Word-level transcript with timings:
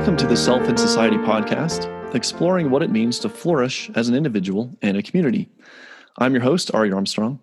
Welcome 0.00 0.16
to 0.16 0.26
the 0.26 0.36
Self 0.36 0.66
and 0.66 0.80
Society 0.80 1.18
podcast, 1.18 2.14
exploring 2.14 2.70
what 2.70 2.82
it 2.82 2.90
means 2.90 3.18
to 3.18 3.28
flourish 3.28 3.90
as 3.94 4.08
an 4.08 4.14
individual 4.14 4.74
and 4.80 4.96
a 4.96 5.02
community. 5.02 5.50
I'm 6.16 6.32
your 6.32 6.42
host, 6.42 6.72
Ari 6.72 6.90
Armstrong. 6.90 7.38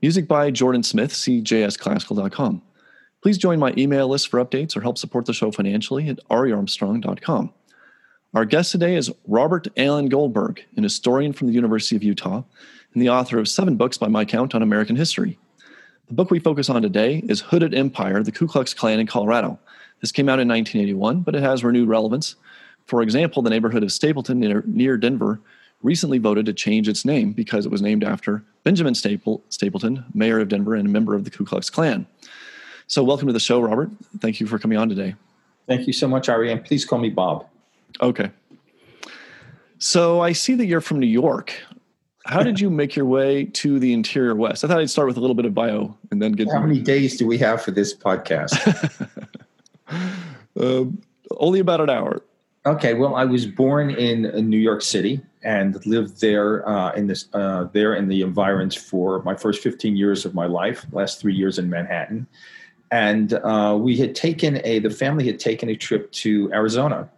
Music 0.00 0.26
by 0.26 0.50
Jordan 0.50 0.82
Smith, 0.84 1.12
cjsclassical.com. 1.12 2.62
Please 3.20 3.36
join 3.36 3.58
my 3.58 3.74
email 3.76 4.08
list 4.08 4.28
for 4.28 4.42
updates 4.42 4.74
or 4.74 4.80
help 4.80 4.96
support 4.96 5.26
the 5.26 5.34
show 5.34 5.50
financially 5.50 6.08
at 6.08 6.18
ariarmstrong.com. 6.30 7.52
Our 8.32 8.46
guest 8.46 8.72
today 8.72 8.96
is 8.96 9.12
Robert 9.28 9.68
Allen 9.76 10.08
Goldberg, 10.08 10.64
an 10.78 10.84
historian 10.84 11.34
from 11.34 11.48
the 11.48 11.52
University 11.52 11.94
of 11.94 12.02
Utah 12.02 12.42
and 12.94 13.02
the 13.02 13.10
author 13.10 13.38
of 13.38 13.48
seven 13.48 13.76
books 13.76 13.98
by 13.98 14.08
my 14.08 14.24
count 14.24 14.54
on 14.54 14.62
American 14.62 14.96
history. 14.96 15.38
The 16.08 16.14
book 16.14 16.30
we 16.30 16.38
focus 16.38 16.70
on 16.70 16.80
today 16.80 17.22
is 17.28 17.42
Hooded 17.42 17.74
Empire, 17.74 18.22
the 18.22 18.32
Ku 18.32 18.46
Klux 18.48 18.72
Klan 18.72 18.98
in 18.98 19.06
Colorado. 19.06 19.58
This 20.02 20.12
came 20.12 20.28
out 20.28 20.40
in 20.40 20.48
1981, 20.48 21.20
but 21.20 21.34
it 21.34 21.42
has 21.42 21.64
renewed 21.64 21.88
relevance. 21.88 22.34
For 22.86 23.02
example, 23.02 23.40
the 23.40 23.50
neighborhood 23.50 23.84
of 23.84 23.92
Stapleton 23.92 24.40
near, 24.40 24.62
near 24.66 24.96
Denver 24.96 25.40
recently 25.80 26.18
voted 26.18 26.44
to 26.46 26.52
change 26.52 26.88
its 26.88 27.04
name 27.04 27.32
because 27.32 27.64
it 27.64 27.70
was 27.70 27.80
named 27.80 28.02
after 28.02 28.42
Benjamin 28.64 28.96
Staple, 28.96 29.42
Stapleton, 29.48 30.04
mayor 30.12 30.40
of 30.40 30.48
Denver 30.48 30.74
and 30.74 30.88
a 30.88 30.90
member 30.90 31.14
of 31.14 31.24
the 31.24 31.30
Ku 31.30 31.44
Klux 31.44 31.70
Klan. 31.70 32.06
So, 32.88 33.04
welcome 33.04 33.28
to 33.28 33.32
the 33.32 33.40
show, 33.40 33.60
Robert. 33.60 33.90
Thank 34.18 34.40
you 34.40 34.46
for 34.46 34.58
coming 34.58 34.76
on 34.76 34.88
today. 34.88 35.14
Thank 35.68 35.86
you 35.86 35.92
so 35.92 36.08
much, 36.08 36.28
Ari, 36.28 36.50
and 36.50 36.64
please 36.64 36.84
call 36.84 36.98
me 36.98 37.08
Bob. 37.08 37.46
Okay. 38.00 38.30
So, 39.78 40.20
I 40.20 40.32
see 40.32 40.54
that 40.56 40.66
you're 40.66 40.80
from 40.80 40.98
New 40.98 41.06
York. 41.06 41.54
How 42.26 42.42
did 42.42 42.60
you 42.60 42.70
make 42.70 42.94
your 42.94 43.06
way 43.06 43.44
to 43.46 43.78
the 43.78 43.92
interior 43.92 44.34
West? 44.34 44.64
I 44.64 44.68
thought 44.68 44.78
I'd 44.78 44.90
start 44.90 45.08
with 45.08 45.16
a 45.16 45.20
little 45.20 45.34
bit 45.34 45.44
of 45.44 45.54
bio 45.54 45.96
and 46.10 46.20
then 46.20 46.32
get. 46.32 46.48
How 46.50 46.60
many 46.60 46.80
days 46.80 47.16
do 47.16 47.26
we 47.26 47.38
have 47.38 47.62
for 47.62 47.70
this 47.70 47.94
podcast? 47.94 49.28
uh, 50.58 50.84
only 51.38 51.60
about 51.60 51.80
an 51.80 51.90
hour. 51.90 52.22
Okay, 52.64 52.94
well, 52.94 53.16
I 53.16 53.24
was 53.24 53.44
born 53.44 53.90
in, 53.90 54.22
New 54.48 54.58
York 54.58 54.82
City 54.82 55.20
and 55.42 55.84
lived 55.84 56.20
there 56.20 56.68
uh, 56.68 56.92
in 56.92 57.08
this 57.08 57.28
uh, 57.32 57.64
there 57.72 57.94
in 57.94 58.06
the 58.06 58.22
environs 58.22 58.76
for 58.76 59.20
my 59.24 59.34
first 59.34 59.60
15 59.62 59.96
years 59.96 60.24
of 60.24 60.34
my 60.34 60.46
life. 60.46 60.86
Last 60.92 61.20
three 61.20 61.34
years 61.34 61.58
in 61.58 61.68
Manhattan, 61.68 62.28
and 62.92 63.32
uh, 63.32 63.76
we 63.80 63.96
had 63.96 64.14
taken 64.14 64.60
a 64.64 64.78
the 64.78 64.90
family 64.90 65.26
had 65.26 65.40
taken 65.40 65.68
a 65.70 65.74
trip 65.74 66.12
to 66.12 66.52
Arizona, 66.52 67.10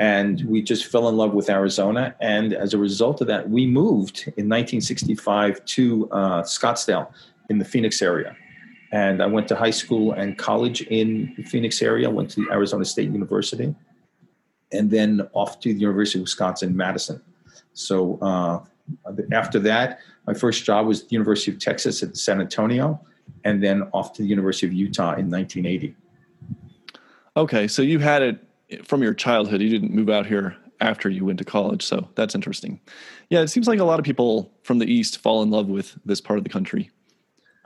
and 0.00 0.42
we 0.42 0.60
just 0.60 0.86
fell 0.86 1.08
in 1.08 1.16
love 1.16 1.34
with 1.34 1.48
Arizona. 1.48 2.16
And 2.20 2.52
as 2.52 2.74
a 2.74 2.78
result 2.78 3.20
of 3.20 3.28
that, 3.28 3.48
we 3.48 3.66
moved 3.66 4.24
in 4.36 4.48
1965 4.48 5.64
to 5.66 6.08
uh, 6.10 6.42
Scottsdale 6.42 7.12
in 7.48 7.58
the 7.58 7.64
Phoenix 7.64 8.02
area. 8.02 8.34
And 8.92 9.22
I 9.22 9.26
went 9.26 9.46
to 9.48 9.56
high 9.56 9.70
school 9.70 10.12
and 10.12 10.36
college 10.36 10.82
in 10.82 11.34
the 11.36 11.44
Phoenix 11.44 11.80
area. 11.80 12.10
Went 12.10 12.30
to 12.32 12.46
Arizona 12.50 12.84
State 12.84 13.10
University 13.10 13.74
and 14.72 14.90
then 14.90 15.28
off 15.32 15.60
to 15.60 15.72
the 15.72 15.80
University 15.80 16.18
of 16.18 16.22
Wisconsin 16.22 16.76
Madison. 16.76 17.20
So 17.72 18.18
uh, 18.20 18.60
after 19.32 19.58
that, 19.60 20.00
my 20.26 20.34
first 20.34 20.64
job 20.64 20.86
was 20.86 21.02
the 21.02 21.10
University 21.10 21.50
of 21.50 21.58
Texas 21.58 22.02
at 22.02 22.16
San 22.16 22.40
Antonio, 22.40 23.00
and 23.44 23.62
then 23.62 23.88
off 23.92 24.12
to 24.14 24.22
the 24.22 24.28
University 24.28 24.66
of 24.66 24.72
Utah 24.72 25.14
in 25.14 25.30
1980. 25.30 25.94
Okay, 27.36 27.68
so 27.68 27.82
you 27.82 27.98
had 27.98 28.22
it 28.22 28.86
from 28.86 29.02
your 29.02 29.14
childhood. 29.14 29.60
You 29.60 29.70
didn't 29.70 29.92
move 29.92 30.10
out 30.10 30.26
here 30.26 30.56
after 30.80 31.08
you 31.08 31.24
went 31.24 31.38
to 31.38 31.44
college, 31.44 31.84
so 31.84 32.08
that's 32.14 32.34
interesting. 32.34 32.80
Yeah, 33.28 33.40
it 33.40 33.48
seems 33.48 33.68
like 33.68 33.78
a 33.78 33.84
lot 33.84 33.98
of 33.98 34.04
people 34.04 34.52
from 34.62 34.78
the 34.78 34.92
East 34.92 35.18
fall 35.18 35.42
in 35.42 35.50
love 35.50 35.68
with 35.68 35.96
this 36.04 36.20
part 36.20 36.38
of 36.38 36.44
the 36.44 36.50
country. 36.50 36.90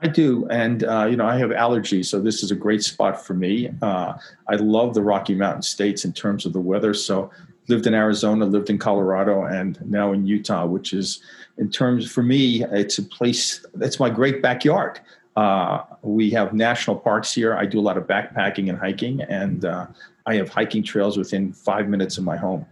I 0.01 0.07
do, 0.07 0.45
and 0.49 0.83
uh, 0.83 1.07
you 1.09 1.15
know 1.15 1.25
I 1.25 1.37
have 1.37 1.51
allergies, 1.51 2.05
so 2.05 2.19
this 2.19 2.43
is 2.43 2.51
a 2.51 2.55
great 2.55 2.83
spot 2.83 3.25
for 3.25 3.33
me. 3.33 3.69
Uh, 3.81 4.13
I 4.49 4.55
love 4.55 4.93
the 4.93 5.01
Rocky 5.01 5.35
Mountain 5.35 5.61
states 5.61 6.03
in 6.03 6.11
terms 6.11 6.45
of 6.45 6.51
the 6.51 6.59
weather. 6.59 6.93
So 6.93 7.31
lived 7.69 7.87
in 7.87 7.93
Arizona, 7.93 8.45
lived 8.45 8.69
in 8.69 8.77
Colorado, 8.77 9.45
and 9.45 9.79
now 9.89 10.11
in 10.11 10.25
Utah, 10.25 10.65
which 10.65 10.91
is 10.93 11.21
in 11.57 11.69
terms 11.69 12.11
for 12.11 12.23
me, 12.23 12.63
it's 12.65 12.97
a 12.97 13.03
place 13.03 13.65
that's 13.73 13.99
my 13.99 14.09
great 14.09 14.41
backyard. 14.41 14.99
Uh, 15.37 15.83
we 16.01 16.29
have 16.29 16.53
national 16.53 16.97
parks 16.97 17.33
here. 17.33 17.55
I 17.55 17.65
do 17.65 17.79
a 17.79 17.81
lot 17.81 17.97
of 17.97 18.05
backpacking 18.05 18.69
and 18.69 18.77
hiking, 18.77 19.21
and 19.21 19.63
uh, 19.63 19.87
I 20.25 20.35
have 20.35 20.49
hiking 20.49 20.83
trails 20.83 21.17
within 21.17 21.53
five 21.53 21.87
minutes 21.87 22.17
of 22.17 22.25
my 22.25 22.35
home. 22.35 22.65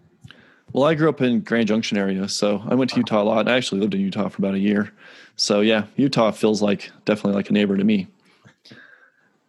Well, 0.74 0.86
I 0.86 0.96
grew 0.96 1.08
up 1.08 1.22
in 1.22 1.42
Grand 1.42 1.68
Junction 1.68 1.98
area, 1.98 2.28
so 2.28 2.64
I 2.68 2.74
went 2.74 2.90
to 2.92 2.98
Utah 2.98 3.22
a 3.22 3.24
lot. 3.24 3.48
I 3.48 3.56
actually 3.56 3.80
lived 3.80 3.94
in 3.94 4.02
Utah 4.02 4.28
for 4.28 4.42
about 4.42 4.56
a 4.56 4.60
year. 4.60 4.92
So 5.36 5.62
yeah, 5.62 5.86
Utah 5.98 6.32
feels 6.32 6.64
like 6.64 6.92
definitely 7.06 7.36
like 7.36 7.50
a 7.52 7.54
neighbor 7.54 7.78
to 7.78 7.84
me. 7.84 8.08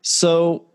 So 0.02 0.66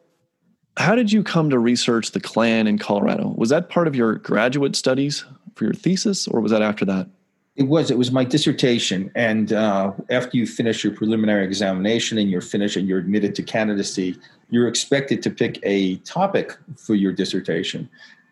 how 0.77 0.95
did 0.95 1.11
you 1.11 1.21
come 1.21 1.51
to 1.51 1.59
research 1.59 2.11
the 2.11 2.19
Klan 2.19 2.65
in 2.65 2.79
Colorado? 2.79 3.33
Was 3.37 3.49
that 3.49 3.69
part 3.69 3.87
of 3.87 3.95
your 3.95 4.15
graduate 4.15 4.75
studies 4.75 5.23
for 5.53 5.65
your 5.65 5.73
thesis, 5.73 6.27
or 6.27 6.39
was 6.39 6.51
that 6.51 6.63
after 6.63 6.83
that? 6.85 7.07
It 7.55 7.67
was. 7.67 7.91
It 7.91 7.97
was 7.97 8.11
my 8.11 8.23
dissertation, 8.23 9.11
and 9.15 9.53
uh, 9.53 9.91
after 10.09 10.37
you 10.37 10.47
finish 10.47 10.83
your 10.83 10.93
preliminary 10.93 11.45
examination 11.45 12.17
and 12.17 12.31
you're 12.31 12.41
finished 12.41 12.77
and 12.77 12.87
you're 12.87 12.99
admitted 12.99 13.35
to 13.35 13.43
candidacy, 13.43 14.17
you're 14.49 14.67
expected 14.67 15.21
to 15.23 15.29
pick 15.29 15.59
a 15.61 15.97
topic 15.97 16.57
for 16.77 16.95
your 16.95 17.11
dissertation. 17.11 17.89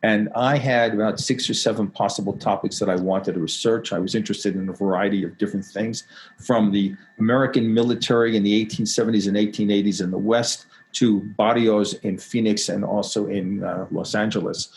And 0.08 0.30
I 0.36 0.58
had 0.58 0.94
about 0.94 1.20
six 1.20 1.50
or 1.50 1.54
seven 1.54 1.90
possible 1.90 2.32
topics 2.38 2.80
that 2.80 2.90
I 2.90 2.96
wanted 2.96 3.34
to 3.34 3.42
research. 3.42 3.92
I 3.92 4.00
was 4.00 4.16
interested 4.16 4.56
in 4.56 4.70
a 4.70 4.72
variety 4.72 5.26
of 5.26 5.38
different 5.38 5.66
things 5.66 6.06
from 6.40 6.72
the 6.72 6.96
American 7.20 7.74
military 7.74 8.38
in 8.38 8.44
the 8.44 8.66
1870s 8.66 9.28
and 9.28 9.36
1880s 9.36 10.02
in 10.02 10.12
the 10.12 10.18
West 10.18 10.68
to 10.94 11.20
barrios 11.38 11.96
in 11.96 12.18
Phoenix 12.18 12.70
and 12.70 12.86
also 12.86 13.28
in 13.28 13.66
uh, 13.66 13.86
Los 13.92 14.16
Angeles. 14.16 14.70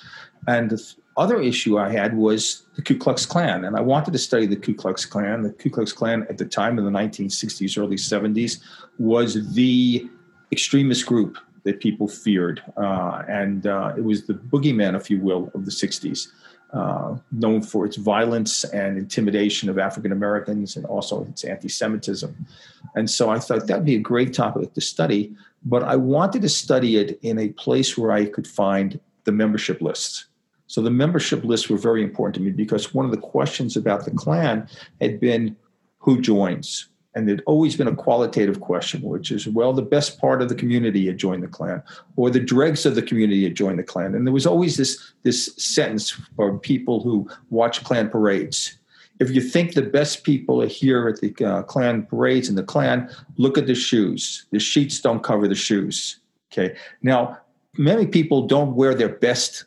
And 0.49 0.69
the 0.69 0.95
other 1.17 1.41
issue 1.41 1.79
I 1.79 1.93
had 1.93 2.17
was 2.17 2.65
the 2.75 2.83
Ku 2.83 2.99
Klux 2.99 3.25
Klan. 3.25 3.65
And 3.67 3.77
I 3.77 3.83
wanted 3.83 4.13
to 4.15 4.19
study 4.19 4.47
the 4.47 4.57
Ku 4.57 4.75
Klux 4.75 5.05
Klan. 5.05 5.43
The 5.43 5.53
Ku 5.53 5.71
Klux 5.71 5.93
Klan 5.93 6.27
at 6.29 6.39
the 6.39 6.45
time 6.45 6.77
in 6.77 6.85
the 6.85 6.91
1960s, 6.91 7.79
early 7.79 7.95
70s 7.95 8.59
was 8.99 9.55
the 9.55 10.11
extremist 10.51 11.07
group 11.07 11.39
that 11.65 11.81
people 11.81 12.09
feared. 12.09 12.63
Uh, 12.77 13.23
and 13.29 13.67
uh, 13.67 13.93
it 13.97 14.05
was 14.05 14.27
the 14.27 14.35
boogeyman, 14.35 14.97
if 14.97 15.11
you 15.11 15.21
will, 15.21 15.51
of 15.55 15.65
the 15.65 15.71
60s, 15.71 16.29
uh, 16.73 17.17
known 17.33 17.63
for 17.63 17.85
its 17.85 17.97
violence 17.97 18.65
and 18.65 18.97
intimidation 18.97 19.69
of 19.69 19.79
African 19.79 20.13
Americans 20.13 20.77
and 20.77 20.87
also 20.87 21.25
its 21.25 21.45
anti 21.45 21.69
Semitism. 21.69 22.47
And 22.95 23.11
so 23.11 23.31
I 23.31 23.39
thought 23.39 23.67
that'd 23.67 23.85
be 23.85 23.97
a 23.97 24.01
great 24.01 24.33
topic 24.33 24.75
to 24.75 24.81
study, 24.81 25.35
but 25.65 25.83
I 25.83 25.97
wanted 25.97 26.43
to 26.43 26.49
study 26.49 26.97
it 26.97 27.19
in 27.23 27.39
a 27.39 27.49
place 27.49 27.99
where 27.99 28.13
I 28.13 28.27
could 28.27 28.47
find 28.47 29.01
the 29.25 29.33
membership 29.33 29.81
lists. 29.81 30.27
So 30.67 30.81
the 30.81 30.91
membership 30.91 31.43
lists 31.43 31.69
were 31.69 31.77
very 31.77 32.03
important 32.05 32.37
to 32.37 32.41
me 32.41 32.53
because 32.53 32.95
one 32.95 33.05
of 33.05 33.11
the 33.11 33.17
questions 33.17 33.77
about 33.77 34.05
the 34.05 34.13
Klan 34.13 34.69
had 35.01 35.19
been 35.19 35.57
who 35.99 36.21
joins, 36.21 36.90
and 37.15 37.29
there'd 37.29 37.43
always 37.47 37.77
been 37.77 37.89
a 37.89 37.95
qualitative 37.95 38.61
question, 38.61 39.03
which 39.03 39.33
is, 39.33 39.49
well, 39.49 39.73
the 39.73 39.83
best 39.83 40.21
part 40.21 40.41
of 40.41 40.49
the 40.49 40.55
community 40.55 41.07
had 41.07 41.19
joined 41.19 41.43
the 41.43 41.49
Klan, 41.49 41.83
or 42.17 42.31
the 42.31 42.41
dregs 42.41 42.87
of 42.87 42.95
the 42.95 43.03
community 43.03 43.43
had 43.43 43.57
joined 43.57 43.79
the 43.79 43.85
Klan. 43.85 44.15
And 44.15 44.27
there 44.27 44.33
was 44.33 44.47
always 44.47 44.77
this, 44.77 45.13
this 45.23 45.53
sentence 45.57 46.11
for 46.37 46.59
people 46.59 47.01
who 47.01 47.29
watch 47.51 47.83
Klan 47.83 48.09
parades. 48.09 48.77
If 49.19 49.31
you 49.31 49.41
think 49.41 49.75
the 49.75 49.83
best 49.83 50.25
people 50.25 50.63
are 50.63 50.67
here 50.67 51.09
at 51.09 51.21
the 51.21 51.35
uh, 51.45 51.63
Klan 51.65 52.07
parades 52.07 52.49
and 52.49 52.57
the 52.57 52.63
Klan, 52.63 53.11
look 53.37 53.59
at 53.59 53.67
the 53.67 53.75
shoes. 53.75 54.47
The 54.51 54.61
sheets 54.61 55.01
don't 55.01 55.23
cover 55.23 55.49
the 55.49 55.55
shoes. 55.55 56.19
Okay. 56.53 56.77
Now, 57.03 57.39
many 57.77 58.07
people 58.07 58.47
don't 58.47 58.75
wear 58.77 58.95
their 58.95 59.09
best 59.09 59.65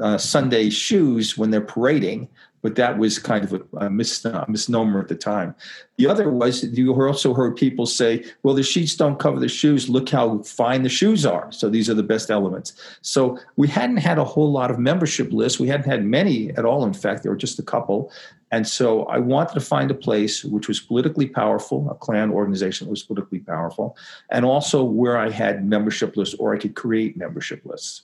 uh, 0.00 0.18
Sunday 0.18 0.70
shoes 0.70 1.38
when 1.38 1.50
they're 1.50 1.60
parading 1.60 2.28
but 2.62 2.76
that 2.76 2.98
was 2.98 3.18
kind 3.18 3.44
of 3.44 3.52
a, 3.52 3.86
a 3.86 3.90
mis- 3.90 4.24
uh, 4.24 4.44
misnomer 4.48 5.00
at 5.00 5.08
the 5.08 5.14
time. 5.14 5.54
The 5.98 6.06
other 6.06 6.30
was 6.30 6.64
you 6.64 6.94
also 6.94 7.34
heard 7.34 7.56
people 7.56 7.86
say, 7.86 8.24
well, 8.42 8.54
the 8.54 8.62
sheets 8.62 8.96
don't 8.96 9.18
cover 9.18 9.38
the 9.38 9.48
shoes. 9.48 9.88
Look 9.88 10.08
how 10.08 10.42
fine 10.42 10.82
the 10.82 10.88
shoes 10.88 11.26
are. 11.26 11.50
So 11.52 11.68
these 11.68 11.90
are 11.90 11.94
the 11.94 12.02
best 12.02 12.30
elements. 12.30 12.72
So 13.02 13.38
we 13.56 13.68
hadn't 13.68 13.98
had 13.98 14.18
a 14.18 14.24
whole 14.24 14.50
lot 14.50 14.70
of 14.70 14.78
membership 14.78 15.32
lists. 15.32 15.60
We 15.60 15.68
hadn't 15.68 15.90
had 15.90 16.04
many 16.04 16.50
at 16.50 16.64
all. 16.64 16.84
In 16.84 16.94
fact, 16.94 17.22
there 17.22 17.32
were 17.32 17.36
just 17.36 17.58
a 17.58 17.62
couple. 17.62 18.10
And 18.50 18.66
so 18.66 19.04
I 19.04 19.18
wanted 19.18 19.54
to 19.54 19.60
find 19.60 19.90
a 19.90 19.94
place 19.94 20.44
which 20.44 20.68
was 20.68 20.80
politically 20.80 21.26
powerful, 21.26 21.88
a 21.90 21.94
Klan 21.94 22.30
organization 22.30 22.86
that 22.86 22.90
was 22.90 23.02
politically 23.02 23.38
powerful, 23.38 23.96
and 24.30 24.44
also 24.44 24.82
where 24.82 25.16
I 25.16 25.30
had 25.30 25.64
membership 25.64 26.16
lists 26.16 26.34
or 26.34 26.54
I 26.54 26.58
could 26.58 26.74
create 26.74 27.16
membership 27.16 27.64
lists. 27.64 28.02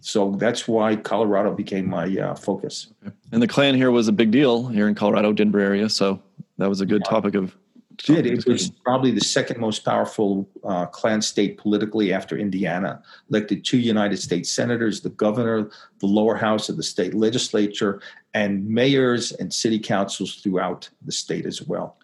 So 0.00 0.32
that's 0.32 0.68
why 0.68 0.96
Colorado 0.96 1.54
became 1.54 1.88
my 1.88 2.06
uh, 2.18 2.34
focus. 2.34 2.88
Okay. 3.06 3.14
And 3.32 3.42
the 3.42 3.48
Klan 3.48 3.74
here 3.74 3.90
was 3.90 4.08
a 4.08 4.12
big 4.12 4.30
deal 4.30 4.68
here 4.68 4.88
in 4.88 4.94
Colorado, 4.94 5.32
Denver 5.32 5.60
area. 5.60 5.88
So 5.88 6.20
that 6.58 6.68
was 6.68 6.80
a 6.80 6.86
good 6.86 7.04
topic 7.04 7.34
of. 7.34 7.56
Did 7.96 8.26
it 8.26 8.44
was 8.46 8.70
probably 8.84 9.12
the 9.12 9.20
second 9.20 9.60
most 9.60 9.84
powerful 9.84 10.48
uh, 10.64 10.86
Klan 10.86 11.22
state 11.22 11.58
politically 11.58 12.12
after 12.12 12.36
Indiana. 12.36 13.00
Elected 13.30 13.64
two 13.64 13.78
United 13.78 14.16
States 14.16 14.50
senators, 14.50 15.02
the 15.02 15.10
governor, 15.10 15.70
the 16.00 16.06
lower 16.06 16.34
house 16.34 16.68
of 16.68 16.76
the 16.76 16.82
state 16.82 17.14
legislature, 17.14 18.00
and 18.34 18.68
mayors 18.68 19.30
and 19.30 19.54
city 19.54 19.78
councils 19.78 20.34
throughout 20.36 20.90
the 21.06 21.12
state 21.12 21.46
as 21.46 21.62
well. 21.62 21.96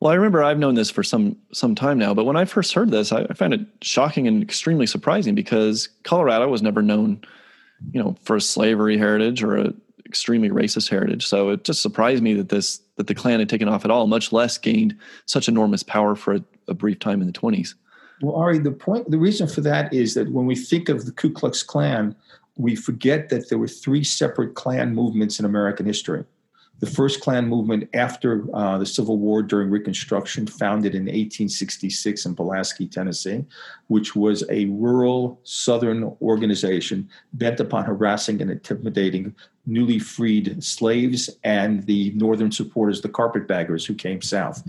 Well, 0.00 0.12
I 0.12 0.16
remember 0.16 0.42
I've 0.42 0.58
known 0.58 0.74
this 0.74 0.90
for 0.90 1.02
some 1.02 1.36
some 1.52 1.74
time 1.74 1.98
now, 1.98 2.12
but 2.14 2.24
when 2.24 2.36
I 2.36 2.44
first 2.44 2.74
heard 2.74 2.90
this, 2.90 3.12
I, 3.12 3.22
I 3.30 3.34
found 3.34 3.54
it 3.54 3.60
shocking 3.80 4.26
and 4.26 4.42
extremely 4.42 4.86
surprising 4.86 5.34
because 5.34 5.88
Colorado 6.02 6.48
was 6.48 6.62
never 6.62 6.82
known, 6.82 7.22
you 7.92 8.02
know, 8.02 8.16
for 8.22 8.36
a 8.36 8.40
slavery 8.40 8.98
heritage 8.98 9.42
or 9.42 9.56
a 9.56 9.72
extremely 10.06 10.50
racist 10.50 10.90
heritage. 10.90 11.26
So 11.26 11.50
it 11.50 11.64
just 11.64 11.80
surprised 11.80 12.22
me 12.22 12.34
that 12.34 12.48
this 12.50 12.80
that 12.96 13.06
the 13.06 13.14
Klan 13.14 13.40
had 13.40 13.48
taken 13.48 13.68
off 13.68 13.84
at 13.84 13.90
all, 13.90 14.06
much 14.06 14.32
less 14.32 14.58
gained 14.58 14.96
such 15.26 15.48
enormous 15.48 15.82
power 15.82 16.14
for 16.14 16.34
a, 16.34 16.44
a 16.68 16.74
brief 16.74 16.98
time 16.98 17.20
in 17.20 17.26
the 17.26 17.32
20s. 17.32 17.74
Well, 18.22 18.36
Ari, 18.36 18.58
the 18.58 18.70
point, 18.70 19.10
the 19.10 19.18
reason 19.18 19.48
for 19.48 19.60
that 19.62 19.92
is 19.92 20.14
that 20.14 20.30
when 20.30 20.46
we 20.46 20.54
think 20.54 20.88
of 20.88 21.04
the 21.04 21.12
Ku 21.12 21.30
Klux 21.30 21.62
Klan, 21.62 22.14
we 22.56 22.76
forget 22.76 23.28
that 23.30 23.48
there 23.48 23.58
were 23.58 23.68
three 23.68 24.04
separate 24.04 24.54
Klan 24.54 24.94
movements 24.94 25.40
in 25.40 25.44
American 25.44 25.86
history. 25.86 26.24
The 26.80 26.86
first 26.86 27.20
Klan 27.20 27.48
movement 27.48 27.88
after 27.94 28.44
uh, 28.54 28.78
the 28.78 28.86
Civil 28.86 29.18
War 29.18 29.42
during 29.42 29.70
Reconstruction, 29.70 30.46
founded 30.46 30.94
in 30.94 31.04
1866 31.04 32.26
in 32.26 32.34
Pulaski, 32.34 32.86
Tennessee, 32.88 33.44
which 33.86 34.16
was 34.16 34.44
a 34.50 34.66
rural 34.66 35.40
Southern 35.44 36.14
organization 36.20 37.08
bent 37.32 37.60
upon 37.60 37.84
harassing 37.84 38.42
and 38.42 38.50
intimidating 38.50 39.34
newly 39.66 39.98
freed 39.98 40.62
slaves 40.62 41.30
and 41.44 41.84
the 41.84 42.10
Northern 42.16 42.52
supporters, 42.52 43.00
the 43.00 43.08
carpetbaggers 43.08 43.86
who 43.86 43.94
came 43.94 44.20
south. 44.20 44.62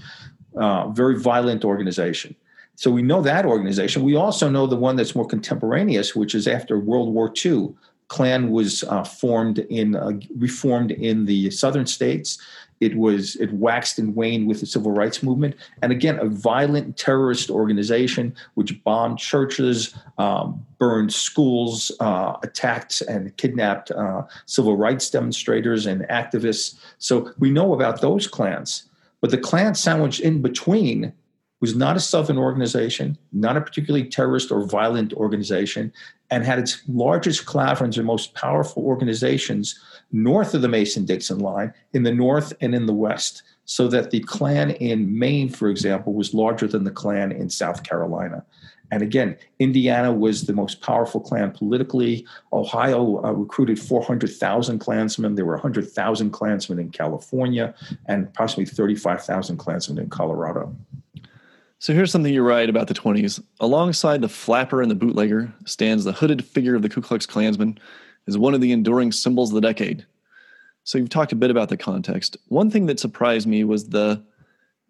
Uh, 0.55 0.87
very 0.89 1.19
violent 1.19 1.65
organization. 1.65 2.35
So 2.75 2.91
we 2.91 3.01
know 3.01 3.21
that 3.21 3.45
organization. 3.45 4.03
We 4.03 4.15
also 4.15 4.49
know 4.49 4.67
the 4.67 4.75
one 4.75 4.95
that's 4.95 5.15
more 5.15 5.25
contemporaneous, 5.25 6.15
which 6.15 6.35
is 6.35 6.47
after 6.47 6.79
World 6.79 7.13
War 7.13 7.31
II. 7.45 7.73
Klan 8.07 8.51
was 8.51 8.83
uh, 8.83 9.03
formed 9.03 9.59
in 9.59 9.95
uh, 9.95 10.11
reformed 10.37 10.91
in 10.91 11.25
the 11.25 11.49
southern 11.49 11.85
states. 11.85 12.37
It 12.81 12.97
was 12.97 13.35
it 13.37 13.51
waxed 13.53 13.99
and 13.99 14.15
waned 14.15 14.47
with 14.47 14.59
the 14.59 14.65
civil 14.65 14.91
rights 14.91 15.23
movement, 15.23 15.55
and 15.81 15.91
again 15.91 16.19
a 16.19 16.25
violent 16.25 16.97
terrorist 16.97 17.49
organization 17.49 18.35
which 18.55 18.83
bombed 18.83 19.17
churches, 19.17 19.95
um, 20.17 20.65
burned 20.77 21.13
schools, 21.13 21.91
uh, 21.99 22.33
attacked 22.43 23.01
and 23.01 23.35
kidnapped 23.37 23.91
uh, 23.91 24.23
civil 24.45 24.75
rights 24.75 25.09
demonstrators 25.09 25.85
and 25.85 26.01
activists. 26.09 26.75
So 26.99 27.31
we 27.39 27.49
know 27.49 27.73
about 27.73 28.01
those 28.01 28.27
clans, 28.27 28.83
but 29.21 29.31
the 29.31 29.37
Klan 29.37 29.73
sandwiched 29.73 30.19
in 30.19 30.41
between 30.41 31.13
was 31.61 31.75
not 31.75 31.95
a 31.95 31.99
Southern 31.99 32.37
organization, 32.37 33.17
not 33.31 33.57
a 33.57 33.61
particularly 33.61 34.07
terrorist 34.07 34.51
or 34.51 34.67
violent 34.67 35.13
organization, 35.13 35.91
and 36.31 36.43
had 36.43 36.59
its 36.59 36.81
largest 36.87 37.45
collaborators 37.45 37.97
and 37.97 38.07
most 38.07 38.33
powerful 38.33 38.83
organizations 38.83 39.79
north 40.11 40.53
of 40.53 40.61
the 40.61 40.67
Mason 40.67 41.05
Dixon 41.05 41.39
line 41.39 41.73
in 41.93 42.03
the 42.03 42.13
North 42.13 42.53
and 42.61 42.73
in 42.73 42.85
the 42.85 42.93
West. 42.93 43.43
So 43.67 43.87
that 43.87 44.11
the 44.11 44.19
Klan 44.19 44.71
in 44.71 45.17
Maine, 45.17 45.49
for 45.49 45.69
example, 45.69 46.13
was 46.13 46.35
larger 46.35 46.67
than 46.67 46.83
the 46.83 46.91
Klan 46.91 47.31
in 47.31 47.49
South 47.49 47.81
Carolina. 47.81 48.45
And 48.91 49.01
again, 49.01 49.37
Indiana 49.59 50.13
was 50.13 50.45
the 50.45 50.53
most 50.53 50.81
powerful 50.81 51.19
Klan 51.19 51.51
politically. 51.51 52.25
Ohio 52.53 53.23
uh, 53.25 53.31
recruited 53.31 53.79
400,000 53.79 54.79
Klansmen. 54.79 55.35
There 55.35 55.45
were 55.45 55.53
100,000 55.53 56.29
Klansmen 56.29 56.79
in 56.79 56.91
California 56.91 57.73
and 58.05 58.27
approximately 58.27 58.65
35,000 58.65 59.57
Klansmen 59.57 59.97
in 59.97 60.09
Colorado. 60.09 60.75
So 61.85 61.93
here's 61.93 62.11
something 62.11 62.33
you 62.33 62.41
write 62.41 62.67
about 62.67 62.87
the 62.87 62.95
20s. 62.95 63.43
Alongside 63.59 64.21
the 64.21 64.27
flapper 64.27 64.81
and 64.81 64.89
the 64.89 64.95
bootlegger 64.95 65.53
stands 65.67 66.03
the 66.03 66.13
hooded 66.13 66.43
figure 66.43 66.73
of 66.73 66.81
the 66.81 66.89
Ku 66.89 66.99
Klux 66.99 67.27
Klansman 67.27 67.77
as 68.25 68.39
one 68.39 68.55
of 68.55 68.61
the 68.61 68.71
enduring 68.71 69.11
symbols 69.11 69.51
of 69.51 69.53
the 69.53 69.61
decade. 69.61 70.03
So 70.83 70.97
you've 70.97 71.09
talked 71.09 71.31
a 71.31 71.35
bit 71.35 71.51
about 71.51 71.69
the 71.69 71.77
context. 71.77 72.37
One 72.47 72.71
thing 72.71 72.87
that 72.87 72.99
surprised 72.99 73.45
me 73.45 73.63
was 73.63 73.89
the 73.89 74.19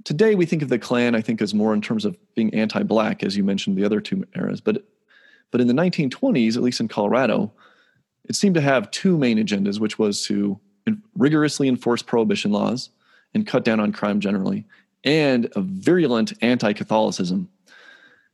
today 0.06 0.36
we 0.36 0.46
think 0.46 0.62
of 0.62 0.70
the 0.70 0.80
Klan, 0.80 1.16
I 1.16 1.22
think, 1.22 1.42
as 1.42 1.54
more 1.54 1.74
in 1.74 1.82
terms 1.82 2.06
of 2.06 2.16
being 2.34 2.54
anti-black, 2.54 3.24
as 3.24 3.36
you 3.36 3.44
mentioned 3.44 3.76
the 3.76 3.84
other 3.84 4.00
two 4.00 4.24
eras. 4.34 4.62
But 4.62 4.86
but 5.52 5.60
in 5.60 5.68
the 5.68 5.74
1920s, 5.74 6.56
at 6.56 6.64
least 6.64 6.80
in 6.80 6.88
Colorado, 6.88 7.52
it 8.24 8.38
seemed 8.38 8.56
to 8.56 8.62
have 8.62 8.90
two 8.92 9.18
main 9.18 9.38
agendas, 9.38 9.82
which 9.82 10.00
was 10.00 10.24
to 10.28 10.58
rigorously 11.18 11.68
enforce 11.68 12.02
prohibition 12.02 12.54
laws 12.54 12.90
and 13.34 13.46
cut 13.46 13.66
down 13.66 13.82
on 13.82 13.92
crime 13.92 14.22
generally, 14.22 14.66
and 15.06 15.50
a 15.56 15.62
virulent 15.62 16.34
anti 16.42 16.74
Catholicism. 16.74 17.50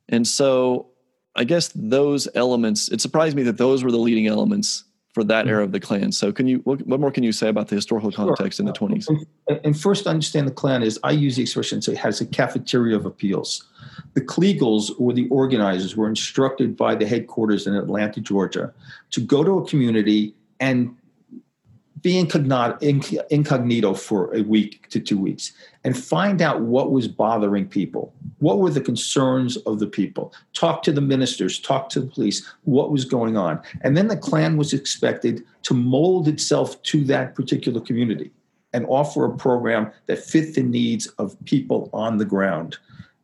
And 0.09 0.27
so 0.27 0.87
I 1.35 1.43
guess 1.43 1.69
those 1.75 2.27
elements, 2.35 2.89
it 2.89 3.01
surprised 3.01 3.35
me 3.35 3.43
that 3.43 3.57
those 3.57 3.83
were 3.83 3.91
the 3.91 3.97
leading 3.97 4.27
elements 4.27 4.85
for 5.13 5.23
that 5.25 5.41
mm-hmm. 5.41 5.49
era 5.49 5.63
of 5.63 5.71
the 5.71 5.79
Klan. 5.79 6.11
So 6.11 6.31
can 6.31 6.47
you, 6.47 6.59
what, 6.59 6.85
what 6.87 6.99
more 6.99 7.11
can 7.11 7.23
you 7.23 7.31
say 7.31 7.49
about 7.49 7.67
the 7.67 7.75
historical 7.75 8.11
context 8.11 8.57
sure. 8.57 8.65
in 8.65 8.67
the 8.67 8.71
uh, 8.71 8.87
20s? 8.87 9.07
And, 9.47 9.59
and 9.63 9.79
first 9.79 10.07
understand 10.07 10.47
the 10.47 10.53
Klan 10.53 10.83
is, 10.83 10.99
I 11.03 11.11
use 11.11 11.35
the 11.35 11.41
expression, 11.41 11.81
so 11.81 11.91
it 11.91 11.97
has 11.97 12.21
a 12.21 12.25
cafeteria 12.25 12.95
of 12.95 13.05
appeals. 13.05 13.67
The 14.13 14.21
Kleagles 14.21 14.91
or 14.97 15.13
the 15.13 15.27
organizers 15.29 15.95
were 15.95 16.07
instructed 16.07 16.77
by 16.77 16.95
the 16.95 17.05
headquarters 17.05 17.67
in 17.67 17.75
Atlanta, 17.75 18.21
Georgia, 18.21 18.73
to 19.11 19.21
go 19.21 19.43
to 19.43 19.57
a 19.57 19.67
community 19.67 20.33
and 20.59 20.95
be 22.01 22.17
incognito 22.17 23.93
for 23.93 24.35
a 24.35 24.41
week 24.41 24.87
to 24.89 24.99
two 24.99 25.17
weeks 25.17 25.51
and 25.83 25.97
find 25.97 26.41
out 26.41 26.61
what 26.61 26.91
was 26.91 27.07
bothering 27.07 27.67
people. 27.67 28.13
What 28.39 28.59
were 28.59 28.69
the 28.69 28.81
concerns 28.81 29.57
of 29.57 29.79
the 29.79 29.87
people? 29.87 30.33
Talk 30.53 30.83
to 30.83 30.91
the 30.91 31.01
ministers, 31.01 31.59
talk 31.59 31.89
to 31.89 31.99
the 31.99 32.07
police, 32.07 32.47
what 32.63 32.91
was 32.91 33.05
going 33.05 33.37
on. 33.37 33.61
And 33.81 33.95
then 33.95 34.07
the 34.07 34.17
Klan 34.17 34.57
was 34.57 34.73
expected 34.73 35.43
to 35.63 35.73
mold 35.73 36.27
itself 36.27 36.81
to 36.83 37.03
that 37.05 37.35
particular 37.35 37.81
community 37.81 38.31
and 38.73 38.85
offer 38.87 39.25
a 39.25 39.35
program 39.35 39.91
that 40.07 40.23
fit 40.23 40.55
the 40.55 40.63
needs 40.63 41.07
of 41.17 41.35
people 41.45 41.89
on 41.93 42.17
the 42.17 42.25
ground. 42.25 42.77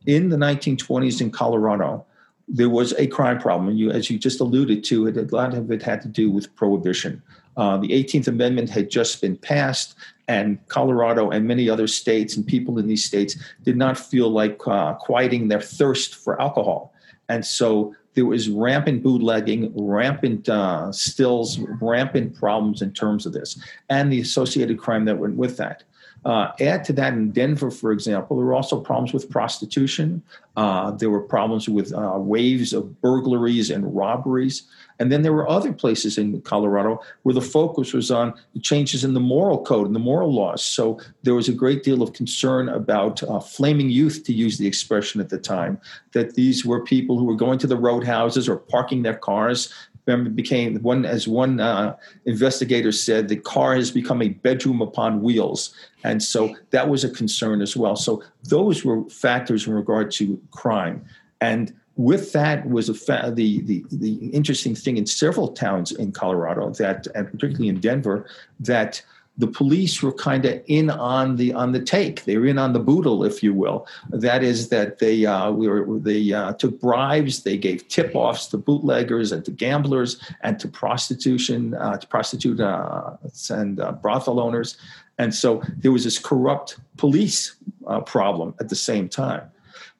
In 0.05 0.29
the 0.29 0.37
1920s 0.37 1.21
in 1.21 1.31
Colorado, 1.31 2.05
there 2.47 2.69
was 2.69 2.93
a 2.93 3.07
crime 3.07 3.39
problem. 3.39 3.75
You, 3.75 3.91
as 3.91 4.09
you 4.09 4.17
just 4.17 4.39
alluded 4.39 4.83
to, 4.85 5.07
it, 5.07 5.17
a 5.17 5.35
lot 5.35 5.53
of 5.53 5.69
it 5.71 5.81
had 5.81 6.01
to 6.01 6.07
do 6.07 6.31
with 6.31 6.53
prohibition. 6.55 7.21
Uh, 7.57 7.77
the 7.77 7.89
18th 7.89 8.27
Amendment 8.27 8.69
had 8.69 8.89
just 8.89 9.19
been 9.21 9.35
passed, 9.35 9.95
and 10.27 10.65
Colorado 10.67 11.31
and 11.31 11.47
many 11.47 11.69
other 11.69 11.87
states 11.87 12.37
and 12.37 12.45
people 12.45 12.77
in 12.77 12.87
these 12.87 13.03
states 13.03 13.35
did 13.63 13.75
not 13.75 13.97
feel 13.97 14.29
like 14.29 14.59
uh, 14.67 14.93
quieting 14.93 15.47
their 15.47 15.61
thirst 15.61 16.15
for 16.15 16.39
alcohol. 16.39 16.93
And 17.29 17.45
so 17.45 17.95
there 18.13 18.25
was 18.25 18.49
rampant 18.49 19.03
bootlegging, 19.03 19.71
rampant 19.75 20.49
uh, 20.49 20.91
stills, 20.91 21.59
rampant 21.81 22.35
problems 22.35 22.81
in 22.81 22.91
terms 22.93 23.25
of 23.25 23.33
this, 23.33 23.59
and 23.89 24.11
the 24.11 24.21
associated 24.21 24.79
crime 24.79 25.05
that 25.05 25.17
went 25.17 25.35
with 25.35 25.57
that. 25.57 25.83
Uh, 26.27 26.51
add 26.59 26.83
to 26.83 26.91
that 26.91 27.13
in 27.13 27.31
Denver, 27.31 27.71
for 27.71 27.93
example, 27.93 28.35
there 28.35 28.45
were 28.45 28.53
also 28.53 28.81
problems 28.81 29.13
with 29.13 29.29
prostitution. 29.29 30.21
Uh, 30.57 30.91
there 30.91 31.09
were 31.09 31.21
problems 31.21 31.69
with 31.69 31.93
uh, 31.93 32.15
waves 32.17 32.73
of 32.73 32.99
burglaries 32.99 33.69
and 33.69 33.95
robberies. 33.95 34.63
And 34.99 35.09
then 35.09 35.21
there 35.21 35.31
were 35.31 35.47
other 35.47 35.71
places 35.71 36.17
in 36.17 36.41
Colorado 36.41 36.99
where 37.23 37.33
the 37.33 37.39
focus 37.39 37.93
was 37.93 38.11
on 38.11 38.33
the 38.53 38.59
changes 38.59 39.05
in 39.05 39.13
the 39.13 39.21
moral 39.21 39.63
code 39.63 39.85
and 39.85 39.95
the 39.95 39.99
moral 39.99 40.33
laws. 40.33 40.61
So 40.65 40.99
there 41.23 41.35
was 41.35 41.47
a 41.47 41.53
great 41.53 41.83
deal 41.83 42.01
of 42.01 42.11
concern 42.11 42.67
about 42.67 43.23
uh, 43.23 43.39
flaming 43.39 43.89
youth, 43.89 44.25
to 44.25 44.33
use 44.33 44.57
the 44.57 44.67
expression 44.67 45.21
at 45.21 45.29
the 45.29 45.37
time, 45.37 45.79
that 46.11 46.33
these 46.33 46.65
were 46.65 46.83
people 46.83 47.17
who 47.17 47.23
were 47.23 47.35
going 47.35 47.59
to 47.59 47.67
the 47.67 47.77
roadhouses 47.77 48.49
or 48.49 48.57
parking 48.57 49.03
their 49.03 49.15
cars 49.15 49.73
remember 50.07 50.29
became 50.29 50.81
one 50.81 51.05
as 51.05 51.27
one 51.27 51.59
uh, 51.59 51.95
investigator 52.25 52.91
said 52.91 53.27
the 53.27 53.35
car 53.35 53.75
has 53.75 53.91
become 53.91 54.21
a 54.21 54.29
bedroom 54.29 54.81
upon 54.81 55.21
wheels. 55.21 55.75
And 56.03 56.23
so 56.23 56.55
that 56.71 56.89
was 56.89 57.03
a 57.03 57.09
concern 57.09 57.61
as 57.61 57.75
well. 57.75 57.95
So 57.95 58.23
those 58.43 58.85
were 58.85 59.03
factors 59.09 59.67
in 59.67 59.73
regard 59.73 60.11
to 60.11 60.41
crime. 60.51 61.05
And 61.41 61.73
with 61.97 62.31
that 62.33 62.69
was 62.69 62.89
fa- 62.97 63.31
the, 63.33 63.61
the 63.61 63.83
the 63.91 64.13
interesting 64.27 64.75
thing 64.75 64.97
in 64.97 65.05
several 65.05 65.49
towns 65.49 65.91
in 65.91 66.11
Colorado 66.11 66.69
that 66.71 67.07
and 67.15 67.29
particularly 67.29 67.69
in 67.69 67.79
Denver 67.79 68.27
that 68.59 69.01
the 69.37 69.47
police 69.47 70.01
were 70.01 70.13
kind 70.13 70.45
of 70.45 70.61
in 70.65 70.89
on 70.89 71.35
the 71.35 71.53
on 71.53 71.71
the 71.71 71.79
take. 71.79 72.25
They 72.25 72.37
were 72.37 72.47
in 72.47 72.57
on 72.57 72.73
the 72.73 72.79
boodle, 72.79 73.23
if 73.23 73.43
you 73.43 73.53
will. 73.53 73.87
That 74.09 74.43
is 74.43 74.69
that 74.69 74.99
they 74.99 75.25
uh, 75.25 75.51
we 75.51 75.67
were 75.67 75.99
they 75.99 76.33
uh, 76.33 76.53
took 76.53 76.79
bribes. 76.81 77.43
They 77.43 77.57
gave 77.57 77.87
tip 77.87 78.15
offs 78.15 78.47
to 78.47 78.57
bootleggers 78.57 79.31
and 79.31 79.45
to 79.45 79.51
gamblers 79.51 80.19
and 80.41 80.59
to 80.59 80.67
prostitution 80.67 81.75
uh, 81.75 81.97
to 81.97 82.07
prostitute 82.07 82.59
uh, 82.59 83.17
and 83.49 83.79
uh, 83.79 83.91
brothel 83.91 84.39
owners. 84.39 84.77
And 85.19 85.33
so 85.33 85.61
there 85.77 85.91
was 85.91 86.03
this 86.03 86.19
corrupt 86.19 86.79
police 86.97 87.55
uh, 87.87 88.01
problem 88.01 88.53
at 88.59 88.69
the 88.69 88.75
same 88.75 89.09
time. 89.09 89.49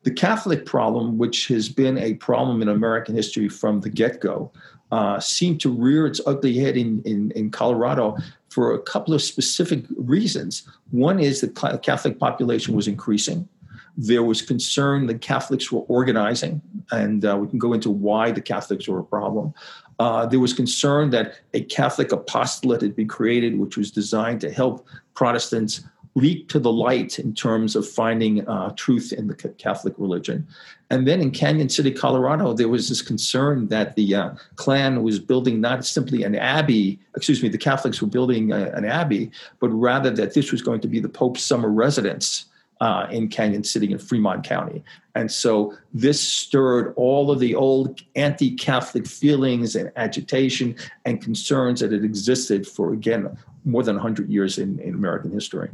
The 0.03 0.11
Catholic 0.11 0.65
problem, 0.65 1.17
which 1.17 1.47
has 1.47 1.69
been 1.69 1.97
a 1.97 2.13
problem 2.15 2.61
in 2.61 2.69
American 2.69 3.15
history 3.15 3.49
from 3.49 3.81
the 3.81 3.89
get 3.89 4.21
go, 4.21 4.51
uh, 4.91 5.19
seemed 5.19 5.59
to 5.61 5.69
rear 5.69 6.07
its 6.07 6.21
ugly 6.25 6.57
head 6.57 6.77
in, 6.77 7.01
in, 7.03 7.31
in, 7.31 7.51
Colorado 7.51 8.15
for 8.49 8.73
a 8.73 8.79
couple 8.79 9.13
of 9.13 9.21
specific 9.21 9.83
reasons. 9.97 10.63
One 10.91 11.19
is 11.19 11.41
the 11.41 11.79
Catholic 11.83 12.19
population 12.19 12.73
was 12.73 12.87
increasing. 12.87 13.49
There 13.97 14.23
was 14.23 14.41
concern 14.41 15.07
that 15.07 15.21
Catholics 15.21 15.71
were 15.71 15.81
organizing, 15.81 16.61
and 16.91 17.25
uh, 17.25 17.37
we 17.37 17.47
can 17.47 17.59
go 17.59 17.73
into 17.73 17.89
why 17.89 18.31
the 18.31 18.41
Catholics 18.41 18.87
were 18.87 18.99
a 18.99 19.03
problem. 19.03 19.53
Uh, 19.99 20.25
there 20.27 20.39
was 20.39 20.53
concern 20.53 21.09
that 21.09 21.33
a 21.53 21.61
Catholic 21.63 22.11
apostolate 22.11 22.81
had 22.81 22.95
been 22.95 23.07
created, 23.07 23.59
which 23.59 23.75
was 23.75 23.91
designed 23.91 24.39
to 24.41 24.51
help 24.51 24.87
Protestants 25.15 25.81
leap 26.17 26.49
to 26.49 26.57
the 26.57 26.71
light 26.71 27.19
in 27.19 27.31
terms 27.31 27.75
of 27.75 27.87
finding 27.87 28.45
uh, 28.47 28.71
truth 28.75 29.13
in 29.13 29.27
the 29.27 29.35
Catholic 29.35 29.93
religion. 29.97 30.47
And 30.89 31.07
then 31.07 31.21
in 31.21 31.31
Cañon 31.31 31.71
City, 31.71 31.91
Colorado, 31.91 32.53
there 32.53 32.69
was 32.69 32.89
this 32.89 33.03
concern 33.03 33.67
that 33.67 33.95
the 33.95 34.15
uh, 34.15 34.31
Klan 34.55 35.03
was 35.03 35.19
building 35.19 35.61
not 35.61 35.85
simply 35.85 36.23
an 36.23 36.35
abbey, 36.35 36.99
excuse 37.15 37.43
me, 37.43 37.49
the 37.49 37.57
Catholics 37.59 38.01
were 38.01 38.07
building 38.07 38.51
a, 38.51 38.71
an 38.71 38.83
abbey, 38.83 39.29
but 39.59 39.69
rather 39.69 40.09
that 40.09 40.33
this 40.33 40.51
was 40.51 40.63
going 40.63 40.81
to 40.81 40.87
be 40.87 40.99
the 40.99 41.09
Pope's 41.09 41.43
summer 41.43 41.69
residence. 41.69 42.45
Uh, 42.79 43.07
in 43.09 43.27
Cañon 43.27 43.65
City 43.65 43.91
in 43.91 43.97
Fremont 43.97 44.43
County. 44.43 44.83
And 45.15 45.31
so 45.31 45.73
this 45.95 46.21
stirred 46.21 46.93
all 46.95 47.31
of 47.31 47.39
the 47.39 47.55
old 47.55 48.03
anti 48.15 48.55
Catholic 48.55 49.07
feelings 49.07 49.75
and 49.75 49.91
agitation 49.95 50.75
and 51.03 51.19
concerns 51.19 51.79
that 51.79 51.91
had 51.91 52.03
existed 52.03 52.67
for, 52.67 52.93
again, 52.93 53.35
more 53.65 53.81
than 53.81 53.95
100 53.95 54.29
years 54.29 54.59
in, 54.59 54.77
in 54.77 54.93
American 54.93 55.31
history. 55.31 55.71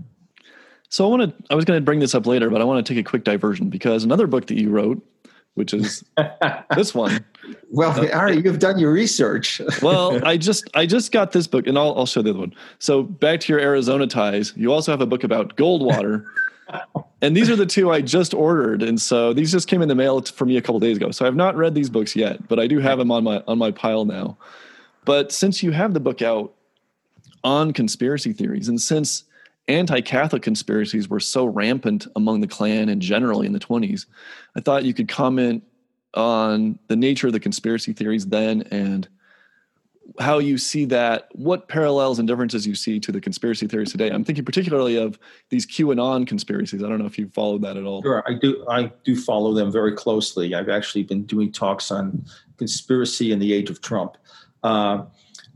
So 0.94 1.04
I 1.04 1.08
want 1.10 1.24
to. 1.24 1.44
I 1.50 1.56
was 1.56 1.66
going 1.66 1.76
to 1.76 1.84
bring 1.84 2.02
this 2.02 2.14
up 2.14 2.28
later, 2.28 2.52
but 2.52 2.62
I 2.62 2.66
want 2.66 2.86
to 2.86 2.94
take 2.94 3.04
a 3.04 3.10
quick 3.10 3.24
diversion 3.24 3.68
because 3.68 4.04
another 4.04 4.28
book 4.28 4.46
that 4.46 4.62
you 4.62 4.70
wrote, 4.70 5.04
which 5.56 5.74
is 5.74 6.04
this 6.76 6.94
one. 6.94 7.26
Well, 7.72 8.00
uh, 8.00 8.16
Ari, 8.16 8.42
you've 8.44 8.60
done 8.60 8.78
your 8.78 8.92
research. 8.92 9.60
well, 9.82 10.24
I 10.24 10.38
just 10.38 10.70
I 10.76 10.86
just 10.86 11.12
got 11.12 11.32
this 11.32 11.48
book, 11.48 11.66
and 11.66 11.80
I'll 11.80 11.98
I'll 11.98 12.06
show 12.06 12.22
the 12.22 12.30
other 12.30 12.38
one. 12.38 12.54
So 12.78 13.02
back 13.02 13.40
to 13.40 13.54
your 13.54 13.60
Arizona 13.60 14.06
ties. 14.06 14.54
You 14.56 14.72
also 14.72 14.92
have 14.92 15.02
a 15.02 15.08
book 15.08 15.24
about 15.24 15.58
Goldwater. 15.58 16.26
and 17.24 17.36
these 17.36 17.50
are 17.50 17.56
the 17.56 17.66
two 17.66 17.92
I 17.92 18.02
just 18.02 18.36
ordered, 18.36 18.84
and 18.84 19.02
so 19.02 19.34
these 19.34 19.52
just 19.52 19.68
came 19.68 19.82
in 19.82 19.88
the 19.88 19.96
mail 19.96 20.22
for 20.22 20.46
me 20.46 20.58
a 20.58 20.62
couple 20.62 20.80
days 20.80 20.98
ago. 20.98 21.10
So 21.10 21.26
I've 21.26 21.36
not 21.36 21.56
read 21.56 21.74
these 21.74 21.90
books 21.90 22.16
yet, 22.16 22.48
but 22.48 22.60
I 22.60 22.68
do 22.68 22.78
have 22.78 23.00
them 23.00 23.10
on 23.10 23.24
my 23.24 23.44
on 23.48 23.58
my 23.58 23.72
pile 23.72 24.06
now. 24.06 24.38
But 25.06 25.32
since 25.32 25.64
you 25.64 25.72
have 25.72 25.96
the 25.96 26.00
book 26.00 26.22
out 26.22 26.54
on 27.44 27.74
conspiracy 27.74 28.32
theories, 28.32 28.68
and 28.68 28.80
since 28.80 29.24
anti-Catholic 29.68 30.44
conspiracies 30.44 31.10
were 31.10 31.20
so 31.20 31.46
rampant 31.46 32.08
among 32.16 32.42
the 32.42 32.48
Klan 32.48 32.90
and 32.90 33.02
generally 33.02 33.48
in 33.48 33.54
the 33.54 33.60
20s, 33.60 34.06
I 34.56 34.62
thought 34.62 34.86
you 34.86 34.94
could 34.94 35.08
comment 35.08 35.64
on 36.14 36.78
the 36.88 36.96
nature 36.96 37.28
of 37.28 37.34
the 37.34 37.40
conspiracy 37.40 37.94
theories 37.94 38.28
then 38.28 38.64
and 38.72 39.08
how 40.20 40.38
you 40.38 40.58
see 40.58 40.86
that, 40.86 41.30
what 41.32 41.68
parallels 41.68 42.20
and 42.20 42.28
differences 42.28 42.68
you 42.68 42.76
see 42.76 43.00
to 43.00 43.12
the 43.12 43.22
conspiracy 43.22 43.68
theories 43.68 43.92
today. 43.92 44.10
I'm 44.10 44.24
thinking 44.24 44.46
particularly 44.46 44.98
of 44.98 45.18
these 45.50 45.66
QAnon 45.66 46.28
conspiracies. 46.28 46.84
I 46.84 46.90
don't 46.90 47.00
know 47.00 47.06
if 47.06 47.18
you 47.18 47.30
followed 47.30 47.62
that 47.64 47.78
at 47.78 47.86
all. 47.86 48.02
Sure, 48.04 48.24
I 48.28 48.34
do. 48.34 48.66
I 48.70 48.92
do 49.04 49.16
follow 49.16 49.54
them 49.54 49.72
very 49.72 49.94
closely. 49.94 50.54
I've 50.54 50.70
actually 50.70 51.04
been 51.04 51.24
doing 51.24 51.52
talks 51.52 51.90
on 51.90 52.26
conspiracy 52.58 53.32
in 53.32 53.40
the 53.40 53.54
age 53.54 53.70
of 53.70 53.82
Trump. 53.82 54.18
Uh, 54.62 55.06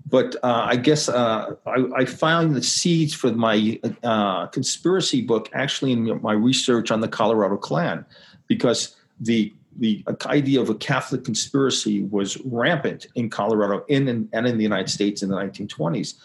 but 0.09 0.35
uh, 0.43 0.65
I 0.65 0.77
guess 0.77 1.09
uh, 1.09 1.55
I, 1.65 1.85
I, 1.95 2.05
found 2.05 2.55
the 2.55 2.63
seeds 2.63 3.13
for 3.13 3.31
my 3.31 3.79
uh, 4.03 4.47
conspiracy 4.47 5.21
book 5.21 5.49
actually 5.53 5.91
in 5.91 6.21
my 6.21 6.33
research 6.33 6.91
on 6.91 7.01
the 7.01 7.07
Colorado 7.09 7.57
Klan, 7.57 8.05
because 8.47 8.95
the 9.19 9.53
the 9.79 10.03
idea 10.25 10.59
of 10.59 10.69
a 10.69 10.75
Catholic 10.75 11.23
conspiracy 11.23 12.03
was 12.03 12.37
rampant 12.45 13.07
in 13.15 13.29
Colorado 13.29 13.85
in, 13.87 14.07
in, 14.07 14.27
and 14.33 14.47
in 14.47 14.57
the 14.57 14.63
United 14.63 14.89
States 14.89 15.21
in 15.21 15.29
the 15.29 15.35
1920s. 15.35 16.15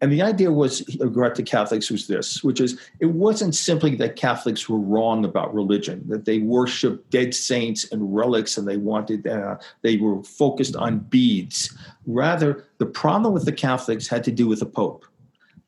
And 0.00 0.10
the 0.10 0.22
idea 0.22 0.50
was, 0.50 0.82
regard 0.98 1.34
to 1.34 1.42
Catholics, 1.42 1.90
was 1.90 2.06
this, 2.06 2.42
which 2.42 2.60
is 2.60 2.80
it 3.00 3.06
wasn't 3.06 3.54
simply 3.54 3.94
that 3.96 4.16
Catholics 4.16 4.68
were 4.68 4.78
wrong 4.78 5.24
about 5.24 5.54
religion, 5.54 6.02
that 6.08 6.24
they 6.24 6.38
worshiped 6.38 7.10
dead 7.10 7.34
saints 7.34 7.90
and 7.92 8.14
relics 8.14 8.56
and 8.56 8.66
they 8.66 8.78
wanted, 8.78 9.26
uh, 9.26 9.56
they 9.82 9.98
were 9.98 10.22
focused 10.22 10.74
on 10.76 11.00
beads. 11.00 11.76
Rather, 12.06 12.64
the 12.78 12.86
problem 12.86 13.34
with 13.34 13.44
the 13.44 13.52
Catholics 13.52 14.08
had 14.08 14.24
to 14.24 14.32
do 14.32 14.48
with 14.48 14.60
the 14.60 14.66
Pope. 14.66 15.04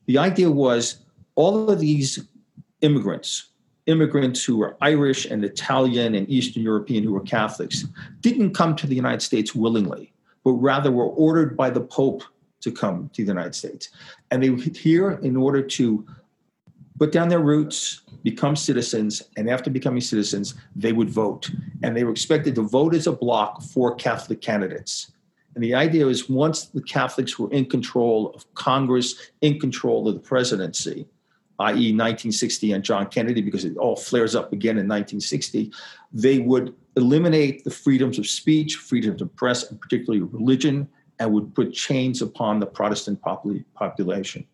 The 0.07 0.19
idea 0.19 0.51
was 0.51 0.99
all 1.35 1.71
of 1.71 1.81
these 1.81 2.27
immigrants, 2.81 3.49
immigrants 3.87 4.45
who 4.45 4.59
were 4.59 4.77
Irish 4.81 5.27
and 5.27 5.45
Italian 5.45 6.15
and 6.15 6.29
Eastern 6.29 6.63
European 6.63 7.05
who 7.05 7.13
were 7.13 7.21
Catholics 7.21 7.87
didn't 8.21 8.55
come 8.55 8.75
to 8.77 8.87
the 8.87 8.95
United 8.95 9.23
States 9.23 9.55
willingly, 9.55 10.13
but 10.43 10.53
rather 10.53 10.91
were 10.91 11.09
ordered 11.09 11.57
by 11.57 11.71
the 11.71 11.81
Pope 11.81 12.23
to 12.61 12.73
come 12.73 13.11
to 13.13 13.23
the 13.23 13.29
United 13.29 13.55
States. 13.55 13.91
And 14.31 14.43
they 14.43 14.51
were 14.51 14.57
here 14.59 15.13
in 15.23 15.37
order 15.37 15.63
to 15.63 16.07
put 16.99 17.13
down 17.13 17.29
their 17.29 17.41
roots, 17.41 18.03
become 18.23 18.57
citizens, 18.57 19.23
and 19.37 19.51
after 19.51 19.69
becoming 19.71 20.01
citizens, 20.01 20.55
they 20.75 20.93
would 20.93 21.11
vote. 21.11 21.51
And 21.83 21.97
they 21.97 22.05
were 22.05 22.13
expected 22.13 22.55
to 22.55 22.63
vote 22.63 22.95
as 22.95 23.07
a 23.07 23.13
bloc 23.13 23.63
for 23.63 23.95
Catholic 23.95 24.41
candidates. 24.41 25.13
And 25.55 25.63
the 25.63 25.75
idea 25.75 26.07
is 26.07 26.29
once 26.29 26.67
the 26.67 26.83
Catholics 26.83 27.39
were 27.39 27.51
in 27.53 27.67
control 27.67 28.33
of 28.35 28.53
Congress, 28.55 29.31
in 29.41 29.61
control 29.61 30.09
of 30.09 30.15
the 30.15 30.21
presidency, 30.21 31.07
i.e., 31.61 31.95
1960 31.95 32.73
and 32.73 32.85
John 32.85 33.07
Kennedy, 33.07 33.41
because 33.41 33.65
it 33.65 33.77
all 33.77 33.97
flares 33.97 34.35
up 34.35 34.53
again 34.53 34.79
in 34.79 34.89
1960, 34.89 35.73
they 36.13 36.39
would 36.41 36.75
eliminate 36.97 37.65
the 37.65 37.71
freedoms 37.71 38.19
of 38.19 38.27
speech, 38.27 38.77
freedoms 38.77 39.23
of 39.23 39.35
press, 39.37 39.71
and 39.71 39.81
particularly 39.81 40.23
religion, 40.23 40.89
and 41.19 41.33
would 41.33 41.55
put 41.55 41.73
chains 41.73 42.23
upon 42.23 42.59
the 42.59 42.67
Protestant 42.67 43.21
population. 43.23 44.47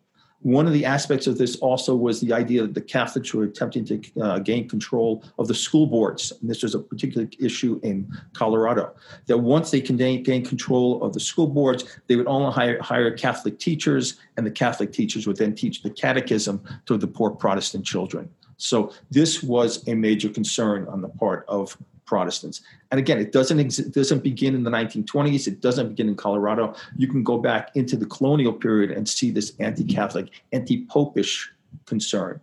One 0.43 0.65
of 0.65 0.73
the 0.73 0.85
aspects 0.85 1.27
of 1.27 1.37
this 1.37 1.55
also 1.57 1.95
was 1.95 2.19
the 2.19 2.33
idea 2.33 2.63
that 2.63 2.73
the 2.73 2.81
Catholics 2.81 3.31
were 3.31 3.43
attempting 3.43 3.85
to 3.85 4.01
uh, 4.21 4.39
gain 4.39 4.67
control 4.67 5.23
of 5.37 5.47
the 5.47 5.53
school 5.53 5.85
boards. 5.85 6.31
And 6.41 6.49
this 6.49 6.63
was 6.63 6.73
a 6.73 6.79
particular 6.79 7.27
issue 7.39 7.79
in 7.83 8.11
Colorado. 8.33 8.91
That 9.27 9.37
once 9.37 9.69
they 9.69 9.81
can 9.81 9.97
gain, 9.97 10.23
gain 10.23 10.43
control 10.43 11.03
of 11.03 11.13
the 11.13 11.19
school 11.19 11.45
boards, 11.45 11.99
they 12.07 12.15
would 12.15 12.27
only 12.27 12.51
hire, 12.51 12.81
hire 12.81 13.11
Catholic 13.15 13.59
teachers, 13.59 14.19
and 14.35 14.45
the 14.45 14.51
Catholic 14.51 14.91
teachers 14.91 15.27
would 15.27 15.37
then 15.37 15.53
teach 15.53 15.83
the 15.83 15.91
catechism 15.91 16.63
to 16.87 16.97
the 16.97 17.07
poor 17.07 17.29
Protestant 17.29 17.85
children. 17.85 18.27
So 18.57 18.93
this 19.11 19.43
was 19.43 19.87
a 19.87 19.93
major 19.93 20.29
concern 20.29 20.87
on 20.87 21.01
the 21.01 21.09
part 21.09 21.45
of 21.47 21.77
Protestants. 22.11 22.59
And 22.91 22.99
again, 22.99 23.19
it 23.19 23.31
doesn't 23.31 23.57
it 23.57 23.93
doesn't 23.93 24.21
begin 24.21 24.53
in 24.53 24.63
the 24.63 24.69
1920s. 24.69 25.47
It 25.47 25.61
doesn't 25.61 25.87
begin 25.87 26.09
in 26.09 26.15
Colorado. 26.15 26.75
You 26.97 27.07
can 27.07 27.23
go 27.23 27.37
back 27.37 27.73
into 27.75 27.95
the 27.95 28.05
colonial 28.05 28.51
period 28.51 28.91
and 28.91 29.07
see 29.07 29.31
this 29.31 29.53
anti-Catholic, 29.61 30.27
anti-popish 30.51 31.49
concern. 31.85 32.41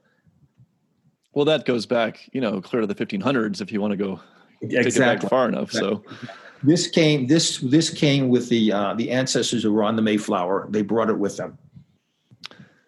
Well, 1.35 1.45
that 1.45 1.67
goes 1.67 1.85
back, 1.85 2.31
you 2.33 2.41
know, 2.41 2.63
clear 2.63 2.81
to 2.81 2.87
the 2.87 2.95
1500s 2.95 3.61
if 3.61 3.71
you 3.71 3.83
want 3.83 3.91
to 3.91 3.99
go 3.99 4.21
exactly. 4.63 4.91
take 4.91 4.97
it 4.97 5.21
back 5.21 5.29
far 5.29 5.47
enough. 5.47 5.75
Exactly. 5.75 6.01
So 6.01 6.27
this 6.63 6.89
came 6.89 7.27
this 7.27 7.59
this 7.59 7.91
came 7.91 8.31
with 8.31 8.49
the 8.49 8.73
uh, 8.73 8.95
the 8.95 9.11
ancestors 9.11 9.65
who 9.65 9.71
were 9.75 9.85
on 9.85 9.97
the 9.97 10.03
Mayflower. 10.03 10.67
They 10.71 10.81
brought 10.81 11.11
it 11.11 11.19
with 11.19 11.37
them. 11.37 11.59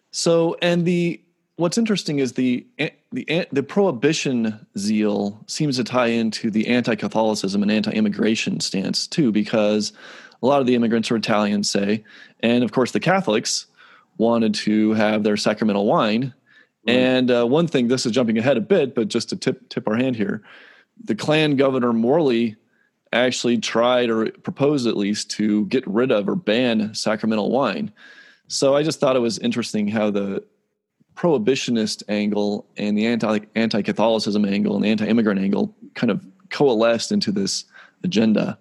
So 0.09 0.57
and 0.63 0.83
the 0.83 1.21
what's 1.61 1.77
interesting 1.77 2.19
is 2.19 2.33
the 2.33 2.65
the 3.11 3.47
the 3.51 3.63
prohibition 3.63 4.65
zeal 4.77 5.43
seems 5.47 5.77
to 5.77 5.83
tie 5.83 6.07
into 6.07 6.49
the 6.49 6.67
anti-Catholicism 6.67 7.61
and 7.61 7.71
anti-immigration 7.71 8.59
stance 8.59 9.05
too, 9.05 9.31
because 9.31 9.93
a 10.41 10.47
lot 10.47 10.59
of 10.59 10.65
the 10.65 10.73
immigrants 10.73 11.11
are 11.11 11.15
Italian, 11.15 11.63
say, 11.63 12.03
and 12.39 12.63
of 12.63 12.71
course 12.71 12.91
the 12.91 12.99
Catholics 12.99 13.67
wanted 14.17 14.55
to 14.55 14.93
have 14.93 15.23
their 15.23 15.37
sacramental 15.37 15.85
wine. 15.85 16.33
Right. 16.87 16.95
And 16.95 17.29
uh, 17.29 17.45
one 17.45 17.67
thing, 17.67 17.87
this 17.87 18.07
is 18.07 18.11
jumping 18.11 18.39
ahead 18.39 18.57
a 18.57 18.61
bit, 18.61 18.95
but 18.95 19.07
just 19.07 19.29
to 19.29 19.35
tip 19.35 19.69
tip 19.69 19.87
our 19.87 19.95
hand 19.95 20.15
here, 20.15 20.41
the 21.03 21.15
Klan 21.15 21.55
governor 21.57 21.93
Morley 21.93 22.55
actually 23.13 23.59
tried 23.59 24.09
or 24.09 24.31
proposed 24.31 24.87
at 24.87 24.97
least 24.97 25.29
to 25.31 25.65
get 25.67 25.85
rid 25.85 26.11
of 26.11 26.27
or 26.27 26.35
ban 26.35 26.95
sacramental 26.95 27.51
wine. 27.51 27.91
So 28.47 28.75
I 28.75 28.83
just 28.83 28.99
thought 28.99 29.15
it 29.15 29.19
was 29.19 29.37
interesting 29.37 29.87
how 29.87 30.09
the 30.09 30.43
prohibitionist 31.21 32.01
angle 32.09 32.65
and 32.77 32.97
the 32.97 33.05
anti 33.05 33.39
anti 33.55 33.81
Catholicism 33.83 34.43
angle 34.43 34.75
and 34.75 34.83
the 34.83 34.89
anti 34.89 35.05
immigrant 35.05 35.39
angle 35.39 35.75
kind 35.93 36.09
of 36.09 36.25
coalesced 36.49 37.11
into 37.11 37.31
this 37.31 37.65
agenda. 38.03 38.57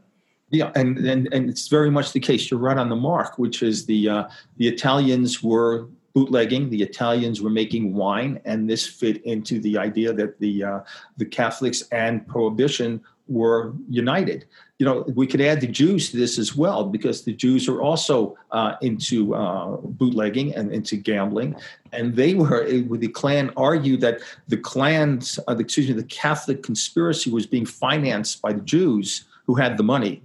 Yeah, 0.51 0.71
and, 0.75 0.99
and 0.99 1.33
and 1.33 1.49
it's 1.49 1.69
very 1.69 1.91
much 1.91 2.13
the 2.13 2.21
case. 2.21 2.51
You're 2.51 2.61
right 2.61 2.77
on 2.77 2.91
the 2.91 2.97
mark, 2.97 3.39
which 3.39 3.63
is 3.63 3.87
the 3.87 4.09
uh, 4.11 4.29
the 4.59 4.69
Italians 4.69 5.43
were 5.43 5.89
bootlegging. 6.13 6.69
The 6.69 6.83
Italians 6.83 7.41
were 7.41 7.51
making 7.51 7.95
wine, 7.95 8.41
and 8.45 8.69
this 8.69 8.87
fit 8.87 9.25
into 9.25 9.59
the 9.61 9.79
idea 9.79 10.13
that 10.13 10.39
the 10.39 10.65
uh, 10.65 10.81
the 11.17 11.25
Catholics 11.25 11.83
and 11.93 12.27
prohibition 12.27 13.01
were 13.27 13.73
united. 13.89 14.45
You 14.81 14.87
know, 14.87 15.05
we 15.15 15.27
could 15.27 15.43
add 15.43 15.61
the 15.61 15.67
Jews 15.67 16.11
to 16.11 16.17
this 16.17 16.39
as 16.39 16.57
well 16.57 16.85
because 16.85 17.23
the 17.25 17.35
Jews 17.35 17.69
are 17.69 17.83
also 17.83 18.39
uh, 18.51 18.77
into 18.81 19.35
uh, 19.35 19.77
bootlegging 19.77 20.55
and 20.55 20.73
into 20.73 20.97
gambling, 20.97 21.55
and 21.93 22.17
they 22.17 22.33
were. 22.33 22.65
The 22.67 23.09
Klan 23.09 23.53
argued 23.59 24.01
that 24.01 24.21
the 24.49 24.57
Klan's, 24.57 25.39
uh, 25.47 25.57
excuse 25.59 25.89
me, 25.89 25.95
the 25.95 26.05
Catholic 26.05 26.63
conspiracy 26.63 27.31
was 27.31 27.45
being 27.45 27.67
financed 27.67 28.41
by 28.41 28.55
the 28.55 28.63
Jews 28.63 29.25
who 29.45 29.55
had 29.55 29.77
the 29.77 29.83
money. 29.83 30.23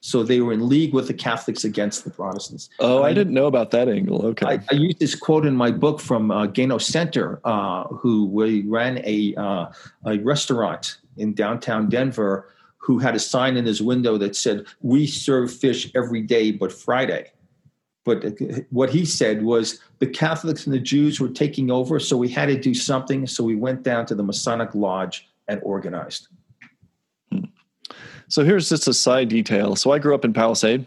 So 0.00 0.22
they 0.22 0.40
were 0.40 0.54
in 0.54 0.66
league 0.66 0.94
with 0.94 1.08
the 1.08 1.14
Catholics 1.14 1.64
against 1.64 2.04
the 2.04 2.10
Protestants. 2.10 2.70
Oh, 2.78 3.02
I, 3.02 3.10
I 3.10 3.12
didn't 3.12 3.34
know 3.34 3.46
about 3.46 3.72
that 3.72 3.88
angle. 3.88 4.24
Okay. 4.26 4.46
I, 4.46 4.60
I 4.70 4.74
used 4.74 5.00
this 5.00 5.14
quote 5.14 5.44
in 5.44 5.54
my 5.54 5.70
book 5.70 6.00
from 6.00 6.30
uh, 6.30 6.46
Gano 6.46 6.78
Senter, 6.78 7.40
uh, 7.44 7.84
who 7.88 8.30
ran 8.66 9.02
a, 9.04 9.34
uh, 9.36 9.66
a 10.06 10.18
restaurant 10.20 10.98
in 11.18 11.34
downtown 11.34 11.88
Denver 11.88 12.48
who 12.78 12.98
had 12.98 13.14
a 13.14 13.18
sign 13.18 13.56
in 13.56 13.66
his 13.66 13.82
window 13.82 14.16
that 14.18 14.34
said, 14.34 14.66
We 14.80 15.06
serve 15.06 15.52
fish 15.52 15.90
every 15.94 16.22
day 16.22 16.52
but 16.52 16.72
Friday. 16.72 17.30
but 18.04 18.24
what 18.70 18.88
he 18.88 19.04
said 19.04 19.42
was 19.42 19.80
the 19.98 20.06
Catholics 20.06 20.66
and 20.66 20.74
the 20.74 20.80
Jews 20.80 21.20
were 21.20 21.28
taking 21.28 21.70
over, 21.70 22.00
so 22.00 22.16
we 22.16 22.28
had 22.28 22.46
to 22.46 22.58
do 22.58 22.72
something. 22.72 23.26
So 23.26 23.44
we 23.44 23.56
went 23.56 23.82
down 23.82 24.06
to 24.06 24.14
the 24.14 24.22
Masonic 24.22 24.74
Lodge 24.74 25.28
and 25.48 25.60
organized. 25.62 26.28
Hmm. 27.30 27.44
So 28.28 28.44
here's 28.44 28.68
just 28.68 28.88
a 28.88 28.94
side 28.94 29.28
detail. 29.28 29.76
So 29.76 29.90
I 29.90 29.98
grew 29.98 30.14
up 30.14 30.24
in 30.24 30.32
Palisade, 30.32 30.86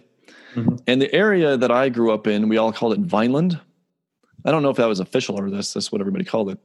mm-hmm. 0.55 0.75
and 0.87 1.01
the 1.01 1.13
area 1.13 1.57
that 1.57 1.71
I 1.71 1.89
grew 1.89 2.11
up 2.11 2.25
in, 2.25 2.49
we 2.49 2.57
all 2.57 2.73
called 2.73 2.93
it 2.93 2.99
Vineland. 2.99 3.59
I 4.45 4.51
don't 4.51 4.63
know 4.63 4.69
if 4.69 4.77
that 4.77 4.87
was 4.87 4.99
official 4.99 5.39
or 5.39 5.49
this. 5.49 5.73
That's 5.73 5.91
what 5.91 6.01
everybody 6.01 6.25
called 6.25 6.49
it. 6.49 6.59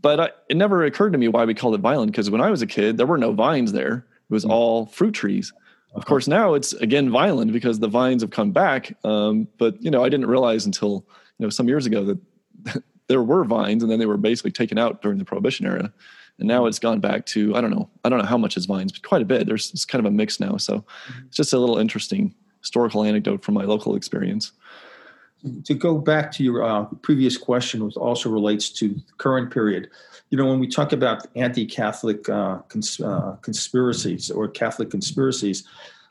But 0.00 0.20
I, 0.20 0.30
it 0.48 0.56
never 0.56 0.84
occurred 0.84 1.12
to 1.12 1.18
me 1.18 1.28
why 1.28 1.44
we 1.44 1.54
called 1.54 1.74
it 1.74 1.80
Vineland 1.80 2.12
because 2.12 2.30
when 2.30 2.40
I 2.40 2.50
was 2.50 2.62
a 2.62 2.66
kid, 2.66 2.96
there 2.96 3.06
were 3.06 3.18
no 3.18 3.32
vines 3.32 3.72
there. 3.72 4.06
It 4.28 4.32
was 4.32 4.44
mm-hmm. 4.44 4.52
all 4.52 4.86
fruit 4.86 5.12
trees. 5.12 5.52
Of 5.94 6.04
course, 6.04 6.28
now 6.28 6.54
it's 6.54 6.72
again 6.74 7.10
violent 7.10 7.52
because 7.52 7.78
the 7.78 7.88
vines 7.88 8.22
have 8.22 8.30
come 8.30 8.52
back. 8.52 8.96
Um, 9.04 9.48
but 9.58 9.82
you 9.82 9.90
know, 9.90 10.04
I 10.04 10.08
didn't 10.08 10.26
realize 10.26 10.66
until 10.66 11.06
you 11.38 11.46
know 11.46 11.50
some 11.50 11.68
years 11.68 11.86
ago 11.86 12.04
that 12.04 12.82
there 13.08 13.22
were 13.22 13.44
vines, 13.44 13.82
and 13.82 13.90
then 13.90 13.98
they 13.98 14.06
were 14.06 14.18
basically 14.18 14.52
taken 14.52 14.78
out 14.78 15.02
during 15.02 15.18
the 15.18 15.24
Prohibition 15.24 15.66
era 15.66 15.92
and 16.38 16.46
now 16.46 16.66
it's 16.66 16.78
gone 16.78 17.00
back 17.00 17.26
to 17.26 17.54
I 17.54 17.60
don't 17.60 17.70
know 17.70 17.88
I 18.04 18.08
don't 18.08 18.18
know 18.18 18.24
how 18.24 18.38
much 18.38 18.56
is 18.56 18.66
vines, 18.66 18.92
but 18.92 19.02
quite 19.02 19.22
a 19.22 19.26
bit. 19.26 19.46
There's 19.46 19.72
it's 19.72 19.84
kind 19.84 20.04
of 20.04 20.10
a 20.10 20.14
mix 20.14 20.40
now, 20.40 20.56
so 20.56 20.78
mm-hmm. 20.78 21.26
it's 21.26 21.36
just 21.36 21.52
a 21.52 21.58
little 21.58 21.78
interesting 21.78 22.34
historical 22.60 23.04
anecdote 23.04 23.44
from 23.44 23.54
my 23.54 23.64
local 23.64 23.94
experience. 23.94 24.52
To 25.64 25.74
go 25.74 25.98
back 25.98 26.32
to 26.32 26.42
your 26.42 26.64
uh, 26.64 26.84
previous 27.02 27.36
question, 27.36 27.84
which 27.84 27.96
also 27.96 28.28
relates 28.28 28.70
to 28.70 28.88
the 28.88 29.02
current 29.18 29.52
period. 29.52 29.88
You 30.30 30.38
know, 30.38 30.46
when 30.46 30.58
we 30.58 30.66
talk 30.66 30.92
about 30.92 31.26
anti-Catholic 31.36 32.28
uh, 32.28 32.58
cons- 32.68 33.00
uh, 33.00 33.36
conspiracies 33.40 34.30
or 34.32 34.48
Catholic 34.48 34.90
conspiracies, 34.90 35.62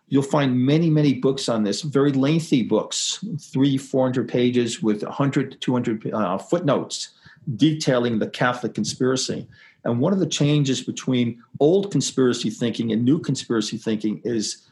you'll 0.08 0.24
find 0.24 0.58
many, 0.58 0.90
many 0.90 1.14
books 1.14 1.50
on 1.50 1.64
this, 1.64 1.82
very 1.82 2.14
lengthy 2.14 2.64
books, 2.64 3.24
three, 3.40 3.78
400 3.78 4.30
pages 4.30 4.82
with 4.82 5.04
100 5.04 5.52
to 5.52 5.58
200 5.58 6.14
uh, 6.14 6.38
footnotes 6.38 7.10
detailing 7.56 8.20
the 8.20 8.28
Catholic 8.28 8.74
conspiracy. 8.74 9.48
And 9.84 10.00
one 10.00 10.14
of 10.14 10.20
the 10.20 10.28
changes 10.28 10.82
between 10.82 11.42
old 11.60 11.92
conspiracy 11.92 12.50
thinking 12.50 12.92
and 12.92 13.04
new 13.04 13.20
conspiracy 13.20 13.78
thinking 13.78 14.22
is 14.24 14.68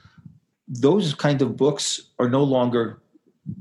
those 0.68 1.14
kind 1.14 1.42
of 1.42 1.56
books 1.56 2.02
are 2.20 2.30
no 2.30 2.44
longer 2.44 3.00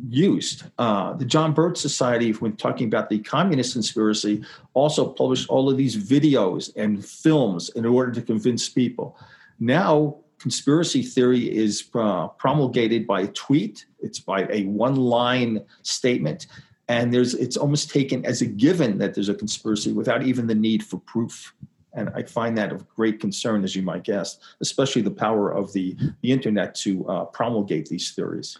used. 0.08 0.64
Uh, 0.78 1.12
the 1.14 1.24
John 1.24 1.52
Birch 1.52 1.76
Society, 1.76 2.32
when 2.32 2.56
talking 2.56 2.86
about 2.86 3.10
the 3.10 3.18
communist 3.18 3.74
conspiracy, 3.74 4.44
also 4.72 5.06
published 5.08 5.48
all 5.48 5.68
of 5.68 5.76
these 5.76 5.96
videos 5.96 6.70
and 6.76 7.04
films 7.04 7.68
in 7.70 7.84
order 7.84 8.12
to 8.12 8.22
convince 8.22 8.68
people. 8.68 9.18
Now, 9.60 10.16
conspiracy 10.38 11.02
theory 11.02 11.54
is 11.54 11.88
uh, 11.94 12.28
promulgated 12.28 13.06
by 13.06 13.22
a 13.22 13.28
tweet, 13.28 13.86
it's 14.00 14.18
by 14.18 14.46
a 14.50 14.64
one 14.64 14.96
line 14.96 15.64
statement 15.82 16.46
and 16.88 17.12
there's 17.12 17.34
it's 17.34 17.56
almost 17.56 17.90
taken 17.90 18.24
as 18.24 18.42
a 18.42 18.46
given 18.46 18.98
that 18.98 19.14
there's 19.14 19.28
a 19.28 19.34
conspiracy 19.34 19.92
without 19.92 20.22
even 20.22 20.46
the 20.46 20.54
need 20.54 20.84
for 20.84 20.98
proof 21.00 21.54
and 21.94 22.10
i 22.14 22.22
find 22.22 22.56
that 22.58 22.72
of 22.72 22.88
great 22.94 23.20
concern 23.20 23.64
as 23.64 23.74
you 23.74 23.82
might 23.82 24.04
guess 24.04 24.38
especially 24.60 25.02
the 25.02 25.10
power 25.10 25.50
of 25.50 25.72
the, 25.72 25.96
the 26.22 26.30
internet 26.30 26.74
to 26.74 27.06
uh, 27.08 27.24
promulgate 27.26 27.86
these 27.86 28.12
theories 28.12 28.58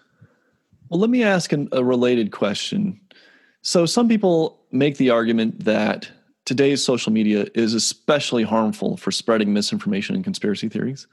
well 0.89 1.01
let 1.01 1.11
me 1.11 1.23
ask 1.23 1.53
an, 1.53 1.69
a 1.73 1.85
related 1.85 2.33
question. 2.33 3.01
So 3.63 3.87
some 3.87 4.09
people 4.09 4.61
make 4.71 4.97
the 4.99 5.11
argument 5.11 5.65
that 5.65 6.11
today's 6.45 6.85
social 6.85 7.13
media 7.13 7.47
is 7.55 7.73
especially 7.75 8.43
harmful 8.43 8.97
for 8.97 9.11
spreading 9.11 9.53
misinformation 9.53 10.15
and 10.15 10.23
conspiracy 10.23 10.69
theories. 10.69 11.07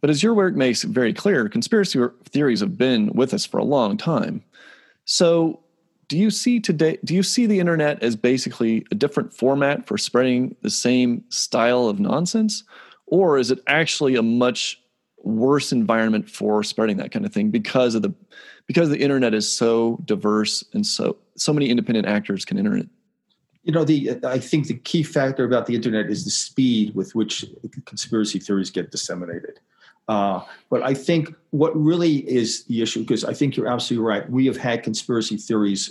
But 0.00 0.10
as 0.10 0.22
your 0.22 0.34
work 0.34 0.54
makes 0.54 0.82
very 0.82 1.12
clear 1.12 1.48
conspiracy 1.48 2.00
theories 2.24 2.60
have 2.60 2.76
been 2.76 3.12
with 3.12 3.34
us 3.34 3.44
for 3.44 3.58
a 3.58 3.64
long 3.64 3.96
time. 3.96 4.42
So 5.04 5.60
do 6.08 6.18
you 6.18 6.30
see 6.30 6.58
today 6.58 6.98
do 7.04 7.14
you 7.14 7.22
see 7.22 7.46
the 7.46 7.60
internet 7.60 8.02
as 8.02 8.16
basically 8.16 8.84
a 8.90 8.94
different 8.94 9.32
format 9.32 9.86
for 9.86 9.96
spreading 9.96 10.56
the 10.62 10.70
same 10.70 11.24
style 11.28 11.86
of 11.86 12.00
nonsense? 12.00 12.64
Or 13.06 13.38
is 13.38 13.50
it 13.50 13.60
actually 13.66 14.16
a 14.16 14.22
much 14.22 14.80
worse 15.22 15.70
environment 15.70 16.28
for 16.28 16.62
spreading 16.62 16.96
that 16.96 17.12
kind 17.12 17.26
of 17.26 17.32
thing 17.32 17.50
because 17.50 17.94
of 17.94 18.02
the 18.02 18.14
because 18.70 18.88
the 18.88 19.00
internet 19.00 19.34
is 19.34 19.50
so 19.50 19.98
diverse 20.04 20.62
and 20.74 20.86
so 20.86 21.16
so 21.36 21.52
many 21.52 21.68
independent 21.68 22.06
actors 22.06 22.44
can 22.44 22.56
enter 22.56 22.76
it 22.76 22.88
you 23.64 23.72
know 23.72 23.82
the 23.82 24.16
i 24.24 24.38
think 24.38 24.68
the 24.68 24.74
key 24.74 25.02
factor 25.02 25.44
about 25.44 25.66
the 25.66 25.74
internet 25.74 26.06
is 26.06 26.24
the 26.24 26.30
speed 26.30 26.94
with 26.94 27.12
which 27.16 27.44
conspiracy 27.84 28.38
theories 28.38 28.70
get 28.70 28.92
disseminated 28.92 29.58
uh, 30.08 30.44
but 30.70 30.82
I 30.82 30.92
think 30.92 31.32
what 31.50 31.70
really 31.76 32.28
is 32.28 32.64
the 32.64 32.82
issue, 32.82 32.98
because 33.00 33.24
I 33.24 33.32
think 33.32 33.56
you're 33.56 33.68
absolutely 33.68 34.08
right. 34.08 34.28
We 34.28 34.44
have 34.46 34.56
had 34.56 34.82
conspiracy 34.82 35.36
theories 35.36 35.88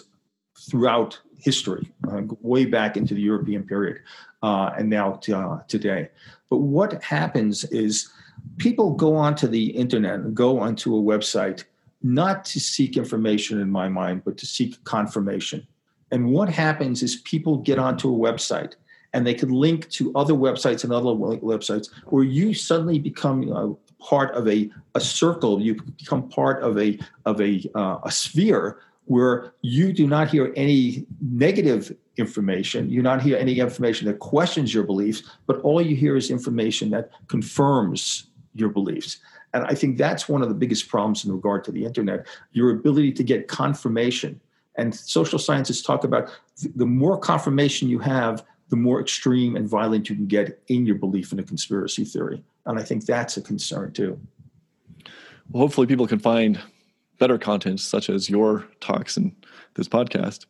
throughout 0.59 1.17
history, 1.37 1.89
uh, 2.11 2.23
way 2.41 2.65
back 2.65 2.97
into 2.97 3.13
the 3.13 3.21
European 3.21 3.63
period, 3.63 3.99
uh, 4.43 4.71
and 4.77 4.89
now 4.89 5.21
uh, 5.33 5.59
today. 5.69 6.09
But 6.49 6.57
what 6.57 7.01
happens 7.01 7.63
is 7.65 8.09
people 8.57 8.93
go 8.93 9.15
onto 9.15 9.47
the 9.47 9.67
internet, 9.67 10.33
go 10.33 10.59
onto 10.59 10.97
a 10.97 11.01
website, 11.01 11.63
not 12.01 12.45
to 12.45 12.59
seek 12.59 12.97
information 12.97 13.59
in 13.59 13.69
my 13.69 13.89
mind, 13.89 14.23
but 14.23 14.37
to 14.37 14.45
seek 14.45 14.81
confirmation. 14.83 15.67
And 16.11 16.31
what 16.31 16.49
happens 16.49 17.03
is 17.03 17.17
people 17.17 17.57
get 17.57 17.77
onto 17.77 18.13
a 18.13 18.17
website 18.17 18.75
and 19.13 19.25
they 19.25 19.33
can 19.33 19.49
link 19.49 19.89
to 19.89 20.13
other 20.15 20.33
websites 20.33 20.83
and 20.83 20.93
other 20.93 21.09
websites 21.09 21.89
where 22.07 22.23
you 22.23 22.53
suddenly 22.53 22.99
become 22.99 23.77
part 23.99 24.33
of 24.33 24.47
a, 24.47 24.71
a 24.95 24.99
circle 24.99 25.61
you 25.61 25.75
become 25.97 26.29
part 26.29 26.63
of 26.63 26.79
a 26.79 26.97
of 27.25 27.41
a, 27.41 27.69
uh, 27.75 27.97
a 28.03 28.11
sphere 28.11 28.79
where 29.05 29.53
you 29.61 29.91
do 29.91 30.05
not 30.05 30.29
hear 30.29 30.53
any 30.55 31.05
negative 31.19 31.95
information, 32.17 32.87
you 32.91 33.01
not 33.01 33.21
hear 33.21 33.37
any 33.37 33.59
information 33.59 34.07
that 34.07 34.19
questions 34.19 34.71
your 34.71 34.83
beliefs, 34.83 35.23
but 35.47 35.59
all 35.61 35.81
you 35.81 35.95
hear 35.95 36.15
is 36.15 36.29
information 36.29 36.91
that 36.91 37.09
confirms 37.27 38.27
your 38.53 38.69
beliefs. 38.69 39.17
And 39.53 39.65
I 39.65 39.73
think 39.73 39.97
that's 39.97 40.29
one 40.29 40.41
of 40.41 40.49
the 40.49 40.55
biggest 40.55 40.87
problems 40.87 41.25
in 41.25 41.31
regard 41.31 41.63
to 41.65 41.71
the 41.71 41.85
internet 41.85 42.27
your 42.51 42.69
ability 42.69 43.11
to 43.13 43.23
get 43.23 43.47
confirmation. 43.47 44.39
And 44.75 44.95
social 44.95 45.39
scientists 45.39 45.81
talk 45.81 46.03
about 46.03 46.29
the 46.75 46.85
more 46.85 47.17
confirmation 47.17 47.89
you 47.89 47.99
have, 47.99 48.45
the 48.69 48.75
more 48.75 49.01
extreme 49.01 49.55
and 49.55 49.67
violent 49.67 50.09
you 50.09 50.15
can 50.15 50.27
get 50.27 50.61
in 50.67 50.85
your 50.85 50.95
belief 50.95 51.33
in 51.33 51.39
a 51.39 51.43
conspiracy 51.43 52.05
theory. 52.05 52.43
And 52.65 52.79
I 52.79 52.83
think 52.83 53.05
that's 53.05 53.35
a 53.35 53.41
concern 53.41 53.91
too. 53.91 54.19
Well, 55.51 55.61
hopefully, 55.61 55.87
people 55.87 56.07
can 56.07 56.19
find 56.19 56.59
better 57.17 57.37
content 57.37 57.79
such 57.79 58.09
as 58.09 58.29
your 58.29 58.65
talks 58.79 59.17
and 59.17 59.35
this 59.73 59.87
podcast. 59.87 60.45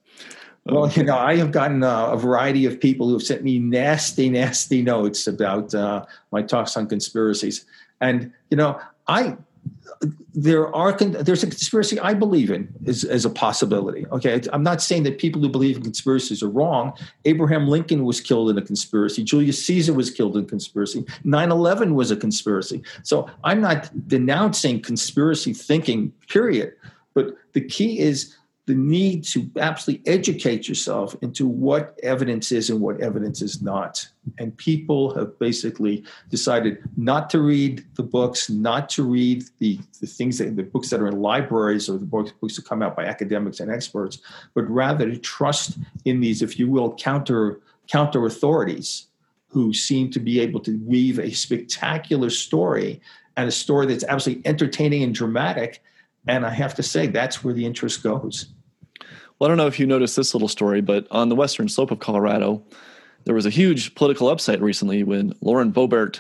Well, 0.66 0.90
you 0.92 1.04
know, 1.04 1.18
I 1.18 1.36
have 1.38 1.52
gotten 1.52 1.84
uh, 1.84 2.08
a 2.08 2.18
variety 2.18 2.66
of 2.66 2.80
people 2.80 3.08
who 3.08 3.14
have 3.14 3.24
sent 3.24 3.44
me 3.44 3.60
nasty, 3.60 4.30
nasty 4.42 4.82
notes 4.82 5.28
about 5.28 5.74
uh, 5.74 6.06
my 6.32 6.42
talks 6.42 6.78
on 6.78 6.88
conspiracies, 6.88 7.66
and 8.02 8.32
you 8.50 8.58
know, 8.58 8.80
I 9.08 9.38
there 10.34 10.74
are 10.74 10.94
there's 10.94 11.44
a 11.44 11.48
conspiracy 11.48 12.00
I 12.00 12.14
believe 12.14 12.50
in 12.52 12.74
as, 12.88 13.04
as 13.04 13.26
a 13.26 13.30
possibility. 13.30 14.06
Okay, 14.08 14.42
I'm 14.54 14.64
not 14.64 14.82
saying 14.82 15.04
that 15.04 15.18
people 15.18 15.42
who 15.42 15.50
believe 15.50 15.78
in 15.78 15.84
conspiracies 15.84 16.42
are 16.42 16.50
wrong. 16.50 16.94
Abraham 17.26 17.68
Lincoln 17.68 18.06
was 18.06 18.22
killed 18.22 18.50
in 18.50 18.58
a 18.58 18.62
conspiracy. 18.62 19.24
Julius 19.24 19.66
Caesar 19.66 19.94
was 19.94 20.12
killed 20.12 20.38
in 20.38 20.46
conspiracy. 20.46 21.04
9/11 21.26 21.94
was 21.94 22.12
a 22.12 22.16
conspiracy. 22.16 22.82
So 23.04 23.30
I'm 23.44 23.62
not 23.62 23.90
denouncing 24.08 24.82
conspiracy 24.82 25.54
thinking. 25.54 26.14
Period. 26.28 26.74
But 27.14 27.36
the 27.54 27.62
key 27.62 28.00
is 28.00 28.36
the 28.70 28.76
need 28.76 29.24
to 29.24 29.50
absolutely 29.58 30.08
educate 30.08 30.70
yourself 30.70 31.16
into 31.24 31.48
what 31.48 32.00
evidence 32.04 32.52
is 32.52 32.70
and 32.70 32.80
what 32.80 33.02
evidence 33.02 33.42
is 33.42 33.64
not. 33.64 34.08
And 34.38 34.56
people 34.58 35.12
have 35.16 35.40
basically 35.40 36.04
decided 36.30 36.78
not 36.96 37.32
to 37.32 37.40
read 37.40 37.84
the 37.96 38.04
books, 38.04 38.48
not 38.48 38.88
to 38.90 39.02
read 39.02 39.46
the, 39.58 39.80
the 40.00 40.06
things 40.06 40.38
that 40.38 40.56
the 40.56 40.62
books 40.62 40.92
that 40.92 41.02
are 41.02 41.08
in 41.08 41.20
libraries 41.20 41.90
or 41.90 41.98
the 41.98 42.06
books, 42.06 42.32
books 42.40 42.58
that 42.58 42.66
come 42.70 42.84
out 42.84 42.96
by 42.96 43.06
academics 43.06 43.60
and 43.60 43.72
experts, 43.72 44.20
but 44.54 44.70
rather 44.70 45.10
to 45.10 45.18
trust 45.18 45.80
in 46.06 46.20
these, 46.20 46.44
if 46.44 46.60
you 46.60 46.70
will, 46.70 46.94
counter 46.94 47.62
counter 47.88 48.28
authorities 48.28 49.08
who 49.48 49.74
seem 49.74 50.12
to 50.12 50.20
be 50.20 50.40
able 50.40 50.60
to 50.60 50.78
weave 50.86 51.18
a 51.18 51.32
spectacular 51.32 52.30
story 52.30 53.02
and 53.36 53.50
a 53.50 53.52
story 53.52 53.88
that's 53.88 54.04
absolutely 54.04 54.46
entertaining 54.48 55.02
and 55.02 55.16
dramatic. 55.16 55.82
And 56.28 56.46
I 56.46 56.52
have 56.52 56.76
to 56.76 56.84
say, 56.84 57.08
that's 57.08 57.44
where 57.44 57.56
the 57.56 57.66
interest 57.66 58.04
goes. 58.04 58.54
Well, 59.40 59.48
I 59.48 59.50
don't 59.50 59.58
know 59.58 59.68
if 59.68 59.80
you 59.80 59.86
noticed 59.86 60.16
this 60.16 60.34
little 60.34 60.48
story, 60.48 60.82
but 60.82 61.08
on 61.12 61.30
the 61.30 61.36
western 61.36 61.70
slope 61.70 61.92
of 61.92 62.00
Colorado, 62.00 62.62
there 63.26 63.36
was 63.36 63.46
a 63.46 63.50
huge 63.50 63.96
political 63.96 64.30
upset 64.30 64.62
recently 64.62 65.04
when 65.04 65.34
Lauren 65.42 65.72
Boebert 65.72 66.20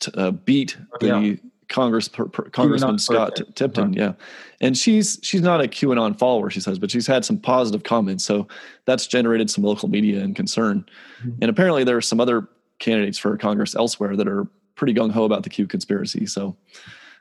t- 0.00 0.12
uh, 0.14 0.32
beat 0.32 0.76
oh, 0.92 0.96
the 1.00 1.06
yeah. 1.06 1.36
Congress 1.68 2.08
per, 2.08 2.26
per, 2.26 2.44
Congressman 2.50 2.98
Scott 2.98 3.40
Tipton. 3.54 3.84
Uh-huh. 3.84 3.92
Yeah, 3.96 4.12
and 4.60 4.76
she's 4.76 5.18
she's 5.22 5.40
not 5.40 5.60
a 5.60 5.68
QAnon 5.68 6.18
follower, 6.18 6.50
she 6.50 6.60
says, 6.60 6.78
but 6.78 6.90
she's 6.90 7.06
had 7.06 7.24
some 7.24 7.38
positive 7.38 7.82
comments, 7.82 8.24
so 8.24 8.46
that's 8.84 9.06
generated 9.06 9.50
some 9.50 9.64
local 9.64 9.88
media 9.88 10.20
and 10.20 10.34
concern. 10.34 10.84
Mm-hmm. 11.20 11.38
And 11.42 11.50
apparently, 11.50 11.84
there 11.84 11.96
are 11.96 12.02
some 12.02 12.20
other 12.20 12.48
candidates 12.78 13.18
for 13.18 13.36
Congress 13.36 13.74
elsewhere 13.74 14.16
that 14.16 14.28
are 14.28 14.46
pretty 14.74 14.94
gung 14.94 15.10
ho 15.10 15.24
about 15.24 15.42
the 15.42 15.50
Q 15.50 15.66
conspiracy. 15.66 16.26
So 16.26 16.56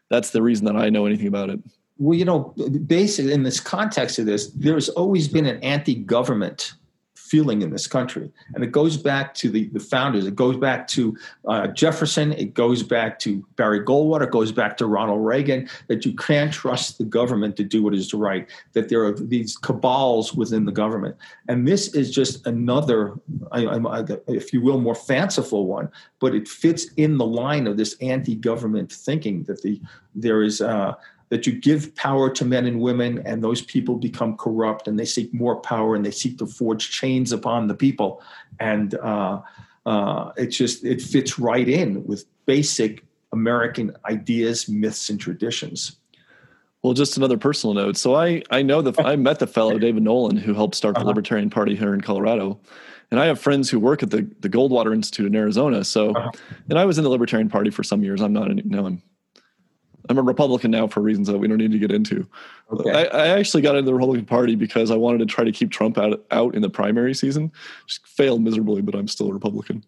that's 0.09 0.31
the 0.31 0.41
reason 0.41 0.65
that 0.65 0.75
I 0.75 0.89
know 0.89 1.05
anything 1.05 1.27
about 1.27 1.49
it. 1.49 1.59
Well, 1.97 2.17
you 2.17 2.25
know, 2.25 2.53
basically, 2.87 3.33
in 3.33 3.43
this 3.43 3.59
context 3.59 4.19
of 4.19 4.25
this, 4.25 4.47
there's 4.47 4.89
always 4.89 5.27
been 5.27 5.45
an 5.45 5.63
anti-government 5.63 6.73
feeling 7.25 7.63
in 7.63 7.71
this 7.71 7.87
country. 7.87 8.31
And 8.53 8.63
it 8.63 8.71
goes 8.71 8.97
back 8.97 9.33
to 9.35 9.49
the, 9.49 9.67
the 9.69 9.79
founders. 9.79 10.27
It 10.27 10.35
goes 10.35 10.57
back 10.57 10.87
to 10.89 11.17
uh, 11.47 11.67
Jefferson. 11.67 12.31
It 12.33 12.53
goes 12.53 12.83
back 12.83 13.17
to 13.19 13.43
Barry 13.55 13.81
Goldwater. 13.81 14.25
It 14.25 14.31
goes 14.31 14.51
back 14.51 14.77
to 14.77 14.85
Ronald 14.85 15.25
Reagan 15.25 15.67
that 15.87 16.05
you 16.05 16.15
can't 16.15 16.53
trust 16.53 16.99
the 16.99 17.03
government 17.03 17.57
to 17.57 17.63
do 17.63 17.81
what 17.81 17.95
is 17.95 18.13
right, 18.13 18.47
that 18.73 18.89
there 18.89 19.03
are 19.03 19.11
these 19.11 19.57
cabals 19.57 20.35
within 20.35 20.65
the 20.65 20.71
government. 20.71 21.15
And 21.47 21.67
this 21.67 21.95
is 21.95 22.13
just 22.13 22.45
another, 22.45 23.15
I, 23.51 23.65
I, 23.65 24.05
if 24.27 24.53
you 24.53 24.61
will, 24.61 24.79
more 24.79 24.95
fanciful 24.95 25.65
one, 25.65 25.89
but 26.19 26.35
it 26.35 26.47
fits 26.47 26.85
in 26.95 27.17
the 27.17 27.25
line 27.25 27.65
of 27.65 27.75
this 27.75 27.95
anti 28.01 28.35
government 28.35 28.91
thinking 28.91 29.43
that 29.43 29.63
the 29.63 29.81
there 30.13 30.43
is. 30.43 30.61
Uh, 30.61 30.93
that 31.29 31.47
you 31.47 31.53
give 31.59 31.95
power 31.95 32.29
to 32.29 32.45
men 32.45 32.65
and 32.65 32.79
women 32.79 33.21
and 33.25 33.43
those 33.43 33.61
people 33.61 33.95
become 33.95 34.37
corrupt 34.37 34.87
and 34.87 34.99
they 34.99 35.05
seek 35.05 35.33
more 35.33 35.55
power 35.57 35.95
and 35.95 36.05
they 36.05 36.11
seek 36.11 36.37
to 36.37 36.45
forge 36.45 36.91
chains 36.91 37.31
upon 37.31 37.67
the 37.67 37.73
people 37.73 38.21
and 38.59 38.95
uh, 38.95 39.41
uh, 39.85 40.31
it 40.37 40.47
just 40.47 40.83
it 40.83 41.01
fits 41.01 41.39
right 41.39 41.67
in 41.67 42.05
with 42.05 42.25
basic 42.45 43.03
american 43.31 43.95
ideas 44.05 44.69
myths 44.69 45.09
and 45.09 45.19
traditions 45.19 45.97
well 46.83 46.93
just 46.93 47.17
another 47.17 47.37
personal 47.37 47.73
note 47.73 47.97
so 47.97 48.15
i 48.15 48.41
i 48.51 48.61
know 48.61 48.81
that 48.81 48.99
i 49.05 49.15
met 49.15 49.39
the 49.39 49.47
fellow 49.47 49.77
david 49.77 50.03
nolan 50.03 50.37
who 50.37 50.53
helped 50.53 50.75
start 50.75 50.95
the 50.95 51.01
uh-huh. 51.01 51.07
libertarian 51.07 51.49
party 51.49 51.75
here 51.75 51.93
in 51.93 52.01
colorado 52.01 52.59
and 53.11 53.19
I 53.19 53.27
have 53.27 53.39
friends 53.39 53.69
who 53.69 53.79
work 53.79 54.01
at 54.01 54.09
the, 54.09 54.27
the 54.39 54.49
Goldwater 54.49 54.91
Institute 54.91 55.27
in 55.27 55.35
Arizona. 55.35 55.83
So, 55.83 56.09
uh-huh. 56.09 56.31
and 56.69 56.79
I 56.79 56.85
was 56.85 56.97
in 56.97 57.03
the 57.03 57.09
Libertarian 57.11 57.49
Party 57.49 57.69
for 57.69 57.83
some 57.83 58.03
years. 58.03 58.19
I'm 58.19 58.33
not 58.33 58.49
any, 58.49 58.63
now 58.65 58.87
I'm 58.87 59.01
I'm 60.09 60.17
a 60.17 60.21
Republican 60.21 60.71
now 60.71 60.87
for 60.87 61.01
reasons 61.01 61.27
that 61.27 61.37
we 61.37 61.47
don't 61.47 61.57
need 61.57 61.71
to 61.71 61.79
get 61.79 61.91
into. 61.91 62.27
Okay. 62.71 62.91
I, 62.91 63.03
I, 63.03 63.27
actually 63.39 63.61
got 63.61 63.75
into 63.75 63.87
the 63.87 63.93
Republican 63.93 64.25
Party 64.25 64.55
because 64.55 64.91
I 64.91 64.95
wanted 64.95 65.19
to 65.19 65.25
try 65.25 65.43
to 65.43 65.51
keep 65.51 65.71
Trump 65.71 65.97
out 65.97 66.23
out 66.31 66.55
in 66.55 66.61
the 66.61 66.69
primary 66.69 67.13
season. 67.13 67.51
Just 67.87 68.05
failed 68.05 68.41
miserably, 68.41 68.81
but 68.81 68.95
I'm 68.95 69.07
still 69.07 69.29
a 69.29 69.33
Republican. 69.33 69.83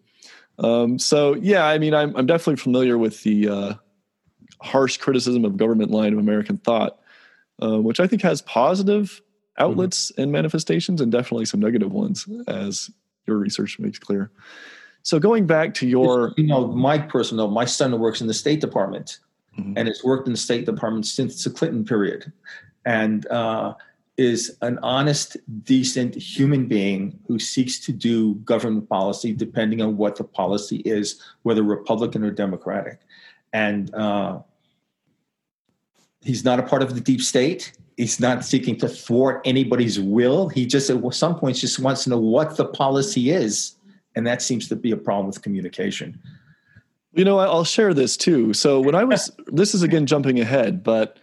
Um, 0.58 0.98
so 0.98 1.34
yeah, 1.34 1.66
I 1.66 1.78
mean, 1.78 1.94
I'm 1.94 2.16
I'm 2.16 2.26
definitely 2.26 2.56
familiar 2.56 2.98
with 2.98 3.22
the 3.22 3.48
uh, 3.48 3.74
harsh 4.60 4.96
criticism 4.96 5.44
of 5.44 5.56
government 5.56 5.90
line 5.90 6.12
of 6.12 6.18
American 6.18 6.56
thought, 6.56 6.98
uh, 7.62 7.80
which 7.80 8.00
I 8.00 8.06
think 8.06 8.22
has 8.22 8.42
positive 8.42 9.22
outlets 9.58 10.10
mm-hmm. 10.12 10.22
and 10.22 10.32
manifestations, 10.32 11.00
and 11.00 11.12
definitely 11.12 11.44
some 11.44 11.60
negative 11.60 11.92
ones, 11.92 12.26
as 12.48 12.90
your 13.26 13.36
research 13.36 13.78
makes 13.78 13.98
clear. 13.98 14.30
So 15.02 15.18
going 15.18 15.46
back 15.46 15.74
to 15.74 15.86
your, 15.86 16.34
you 16.36 16.46
know, 16.46 16.66
my 16.66 16.98
personal, 16.98 17.48
my 17.48 17.64
son 17.64 17.98
works 17.98 18.20
in 18.20 18.26
the 18.26 18.34
State 18.34 18.60
Department 18.60 19.20
mm-hmm. 19.58 19.74
and 19.76 19.88
has 19.88 20.02
worked 20.04 20.26
in 20.26 20.32
the 20.32 20.38
State 20.38 20.66
Department 20.66 21.06
since 21.06 21.44
the 21.44 21.50
Clinton 21.50 21.84
period, 21.84 22.32
and 22.84 23.26
uh, 23.28 23.74
is 24.16 24.56
an 24.62 24.78
honest, 24.82 25.36
decent 25.62 26.14
human 26.14 26.66
being 26.66 27.18
who 27.28 27.38
seeks 27.38 27.78
to 27.78 27.92
do 27.92 28.34
government 28.36 28.88
policy 28.88 29.32
depending 29.32 29.80
on 29.80 29.96
what 29.96 30.16
the 30.16 30.24
policy 30.24 30.78
is, 30.78 31.22
whether 31.42 31.62
Republican 31.62 32.24
or 32.24 32.30
Democratic. 32.30 33.00
And 33.52 33.94
uh, 33.94 34.40
he's 36.20 36.44
not 36.44 36.58
a 36.58 36.64
part 36.64 36.82
of 36.82 36.94
the 36.94 37.00
deep 37.00 37.22
state. 37.22 37.72
He's 37.96 38.18
not 38.20 38.44
seeking 38.44 38.76
to 38.78 38.88
thwart 38.88 39.40
anybody's 39.44 39.98
will. 40.00 40.48
He 40.48 40.66
just, 40.66 40.90
at 40.90 41.14
some 41.14 41.38
points, 41.38 41.60
just 41.60 41.78
wants 41.78 42.04
to 42.04 42.10
know 42.10 42.18
what 42.18 42.56
the 42.56 42.66
policy 42.66 43.30
is. 43.30 43.76
And 44.16 44.26
that 44.26 44.42
seems 44.42 44.68
to 44.68 44.76
be 44.76 44.90
a 44.90 44.96
problem 44.96 45.26
with 45.28 45.42
communication. 45.42 46.20
You 47.12 47.24
know, 47.24 47.38
I'll 47.38 47.64
share 47.64 47.94
this 47.94 48.16
too. 48.16 48.52
So 48.52 48.80
when 48.80 48.94
I 48.94 49.04
was, 49.04 49.30
this 49.46 49.74
is 49.74 49.82
again 49.82 50.06
jumping 50.06 50.38
ahead, 50.40 50.82
but 50.82 51.18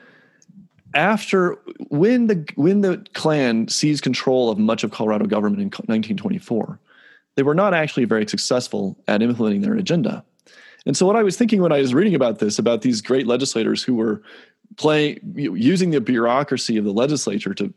after 0.94 1.58
when 1.90 2.28
the 2.28 2.48
when 2.56 2.82
the 2.82 3.06
Klan 3.14 3.68
seized 3.68 4.04
control 4.04 4.50
of 4.50 4.58
much 4.58 4.84
of 4.84 4.92
Colorado 4.92 5.26
government 5.26 5.62
in 5.62 5.68
1924, 5.68 6.80
they 7.36 7.44
were 7.44 7.56
not 7.56 7.74
actually 7.74 8.06
very 8.06 8.28
successful 8.28 8.98
at 9.08 9.22
implementing 9.22 9.62
their 9.62 9.76
agenda. 9.76 10.24
And 10.86 10.96
so 10.96 11.06
what 11.06 11.16
I 11.16 11.24
was 11.24 11.38
thinking 11.38 11.62
when 11.62 11.72
I 11.72 11.80
was 11.80 11.94
reading 11.94 12.16
about 12.16 12.40
this, 12.40 12.60
about 12.60 12.82
these 12.82 13.02
great 13.02 13.28
legislators 13.28 13.84
who 13.84 13.96
were 13.96 14.22
playing 14.78 15.20
using 15.36 15.92
the 15.92 16.02
bureaucracy 16.02 16.78
of 16.78 16.86
the 16.86 16.94
legislature 16.94 17.54
to 17.56 17.74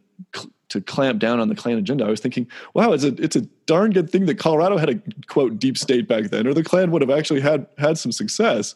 to 0.68 0.81
clamp 0.81 1.18
down 1.18 1.40
on 1.40 1.48
the 1.48 1.54
Klan 1.54 1.78
agenda. 1.78 2.04
I 2.04 2.11
was 2.11 2.20
thinking, 2.20 2.46
wow, 2.74 2.92
it's 2.92 3.04
a 3.04 3.14
it's 3.22 3.37
a 3.37 3.42
darn 3.66 3.90
good 3.90 4.11
thing 4.11 4.26
that 4.26 4.38
Colorado 4.38 4.76
had 4.76 4.90
a 4.90 5.00
quote 5.26 5.59
deep 5.59 5.78
state 5.78 6.07
back 6.07 6.24
then, 6.24 6.46
or 6.46 6.54
the 6.54 6.64
Klan 6.64 6.90
would 6.90 7.02
have 7.02 7.11
actually 7.11 7.40
had 7.40 7.66
had 7.78 7.98
some 7.98 8.12
success. 8.12 8.74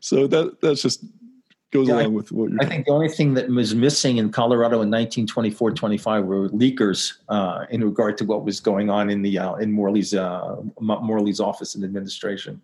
So 0.00 0.26
that 0.26 0.60
that's 0.60 0.82
just 0.82 1.04
goes 1.70 1.88
yeah, 1.88 1.94
along 1.94 2.04
I, 2.04 2.08
with 2.08 2.32
what 2.32 2.50
you're. 2.50 2.62
I 2.62 2.66
think 2.66 2.86
the 2.86 2.92
only 2.92 3.08
thing 3.08 3.34
that 3.34 3.48
was 3.48 3.74
missing 3.74 4.16
in 4.16 4.32
Colorado 4.32 4.80
in 4.80 4.90
1924-25 4.90 6.24
were 6.24 6.48
leakers 6.48 7.14
uh, 7.28 7.66
in 7.70 7.84
regard 7.84 8.16
to 8.18 8.24
what 8.24 8.44
was 8.44 8.60
going 8.60 8.90
on 8.90 9.10
in 9.10 9.22
the 9.22 9.38
uh, 9.38 9.54
in 9.54 9.72
Morley's 9.72 10.14
uh, 10.14 10.56
Morley's 10.80 11.40
office 11.40 11.74
and 11.74 11.84
administration. 11.84 12.60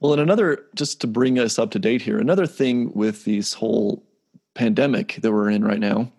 Well, 0.00 0.12
and 0.12 0.20
another 0.20 0.64
just 0.74 1.00
to 1.02 1.06
bring 1.06 1.38
us 1.38 1.58
up 1.58 1.70
to 1.70 1.78
date 1.78 2.02
here, 2.02 2.18
another 2.18 2.46
thing 2.46 2.92
with 2.94 3.24
this 3.24 3.52
whole 3.52 4.02
pandemic 4.54 5.18
that 5.22 5.32
we're 5.32 5.50
in 5.50 5.64
right 5.64 5.80
now 5.80 6.10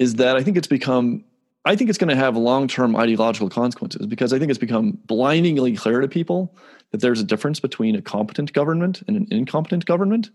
is 0.00 0.14
that 0.16 0.36
I 0.36 0.42
think 0.42 0.56
it's 0.56 0.66
become 0.66 1.24
I 1.66 1.76
think 1.76 1.90
it's 1.90 1.98
going 1.98 2.08
to 2.08 2.16
have 2.16 2.38
long-term 2.38 2.96
ideological 2.96 3.50
consequences 3.50 4.06
because 4.06 4.32
I 4.32 4.38
think 4.38 4.48
it's 4.50 4.58
become 4.58 4.98
blindingly 5.04 5.76
clear 5.76 6.00
to 6.00 6.08
people 6.08 6.56
that 6.90 7.02
there's 7.02 7.20
a 7.20 7.24
difference 7.24 7.60
between 7.60 7.94
a 7.94 8.00
competent 8.00 8.54
government 8.54 9.02
and 9.06 9.14
an 9.14 9.28
incompetent 9.30 9.84
government. 9.84 10.30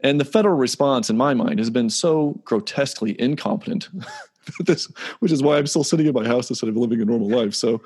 And 0.00 0.20
the 0.20 0.24
federal 0.24 0.56
response, 0.56 1.08
in 1.08 1.16
my 1.16 1.32
mind, 1.32 1.58
has 1.60 1.70
been 1.70 1.88
so 1.88 2.40
grotesquely 2.44 3.18
incompetent 3.18 3.88
this, 4.64 4.86
which 5.20 5.32
is 5.32 5.42
why 5.42 5.58
I'm 5.58 5.66
still 5.66 5.84
sitting 5.84 6.06
in 6.06 6.14
my 6.14 6.26
house 6.26 6.48
instead 6.50 6.68
of 6.68 6.76
living 6.76 7.00
a 7.00 7.04
normal 7.04 7.28
life. 7.28 7.54
So 7.54 7.80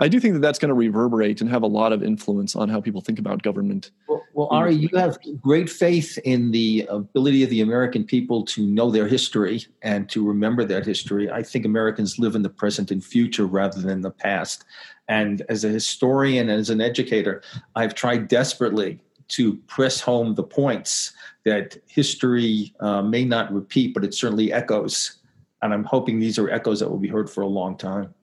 I 0.00 0.08
do 0.08 0.20
think 0.20 0.34
that 0.34 0.40
that's 0.40 0.58
going 0.58 0.68
to 0.68 0.74
reverberate 0.74 1.40
and 1.40 1.50
have 1.50 1.62
a 1.62 1.66
lot 1.66 1.92
of 1.92 2.02
influence 2.02 2.54
on 2.56 2.68
how 2.68 2.80
people 2.80 3.00
think 3.00 3.18
about 3.18 3.42
government. 3.42 3.90
Well, 4.08 4.24
well 4.34 4.48
Ari, 4.50 4.74
you 4.74 4.88
have 4.94 5.18
great 5.40 5.70
faith 5.70 6.18
in 6.24 6.50
the 6.50 6.86
ability 6.90 7.42
of 7.42 7.50
the 7.50 7.60
American 7.60 8.04
people 8.04 8.44
to 8.46 8.66
know 8.66 8.90
their 8.90 9.08
history 9.08 9.66
and 9.82 10.08
to 10.10 10.26
remember 10.26 10.64
that 10.64 10.86
history. 10.86 11.30
I 11.30 11.42
think 11.42 11.64
Americans 11.64 12.18
live 12.18 12.34
in 12.34 12.42
the 12.42 12.50
present 12.50 12.90
and 12.90 13.04
future 13.04 13.46
rather 13.46 13.80
than 13.80 14.02
the 14.02 14.10
past. 14.10 14.64
And 15.08 15.42
as 15.48 15.64
a 15.64 15.68
historian 15.68 16.50
and 16.50 16.60
as 16.60 16.70
an 16.70 16.80
educator, 16.80 17.42
I've 17.74 17.94
tried 17.94 18.28
desperately 18.28 19.00
to 19.28 19.56
press 19.66 20.00
home 20.00 20.34
the 20.34 20.42
points 20.42 21.12
that 21.44 21.76
history 21.86 22.74
uh, 22.80 23.02
may 23.02 23.24
not 23.24 23.52
repeat, 23.52 23.94
but 23.94 24.04
it 24.04 24.14
certainly 24.14 24.52
echoes 24.52 25.17
and 25.62 25.74
I'm 25.74 25.84
hoping 25.84 26.18
these 26.18 26.38
are 26.38 26.50
echoes 26.50 26.80
that 26.80 26.88
will 26.88 26.98
be 26.98 27.08
heard 27.08 27.28
for 27.28 27.40
a 27.42 27.46
long 27.46 27.76
time. 27.76 28.14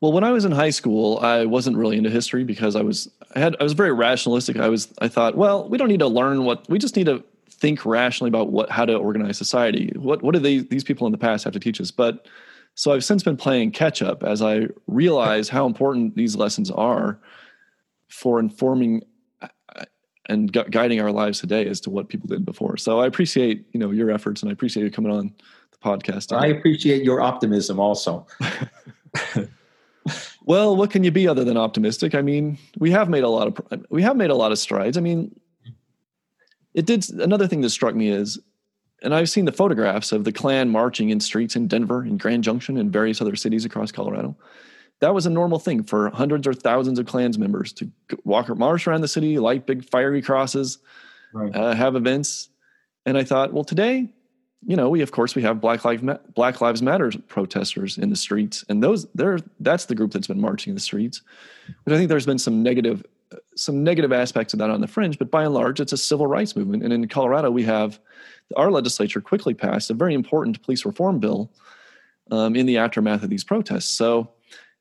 Well, 0.00 0.12
when 0.12 0.24
I 0.24 0.32
was 0.32 0.44
in 0.44 0.52
high 0.52 0.70
school, 0.70 1.18
I 1.20 1.46
wasn't 1.46 1.76
really 1.76 1.96
into 1.96 2.10
history 2.10 2.44
because 2.44 2.76
I 2.76 2.82
was 2.82 3.10
I 3.34 3.40
had 3.40 3.56
I 3.58 3.62
was 3.62 3.72
very 3.72 3.92
rationalistic. 3.92 4.58
I 4.58 4.68
was 4.68 4.92
I 4.98 5.08
thought, 5.08 5.36
well, 5.36 5.68
we 5.68 5.78
don't 5.78 5.88
need 5.88 6.00
to 6.00 6.06
learn 6.06 6.44
what 6.44 6.68
we 6.68 6.78
just 6.78 6.96
need 6.96 7.06
to 7.06 7.24
think 7.50 7.86
rationally 7.86 8.28
about 8.28 8.50
what 8.52 8.70
how 8.70 8.84
to 8.84 8.94
organize 8.94 9.38
society. 9.38 9.92
What 9.96 10.22
what 10.22 10.34
do 10.34 10.40
they, 10.40 10.58
these 10.58 10.84
people 10.84 11.06
in 11.06 11.12
the 11.12 11.18
past 11.18 11.44
have 11.44 11.54
to 11.54 11.60
teach 11.60 11.80
us? 11.80 11.90
But 11.90 12.26
so 12.74 12.92
I've 12.92 13.04
since 13.04 13.22
been 13.22 13.38
playing 13.38 13.72
catch 13.72 14.02
up 14.02 14.22
as 14.22 14.42
I 14.42 14.68
realize 14.86 15.48
how 15.48 15.66
important 15.66 16.14
these 16.14 16.36
lessons 16.36 16.70
are 16.70 17.18
for 18.08 18.38
informing 18.38 19.02
uh, 19.40 19.48
and 20.26 20.52
gu- 20.52 20.68
guiding 20.70 21.00
our 21.00 21.10
lives 21.10 21.40
today 21.40 21.66
as 21.66 21.80
to 21.80 21.90
what 21.90 22.10
people 22.10 22.28
did 22.28 22.44
before. 22.44 22.76
So 22.76 23.00
I 23.00 23.06
appreciate 23.06 23.66
you 23.72 23.80
know 23.80 23.90
your 23.92 24.10
efforts 24.10 24.42
and 24.42 24.50
I 24.50 24.52
appreciate 24.52 24.84
you 24.84 24.90
coming 24.90 25.10
on 25.10 25.32
podcast. 25.86 26.36
I 26.36 26.46
appreciate 26.48 27.04
your 27.04 27.20
optimism 27.20 27.78
also. 27.78 28.26
well, 30.44 30.76
what 30.76 30.90
can 30.90 31.04
you 31.04 31.10
be 31.10 31.28
other 31.28 31.44
than 31.44 31.56
optimistic? 31.56 32.14
I 32.14 32.22
mean, 32.22 32.58
we 32.78 32.90
have 32.90 33.08
made 33.08 33.24
a 33.24 33.28
lot 33.28 33.46
of 33.46 33.86
we 33.90 34.02
have 34.02 34.16
made 34.16 34.30
a 34.30 34.34
lot 34.34 34.52
of 34.52 34.58
strides. 34.58 34.96
I 34.96 35.00
mean, 35.00 35.38
it 36.74 36.86
did 36.86 37.08
another 37.10 37.46
thing 37.46 37.60
that 37.62 37.70
struck 37.70 37.94
me 37.94 38.08
is 38.08 38.38
and 39.02 39.14
I've 39.14 39.28
seen 39.28 39.44
the 39.44 39.52
photographs 39.52 40.12
of 40.12 40.24
the 40.24 40.32
Klan 40.32 40.70
marching 40.70 41.10
in 41.10 41.20
streets 41.20 41.54
in 41.54 41.68
Denver, 41.68 42.04
in 42.04 42.16
Grand 42.16 42.44
Junction, 42.44 42.78
and 42.78 42.92
various 42.92 43.20
other 43.20 43.36
cities 43.36 43.64
across 43.64 43.92
Colorado. 43.92 44.36
That 45.00 45.14
was 45.14 45.26
a 45.26 45.30
normal 45.30 45.58
thing 45.58 45.82
for 45.82 46.10
hundreds 46.10 46.46
or 46.46 46.54
thousands 46.54 46.98
of 46.98 47.06
Klans 47.06 47.38
members 47.38 47.72
to 47.74 47.90
walk 48.24 48.48
or 48.48 48.54
march 48.54 48.86
around 48.88 49.02
the 49.02 49.08
city, 49.08 49.38
light 49.38 49.66
big 49.66 49.88
fiery 49.90 50.22
crosses, 50.22 50.78
right. 51.34 51.54
uh, 51.54 51.74
have 51.74 51.96
events. 51.96 52.48
And 53.04 53.18
I 53.18 53.24
thought, 53.24 53.52
well, 53.52 53.64
today 53.64 54.12
you 54.66 54.74
know, 54.74 54.88
we 54.88 55.00
of 55.00 55.12
course 55.12 55.36
we 55.36 55.42
have 55.42 55.60
Black 55.60 55.84
Lives 55.84 56.02
Black 56.34 56.60
Lives 56.60 56.82
Matter 56.82 57.12
protesters 57.28 57.98
in 57.98 58.10
the 58.10 58.16
streets, 58.16 58.64
and 58.68 58.82
those 58.82 59.06
there 59.14 59.38
that's 59.60 59.84
the 59.86 59.94
group 59.94 60.12
that's 60.12 60.26
been 60.26 60.40
marching 60.40 60.72
in 60.72 60.74
the 60.74 60.80
streets. 60.80 61.22
But 61.84 61.94
I 61.94 61.96
think 61.96 62.08
there's 62.08 62.26
been 62.26 62.38
some 62.38 62.64
negative 62.64 63.04
some 63.54 63.84
negative 63.84 64.12
aspects 64.12 64.52
of 64.52 64.58
that 64.58 64.70
on 64.70 64.80
the 64.80 64.88
fringe, 64.88 65.18
but 65.18 65.30
by 65.30 65.44
and 65.44 65.54
large, 65.54 65.80
it's 65.80 65.92
a 65.92 65.96
civil 65.96 66.26
rights 66.26 66.56
movement. 66.56 66.82
And 66.82 66.92
in 66.92 67.06
Colorado, 67.08 67.50
we 67.50 67.62
have 67.62 68.00
our 68.56 68.70
legislature 68.70 69.20
quickly 69.20 69.54
passed 69.54 69.90
a 69.90 69.94
very 69.94 70.14
important 70.14 70.60
police 70.62 70.84
reform 70.84 71.20
bill 71.20 71.50
um, 72.32 72.56
in 72.56 72.66
the 72.66 72.76
aftermath 72.76 73.22
of 73.22 73.30
these 73.30 73.44
protests. 73.44 73.88
So 73.88 74.30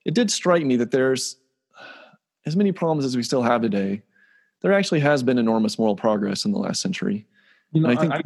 it 0.04 0.16
did 0.16 0.32
strike 0.32 0.66
me 0.66 0.78
that 0.78 0.92
there's 0.92 1.38
as 2.46 2.56
many 2.56 2.72
problems 2.72 3.06
as 3.06 3.16
we 3.16 3.24
still 3.24 3.44
have 3.44 3.62
today. 3.62 4.02
There 4.62 4.74
actually 4.74 5.02
has 5.02 5.22
been 5.22 5.38
enormous 5.38 5.78
moral 5.78 5.96
progress 5.96 6.44
in 6.46 6.52
the 6.52 6.60
last 6.60 6.82
century. 6.82 7.28
You 7.72 7.82
know, 7.82 7.90
I 7.90 7.96
think. 7.96 8.14
I, 8.14 8.22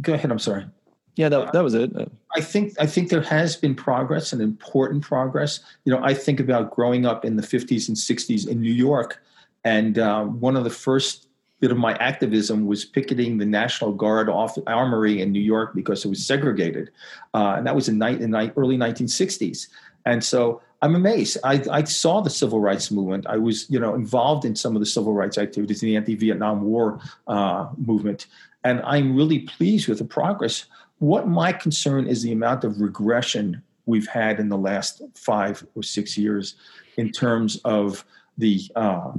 Go 0.00 0.14
ahead. 0.14 0.30
I'm 0.30 0.38
sorry. 0.38 0.66
Yeah, 1.16 1.28
that, 1.28 1.52
that 1.52 1.62
was 1.62 1.74
it. 1.74 1.94
Uh, 1.94 2.06
I 2.34 2.40
think 2.40 2.74
I 2.80 2.86
think 2.86 3.08
there 3.08 3.22
has 3.22 3.56
been 3.56 3.74
progress 3.74 4.32
and 4.32 4.42
important 4.42 5.02
progress. 5.02 5.60
You 5.84 5.92
know, 5.92 6.02
I 6.02 6.12
think 6.14 6.40
about 6.40 6.72
growing 6.72 7.06
up 7.06 7.24
in 7.24 7.36
the 7.36 7.42
50s 7.42 7.88
and 7.88 7.96
60s 7.96 8.48
in 8.48 8.60
New 8.60 8.72
York, 8.72 9.22
and 9.62 9.98
uh, 9.98 10.24
one 10.24 10.56
of 10.56 10.64
the 10.64 10.70
first 10.70 11.28
bit 11.60 11.70
of 11.70 11.78
my 11.78 11.94
activism 11.94 12.66
was 12.66 12.84
picketing 12.84 13.38
the 13.38 13.46
National 13.46 13.92
Guard 13.92 14.28
off 14.28 14.58
armory 14.66 15.22
in 15.22 15.30
New 15.30 15.40
York 15.40 15.74
because 15.74 16.04
it 16.04 16.08
was 16.08 16.26
segregated, 16.26 16.90
uh, 17.32 17.54
and 17.56 17.66
that 17.66 17.74
was 17.74 17.88
in, 17.88 17.98
ni- 17.98 18.20
in 18.20 18.32
ni- 18.32 18.52
early 18.56 18.76
1960s. 18.76 19.68
And 20.04 20.22
so 20.22 20.60
I'm 20.82 20.94
amazed. 20.94 21.38
I, 21.44 21.64
I, 21.70 21.84
saw 21.84 22.20
the 22.20 22.28
civil 22.28 22.60
rights 22.60 22.90
movement. 22.90 23.26
I 23.26 23.38
was, 23.38 23.70
you 23.70 23.80
know, 23.80 23.94
involved 23.94 24.44
in 24.44 24.54
some 24.54 24.76
of 24.76 24.80
the 24.80 24.86
civil 24.86 25.14
rights 25.14 25.38
activities 25.38 25.82
in 25.82 25.88
the 25.88 25.96
anti-Vietnam 25.96 26.60
War 26.60 27.00
uh, 27.26 27.68
movement, 27.78 28.26
and 28.64 28.82
I'm 28.82 29.16
really 29.16 29.40
pleased 29.40 29.88
with 29.88 29.98
the 29.98 30.04
progress. 30.04 30.66
What 31.04 31.28
my 31.28 31.52
concern 31.52 32.06
is 32.06 32.22
the 32.22 32.32
amount 32.32 32.64
of 32.64 32.80
regression 32.80 33.62
we've 33.84 34.06
had 34.06 34.40
in 34.40 34.48
the 34.48 34.56
last 34.56 35.02
five 35.14 35.62
or 35.74 35.82
six 35.82 36.16
years 36.16 36.54
in 36.96 37.10
terms 37.12 37.60
of 37.66 38.06
the 38.38 38.62
uh, 38.74 39.12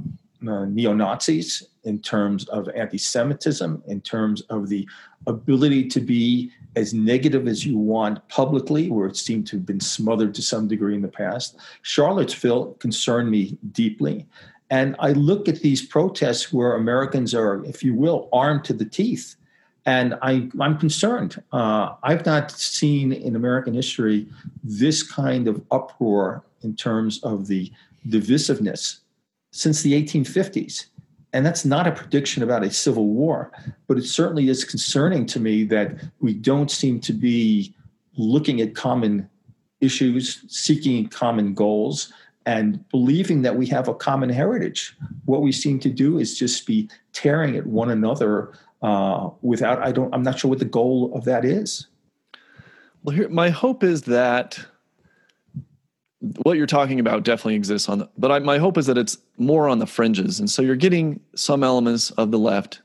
uh, 0.48 0.64
neo 0.64 0.92
Nazis, 0.94 1.68
in 1.84 2.00
terms 2.00 2.48
of 2.48 2.68
anti 2.70 2.98
Semitism, 2.98 3.84
in 3.86 4.00
terms 4.00 4.40
of 4.50 4.68
the 4.68 4.88
ability 5.28 5.86
to 5.86 6.00
be 6.00 6.50
as 6.74 6.92
negative 6.92 7.46
as 7.46 7.64
you 7.64 7.78
want 7.78 8.26
publicly, 8.26 8.90
where 8.90 9.06
it 9.06 9.16
seemed 9.16 9.46
to 9.46 9.56
have 9.56 9.64
been 9.64 9.78
smothered 9.78 10.34
to 10.34 10.42
some 10.42 10.66
degree 10.66 10.96
in 10.96 11.02
the 11.02 11.16
past. 11.22 11.56
Charlottesville 11.82 12.72
concerned 12.80 13.30
me 13.30 13.56
deeply. 13.70 14.26
And 14.70 14.96
I 14.98 15.12
look 15.12 15.48
at 15.48 15.60
these 15.60 15.86
protests 15.86 16.52
where 16.52 16.74
Americans 16.74 17.32
are, 17.32 17.64
if 17.64 17.84
you 17.84 17.94
will, 17.94 18.28
armed 18.32 18.64
to 18.64 18.72
the 18.72 18.84
teeth. 18.84 19.36
And 19.86 20.18
I, 20.20 20.48
am 20.60 20.78
concerned. 20.78 21.40
Uh, 21.52 21.94
I've 22.02 22.26
not 22.26 22.50
seen 22.50 23.12
in 23.12 23.36
American 23.36 23.72
history 23.72 24.26
this 24.64 25.04
kind 25.04 25.46
of 25.46 25.62
uproar 25.70 26.42
in 26.62 26.74
terms 26.74 27.22
of 27.22 27.46
the 27.46 27.70
divisiveness 28.08 28.98
since 29.52 29.82
the 29.82 29.92
1850s. 29.92 30.86
And 31.32 31.46
that's 31.46 31.64
not 31.64 31.86
a 31.86 31.92
prediction 31.92 32.42
about 32.42 32.64
a 32.64 32.70
civil 32.70 33.06
war, 33.06 33.52
but 33.86 33.96
it 33.96 34.04
certainly 34.04 34.48
is 34.48 34.64
concerning 34.64 35.24
to 35.26 35.38
me 35.38 35.64
that 35.64 35.96
we 36.20 36.34
don't 36.34 36.70
seem 36.70 36.98
to 37.00 37.12
be 37.12 37.74
looking 38.16 38.60
at 38.60 38.74
common 38.74 39.28
issues, 39.80 40.42
seeking 40.48 41.08
common 41.08 41.54
goals, 41.54 42.12
and 42.46 42.88
believing 42.88 43.42
that 43.42 43.56
we 43.56 43.66
have 43.66 43.88
a 43.88 43.94
common 43.94 44.30
heritage. 44.30 44.96
What 45.26 45.42
we 45.42 45.52
seem 45.52 45.78
to 45.80 45.90
do 45.90 46.18
is 46.18 46.38
just 46.38 46.66
be 46.66 46.88
tearing 47.12 47.56
at 47.56 47.66
one 47.66 47.90
another 47.90 48.52
uh, 48.82 49.30
without, 49.42 49.82
I 49.82 49.92
don't, 49.92 50.12
I'm 50.14 50.22
not 50.22 50.38
sure 50.38 50.48
what 50.48 50.58
the 50.58 50.64
goal 50.64 51.12
of 51.14 51.24
that 51.24 51.44
is. 51.44 51.86
Well, 53.02 53.14
here, 53.14 53.28
my 53.28 53.50
hope 53.50 53.82
is 53.84 54.02
that 54.02 54.58
what 56.42 56.56
you're 56.56 56.66
talking 56.66 56.98
about 56.98 57.24
definitely 57.24 57.54
exists 57.54 57.88
on 57.88 57.98
the, 58.00 58.08
but 58.16 58.32
I, 58.32 58.38
my 58.40 58.58
hope 58.58 58.78
is 58.78 58.86
that 58.86 58.98
it's 58.98 59.18
more 59.36 59.68
on 59.68 59.78
the 59.78 59.86
fringes 59.86 60.40
and 60.40 60.50
so 60.50 60.62
you're 60.62 60.76
getting 60.76 61.20
some 61.34 61.62
elements 61.62 62.10
of 62.12 62.30
the 62.30 62.38
left 62.38 62.80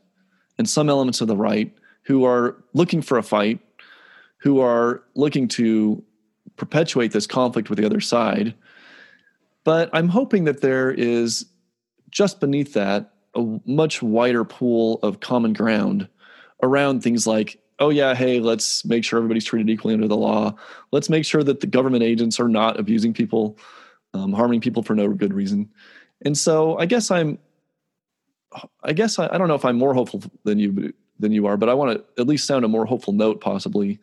and 0.58 0.70
some 0.70 0.90
elements 0.90 1.22
of 1.22 1.28
the 1.28 1.38
right 1.38 1.74
who 2.04 2.26
are 2.26 2.62
looking 2.74 3.02
for 3.02 3.18
a 3.18 3.24
fight 3.24 3.60
who 4.38 4.60
are 4.60 5.04
looking 5.16 5.48
to 5.48 6.04
perpetuate 6.58 7.12
this 7.14 7.26
conflict 7.26 7.70
with 7.70 7.80
the 7.80 7.86
other 7.86 8.02
side 8.02 8.54
but 9.64 9.90
i'm 9.94 10.10
hoping 10.10 10.44
that 10.44 10.62
there 10.62 10.92
is 10.92 11.46
just 12.10 12.40
beneath 12.40 12.74
that 12.74 13.11
a 13.36 13.60
much 13.66 14.02
wider 14.02 14.44
pool 14.44 15.00
of 15.04 15.20
common 15.20 15.54
ground 15.54 16.08
around 16.62 17.02
things 17.02 17.26
like 17.26 17.62
oh 17.82 17.90
yeah, 17.90 18.14
hey, 18.14 18.40
let's 18.40 18.86
make 18.86 19.04
sure 19.04 19.18
everybody's 19.18 19.44
treated 19.44 19.70
equally 19.70 19.96
under 19.96 20.08
the 20.08 20.16
law. 20.16 20.56
Let's 20.92 21.10
make 21.10 21.26
sure 21.26 21.44
that 21.44 21.62
the 21.62 21.68
government 21.68 22.04
agents 22.04 22.40
are 22.40 22.48
not 22.48 22.80
abusing 22.80 23.12
people, 23.12 23.58
um, 24.14 24.32
harming 24.32 24.62
people 24.62 24.84
for 24.84 24.96
no 24.96 25.10
good 25.10 25.34
reason. 25.34 25.68
And 26.24 26.38
so 26.38 26.78
I 26.78 26.86
guess 26.86 27.10
I'm, 27.10 27.40
I 28.84 28.94
guess 28.94 29.18
I, 29.18 29.28
I 29.34 29.38
don't 29.40 29.48
know 29.48 29.56
if 29.56 29.66
I'm 29.66 29.78
more 29.78 29.96
hopeful 29.96 30.22
than 30.44 30.60
you 30.60 30.94
than 31.20 31.32
you 31.32 31.48
are, 31.48 31.58
but 31.58 31.70
I 31.70 31.74
want 31.74 31.98
to 31.98 32.22
at 32.22 32.28
least 32.28 32.46
sound 32.46 32.66
a 32.66 32.68
more 32.68 32.86
hopeful 32.86 33.14
note, 33.14 33.42
possibly. 33.42 34.00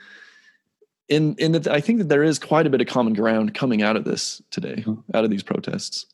In 1.08 1.36
in 1.36 1.52
that 1.52 1.68
I 1.68 1.80
think 1.80 1.98
that 1.98 2.08
there 2.08 2.24
is 2.24 2.38
quite 2.38 2.66
a 2.66 2.70
bit 2.70 2.80
of 2.80 2.86
common 2.86 3.12
ground 3.12 3.54
coming 3.54 3.82
out 3.82 3.96
of 3.96 4.04
this 4.04 4.42
today, 4.50 4.76
mm-hmm. 4.86 5.16
out 5.16 5.24
of 5.24 5.30
these 5.30 5.42
protests. 5.42 6.06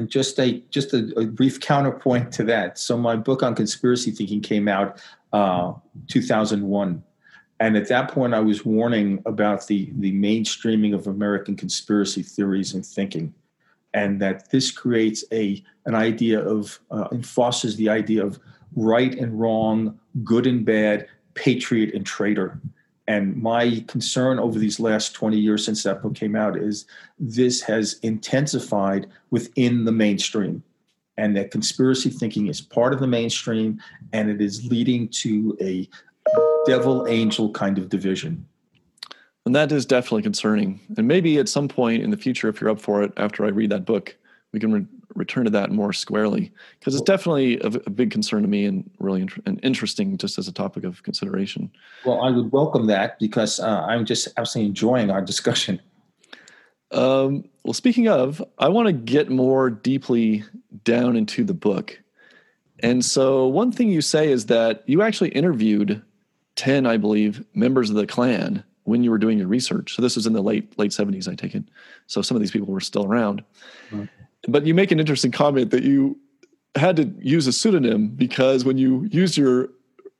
And 0.00 0.08
just 0.08 0.40
a 0.40 0.62
just 0.70 0.94
a, 0.94 1.12
a, 1.18 1.26
brief 1.26 1.60
counterpoint 1.60 2.32
to 2.32 2.44
that. 2.44 2.78
So 2.78 2.96
my 2.96 3.16
book 3.16 3.42
on 3.42 3.54
conspiracy 3.54 4.10
thinking 4.10 4.40
came 4.40 4.66
out 4.66 4.98
uh, 5.34 5.74
2001. 6.08 7.02
And 7.60 7.76
at 7.76 7.88
that 7.88 8.10
point, 8.10 8.32
I 8.32 8.40
was 8.40 8.64
warning 8.64 9.22
about 9.26 9.66
the, 9.66 9.92
the 9.98 10.12
mainstreaming 10.12 10.94
of 10.94 11.06
American 11.06 11.54
conspiracy 11.54 12.22
theories 12.22 12.72
and 12.72 12.84
thinking, 12.84 13.34
and 13.92 14.22
that 14.22 14.50
this 14.50 14.70
creates 14.70 15.22
a 15.32 15.62
an 15.84 15.94
idea 15.94 16.40
of 16.40 16.80
uh, 16.90 17.08
and 17.10 17.26
fosters 17.26 17.76
the 17.76 17.90
idea 17.90 18.24
of 18.24 18.40
right 18.74 19.14
and 19.14 19.38
wrong, 19.38 20.00
good 20.24 20.46
and 20.46 20.64
bad, 20.64 21.08
patriot 21.34 21.94
and 21.94 22.06
traitor. 22.06 22.58
And 23.10 23.34
my 23.42 23.84
concern 23.88 24.38
over 24.38 24.56
these 24.56 24.78
last 24.78 25.14
20 25.14 25.36
years 25.36 25.64
since 25.64 25.82
that 25.82 26.00
book 26.00 26.14
came 26.14 26.36
out 26.36 26.56
is 26.56 26.86
this 27.18 27.60
has 27.62 27.98
intensified 28.04 29.08
within 29.32 29.84
the 29.84 29.90
mainstream 29.90 30.62
and 31.16 31.36
that 31.36 31.50
conspiracy 31.50 32.08
thinking 32.08 32.46
is 32.46 32.60
part 32.60 32.92
of 32.92 33.00
the 33.00 33.08
mainstream 33.08 33.82
and 34.12 34.30
it 34.30 34.40
is 34.40 34.64
leading 34.70 35.08
to 35.08 35.58
a 35.60 35.88
devil 36.66 37.08
angel 37.08 37.50
kind 37.50 37.78
of 37.78 37.88
division. 37.88 38.46
And 39.44 39.56
that 39.56 39.72
is 39.72 39.84
definitely 39.84 40.22
concerning. 40.22 40.78
And 40.96 41.08
maybe 41.08 41.38
at 41.38 41.48
some 41.48 41.66
point 41.66 42.04
in 42.04 42.10
the 42.10 42.16
future, 42.16 42.48
if 42.48 42.60
you're 42.60 42.70
up 42.70 42.80
for 42.80 43.02
it, 43.02 43.12
after 43.16 43.44
I 43.44 43.48
read 43.48 43.70
that 43.70 43.84
book, 43.84 44.16
we 44.52 44.60
can 44.60 44.72
re- 44.72 44.86
return 45.14 45.44
to 45.44 45.50
that 45.50 45.70
more 45.70 45.92
squarely 45.92 46.52
because 46.78 46.94
it's 46.94 47.04
definitely 47.04 47.58
a, 47.60 47.66
a, 47.86 47.90
big 47.90 48.10
concern 48.10 48.42
to 48.42 48.48
me 48.48 48.64
and 48.64 48.88
really 48.98 49.22
int- 49.22 49.42
and 49.46 49.60
interesting 49.62 50.16
just 50.16 50.38
as 50.38 50.48
a 50.48 50.52
topic 50.52 50.84
of 50.84 51.02
consideration. 51.02 51.70
Well, 52.04 52.22
I 52.22 52.30
would 52.30 52.52
welcome 52.52 52.86
that 52.86 53.18
because 53.18 53.60
uh, 53.60 53.84
I'm 53.88 54.04
just 54.04 54.28
absolutely 54.36 54.68
enjoying 54.68 55.10
our 55.10 55.20
discussion. 55.20 55.80
Um, 56.92 57.44
well, 57.64 57.74
speaking 57.74 58.08
of, 58.08 58.42
I 58.58 58.68
want 58.68 58.86
to 58.86 58.92
get 58.92 59.30
more 59.30 59.70
deeply 59.70 60.44
down 60.84 61.16
into 61.16 61.44
the 61.44 61.54
book. 61.54 62.00
And 62.80 63.04
so, 63.04 63.46
one 63.46 63.72
thing 63.72 63.90
you 63.90 64.00
say 64.00 64.30
is 64.30 64.46
that 64.46 64.82
you 64.86 65.02
actually 65.02 65.30
interviewed 65.30 66.02
10, 66.56 66.86
I 66.86 66.96
believe, 66.96 67.44
members 67.54 67.90
of 67.90 67.96
the 67.96 68.06
Klan 68.06 68.64
when 68.84 69.04
you 69.04 69.10
were 69.10 69.18
doing 69.18 69.38
your 69.38 69.46
research. 69.48 69.94
So, 69.94 70.02
this 70.02 70.16
was 70.16 70.26
in 70.26 70.32
the 70.32 70.42
late 70.42 70.76
late 70.78 70.90
70s, 70.90 71.28
I 71.28 71.34
take 71.34 71.54
it. 71.54 71.64
So, 72.06 72.22
some 72.22 72.36
of 72.36 72.40
these 72.40 72.50
people 72.50 72.68
were 72.68 72.80
still 72.80 73.04
around. 73.04 73.44
But 74.48 74.66
you 74.66 74.74
make 74.74 74.90
an 74.90 75.00
interesting 75.00 75.30
comment 75.30 75.70
that 75.70 75.82
you 75.82 76.18
had 76.74 76.96
to 76.96 77.04
use 77.18 77.46
a 77.46 77.52
pseudonym 77.52 78.08
because 78.08 78.64
when 78.64 78.78
you 78.78 79.06
used 79.10 79.36
your 79.36 79.68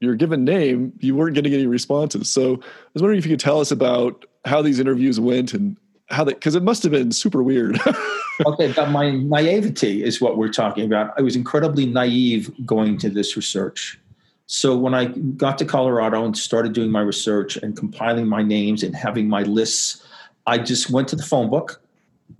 your 0.00 0.14
given 0.14 0.44
name, 0.44 0.92
you 1.00 1.14
weren't 1.14 1.34
getting 1.34 1.52
any 1.52 1.66
responses. 1.66 2.30
So, 2.30 2.54
I 2.54 2.90
was 2.94 3.02
wondering 3.02 3.18
if 3.18 3.26
you 3.26 3.32
could 3.32 3.40
tell 3.40 3.60
us 3.60 3.70
about 3.70 4.24
how 4.46 4.62
these 4.62 4.80
interviews 4.80 5.20
went 5.20 5.52
and 5.52 5.76
how 6.08 6.24
they 6.24 6.34
because 6.34 6.54
it 6.54 6.62
must 6.62 6.82
have 6.82 6.92
been 6.92 7.12
super 7.12 7.42
weird. 7.42 7.78
okay, 8.46 8.72
but 8.72 8.90
my 8.90 9.10
naivety 9.10 10.02
is 10.02 10.20
what 10.20 10.36
we're 10.36 10.48
talking 10.48 10.84
about. 10.84 11.12
I 11.18 11.22
was 11.22 11.36
incredibly 11.36 11.86
naive 11.86 12.50
going 12.66 12.98
to 12.98 13.10
this 13.10 13.36
research. 13.36 13.98
So 14.46 14.76
when 14.76 14.94
I 14.94 15.04
got 15.04 15.58
to 15.58 15.64
Colorado 15.64 16.24
and 16.24 16.36
started 16.36 16.72
doing 16.72 16.90
my 16.90 17.02
research 17.02 17.56
and 17.56 17.76
compiling 17.76 18.26
my 18.26 18.42
names 18.42 18.82
and 18.82 18.96
having 18.96 19.28
my 19.28 19.42
lists, 19.42 20.04
I 20.46 20.58
just 20.58 20.90
went 20.90 21.06
to 21.08 21.16
the 21.16 21.22
phone 21.22 21.50
book 21.50 21.80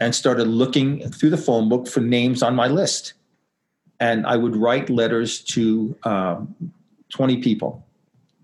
and 0.01 0.15
started 0.15 0.47
looking 0.47 1.09
through 1.11 1.31
the 1.31 1.37
phone 1.37 1.69
book 1.69 1.87
for 1.87 2.01
names 2.01 2.43
on 2.43 2.55
my 2.55 2.67
list. 2.67 3.13
And 4.01 4.27
I 4.27 4.37
would 4.37 4.57
write 4.57 4.89
letters 4.89 5.41
to 5.45 5.95
um, 6.05 6.55
20 7.11 7.43
people 7.43 7.87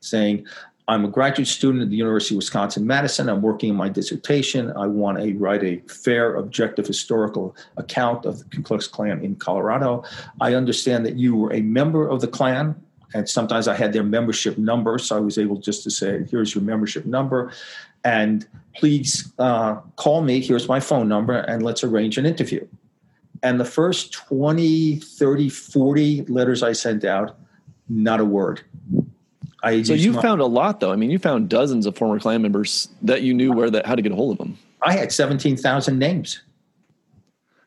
saying, 0.00 0.46
I'm 0.88 1.04
a 1.04 1.08
graduate 1.08 1.48
student 1.48 1.82
at 1.82 1.90
the 1.90 1.96
University 1.96 2.34
of 2.34 2.36
Wisconsin 2.36 2.86
Madison. 2.86 3.28
I'm 3.28 3.42
working 3.42 3.70
on 3.70 3.76
my 3.76 3.88
dissertation. 3.88 4.72
I 4.76 4.86
want 4.86 5.18
to 5.18 5.34
write 5.34 5.64
a 5.64 5.78
fair, 5.88 6.36
objective, 6.36 6.86
historical 6.86 7.56
account 7.76 8.24
of 8.24 8.38
the 8.38 8.44
Ku 8.44 8.62
Klux 8.62 8.86
Klan 8.86 9.24
in 9.24 9.34
Colorado. 9.34 10.04
I 10.40 10.54
understand 10.54 11.04
that 11.06 11.16
you 11.16 11.34
were 11.34 11.52
a 11.52 11.60
member 11.60 12.08
of 12.08 12.20
the 12.20 12.28
Klan, 12.28 12.80
and 13.14 13.28
sometimes 13.28 13.66
I 13.66 13.74
had 13.74 13.92
their 13.92 14.04
membership 14.04 14.58
number, 14.58 14.98
so 14.98 15.16
I 15.16 15.20
was 15.20 15.38
able 15.38 15.56
just 15.56 15.82
to 15.84 15.90
say, 15.90 16.24
"Here's 16.30 16.54
your 16.54 16.62
membership 16.62 17.04
number." 17.04 17.50
And 18.04 18.46
please 18.78 19.32
uh, 19.38 19.76
call 19.96 20.22
me. 20.22 20.40
Here's 20.40 20.68
my 20.68 20.80
phone 20.80 21.08
number, 21.08 21.34
and 21.34 21.62
let's 21.62 21.82
arrange 21.84 22.18
an 22.18 22.26
interview. 22.26 22.66
And 23.42 23.60
the 23.60 23.64
first 23.64 24.12
20, 24.12 24.96
30, 24.96 25.48
40 25.48 26.22
letters 26.22 26.62
I 26.62 26.72
sent 26.72 27.04
out, 27.04 27.38
not 27.88 28.20
a 28.20 28.24
word 28.24 28.62
I 29.66 29.82
so 29.82 29.94
you 29.94 30.12
my, 30.12 30.22
found 30.22 30.40
a 30.40 30.46
lot 30.46 30.80
though. 30.80 30.92
I 30.92 30.96
mean, 30.96 31.10
you 31.10 31.18
found 31.18 31.48
dozens 31.48 31.86
of 31.86 31.96
former 31.96 32.20
Klan 32.20 32.40
members 32.40 32.88
that 33.02 33.22
you 33.22 33.34
knew 33.34 33.52
where 33.52 33.68
that 33.70 33.84
how 33.84 33.96
to 33.96 34.02
get 34.02 34.12
a 34.12 34.14
hold 34.14 34.32
of 34.32 34.38
them. 34.38 34.56
I 34.82 34.92
had 34.92 35.12
seventeen 35.12 35.56
thousand 35.56 35.98
names. 35.98 36.40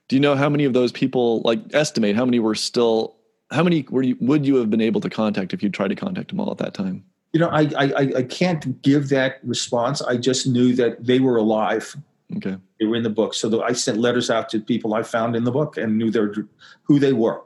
Do 0.08 0.16
you 0.16 0.20
know 0.20 0.36
how 0.36 0.50
many 0.50 0.64
of 0.64 0.74
those 0.74 0.92
people, 0.92 1.42
like, 1.42 1.60
estimate 1.74 2.16
how 2.16 2.26
many 2.26 2.40
were 2.40 2.56
still? 2.56 3.16
How 3.52 3.64
many 3.64 3.86
were 3.90 4.04
you 4.04 4.16
would 4.22 4.46
you 4.46 4.56
have 4.56 4.70
been 4.70 4.82
able 4.82 5.02
to 5.02 5.10
contact 5.10 5.54
if 5.54 5.62
you 5.62 5.70
tried 5.70 5.90
to 5.90 5.96
contact 5.96 6.30
them 6.30 6.40
all 6.40 6.52
at 6.52 6.60
that 6.60 6.74
time? 6.74 7.04
You 7.34 7.40
know, 7.40 7.50
I, 7.50 7.70
I 7.78 8.12
I 8.18 8.24
can't 8.24 8.82
give 8.82 9.10
that 9.10 9.40
response. 9.44 10.02
I 10.02 10.18
just 10.18 10.48
knew 10.48 10.74
that 10.76 11.06
they 11.06 11.20
were 11.20 11.38
alive. 11.38 11.96
Okay. 12.38 12.58
They 12.80 12.86
were 12.86 12.96
in 12.96 13.04
the 13.04 13.10
book, 13.10 13.34
so 13.34 13.50
the, 13.50 13.60
I 13.60 13.74
sent 13.74 13.98
letters 13.98 14.30
out 14.30 14.50
to 14.50 14.60
people 14.60 14.94
I 14.94 15.04
found 15.04 15.36
in 15.36 15.44
the 15.44 15.52
book 15.52 15.78
and 15.78 15.98
knew 15.98 16.12
their 16.12 16.34
who 16.84 17.00
they 17.00 17.14
were. 17.14 17.42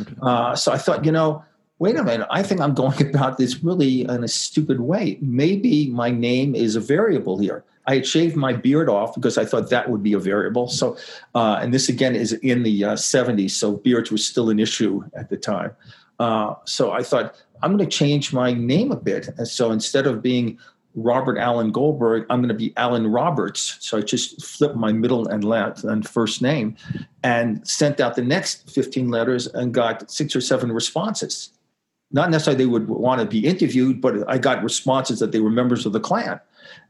Okay. 0.00 0.14
Uh, 0.22 0.54
so 0.54 0.72
I 0.72 0.78
thought, 0.78 1.04
you 1.04 1.12
know, 1.12 1.44
wait 1.78 1.96
a 1.96 2.02
minute, 2.02 2.26
I 2.30 2.42
think 2.42 2.60
I'm 2.60 2.74
going 2.74 3.06
about 3.14 3.38
this 3.38 3.62
really 3.62 4.02
in 4.02 4.22
a 4.22 4.28
stupid 4.28 4.80
way. 4.80 5.18
Maybe 5.20 5.88
my 5.88 6.10
name 6.10 6.54
is 6.54 6.76
a 6.76 6.80
variable 6.80 7.38
here. 7.38 7.64
I 7.86 7.96
had 7.96 8.06
shaved 8.06 8.36
my 8.36 8.52
beard 8.52 8.88
off 8.88 9.14
because 9.14 9.36
I 9.36 9.44
thought 9.44 9.68
that 9.70 9.90
would 9.90 10.02
be 10.02 10.12
a 10.12 10.18
variable. 10.18 10.68
So, 10.68 10.96
uh, 11.34 11.58
and 11.60 11.74
this 11.74 11.88
again 11.88 12.14
is 12.14 12.32
in 12.34 12.62
the 12.62 12.84
uh, 12.84 12.92
70s, 12.92 13.50
so 13.50 13.72
beards 13.72 14.12
were 14.12 14.18
still 14.18 14.50
an 14.50 14.60
issue 14.60 15.02
at 15.14 15.28
the 15.28 15.36
time. 15.36 15.72
Uh, 16.20 16.54
so 16.64 16.92
I 16.92 17.02
thought 17.02 17.34
I'm 17.62 17.76
going 17.76 17.88
to 17.88 17.96
change 17.96 18.32
my 18.32 18.52
name 18.52 18.90
a 18.92 18.96
bit. 18.96 19.28
And 19.38 19.46
so 19.46 19.70
instead 19.70 20.06
of 20.06 20.22
being 20.22 20.58
Robert 20.94 21.38
Allen 21.38 21.70
Goldberg, 21.70 22.26
I'm 22.28 22.40
going 22.40 22.48
to 22.48 22.54
be 22.54 22.72
Alan 22.76 23.06
Roberts. 23.06 23.78
So 23.80 23.98
I 23.98 24.02
just 24.02 24.44
flipped 24.44 24.76
my 24.76 24.92
middle 24.92 25.26
and 25.28 25.44
last 25.44 25.84
and 25.84 26.06
first 26.06 26.42
name 26.42 26.76
and 27.22 27.66
sent 27.66 28.00
out 28.00 28.16
the 28.16 28.22
next 28.22 28.70
15 28.70 29.08
letters 29.08 29.46
and 29.46 29.72
got 29.72 30.10
six 30.10 30.36
or 30.36 30.40
seven 30.40 30.72
responses. 30.72 31.50
Not 32.10 32.30
necessarily 32.30 32.64
they 32.64 32.70
would 32.70 32.88
want 32.88 33.20
to 33.20 33.26
be 33.26 33.46
interviewed, 33.46 34.00
but 34.00 34.28
I 34.28 34.36
got 34.36 34.62
responses 34.62 35.18
that 35.20 35.32
they 35.32 35.40
were 35.40 35.50
members 35.50 35.86
of 35.86 35.92
the 35.92 36.00
Klan. 36.00 36.40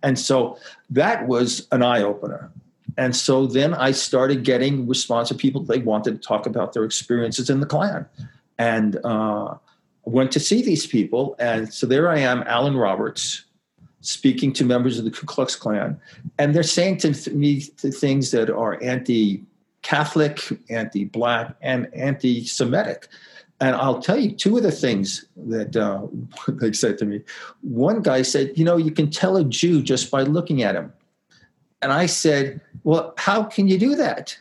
And 0.03 0.19
so 0.19 0.59
that 0.91 1.29
was 1.29 1.69
an 1.71 1.83
eye 1.83 2.03
opener. 2.03 2.51
And 2.99 3.15
so 3.15 3.47
then 3.47 3.73
I 3.73 3.93
started 3.93 4.45
getting 4.45 4.87
response 4.87 5.31
of 5.31 5.39
people 5.39 5.63
they 5.63 5.79
wanted 5.79 6.21
to 6.21 6.29
talk 6.29 6.47
about 6.47 6.73
their 6.73 6.85
experiences 6.85 7.49
in 7.49 7.61
the 7.61 7.67
Klan. 7.67 8.07
And 8.59 8.99
uh, 9.05 9.55
went 10.05 10.33
to 10.33 10.41
see 10.41 10.63
these 10.63 10.87
people. 10.87 11.37
And 11.39 11.73
so 11.73 11.87
there 11.87 12.09
I 12.11 12.19
am, 12.19 12.43
Alan 12.47 12.77
Roberts, 12.77 13.45
speaking 14.01 14.53
to 14.55 14.65
members 14.65 14.99
of 14.99 15.05
the 15.05 15.11
Ku 15.11 15.27
Klux 15.27 15.57
Klan, 15.57 15.99
and 16.39 16.55
they're 16.55 16.63
saying 16.63 16.99
to 16.99 17.31
me 17.31 17.61
things 17.61 18.33
that 18.33 18.51
are 18.51 18.83
anti-Catholic, 18.83 20.41
anti-black, 20.69 21.57
and 21.63 21.93
anti-Semitic. 21.95 23.09
And 23.61 23.77
I'll 23.77 24.01
tell 24.01 24.19
you 24.19 24.33
two 24.33 24.57
of 24.57 24.65
the 24.65 24.73
things 24.73 25.25
that 25.37 25.77
uh, 25.77 26.07
they 26.49 26.73
said 26.73 26.99
to 26.99 27.05
me. 27.05 27.23
One 27.61 28.03
guy 28.03 28.23
said, 28.23 28.53
"You 28.57 28.65
know, 28.65 28.77
you 28.77 28.91
can 28.91 29.09
tell 29.09 29.37
a 29.37 29.45
Jew 29.45 29.83
just 29.83 30.11
by 30.11 30.23
looking 30.23 30.63
at 30.65 30.75
him." 30.75 30.93
And 31.81 31.93
I 31.93 32.07
said, 32.07 32.61
"Well, 32.83 33.15
how 33.19 33.45
can 33.45 33.69
you 33.69 33.79
do 33.79 33.95
that?" 33.95 34.37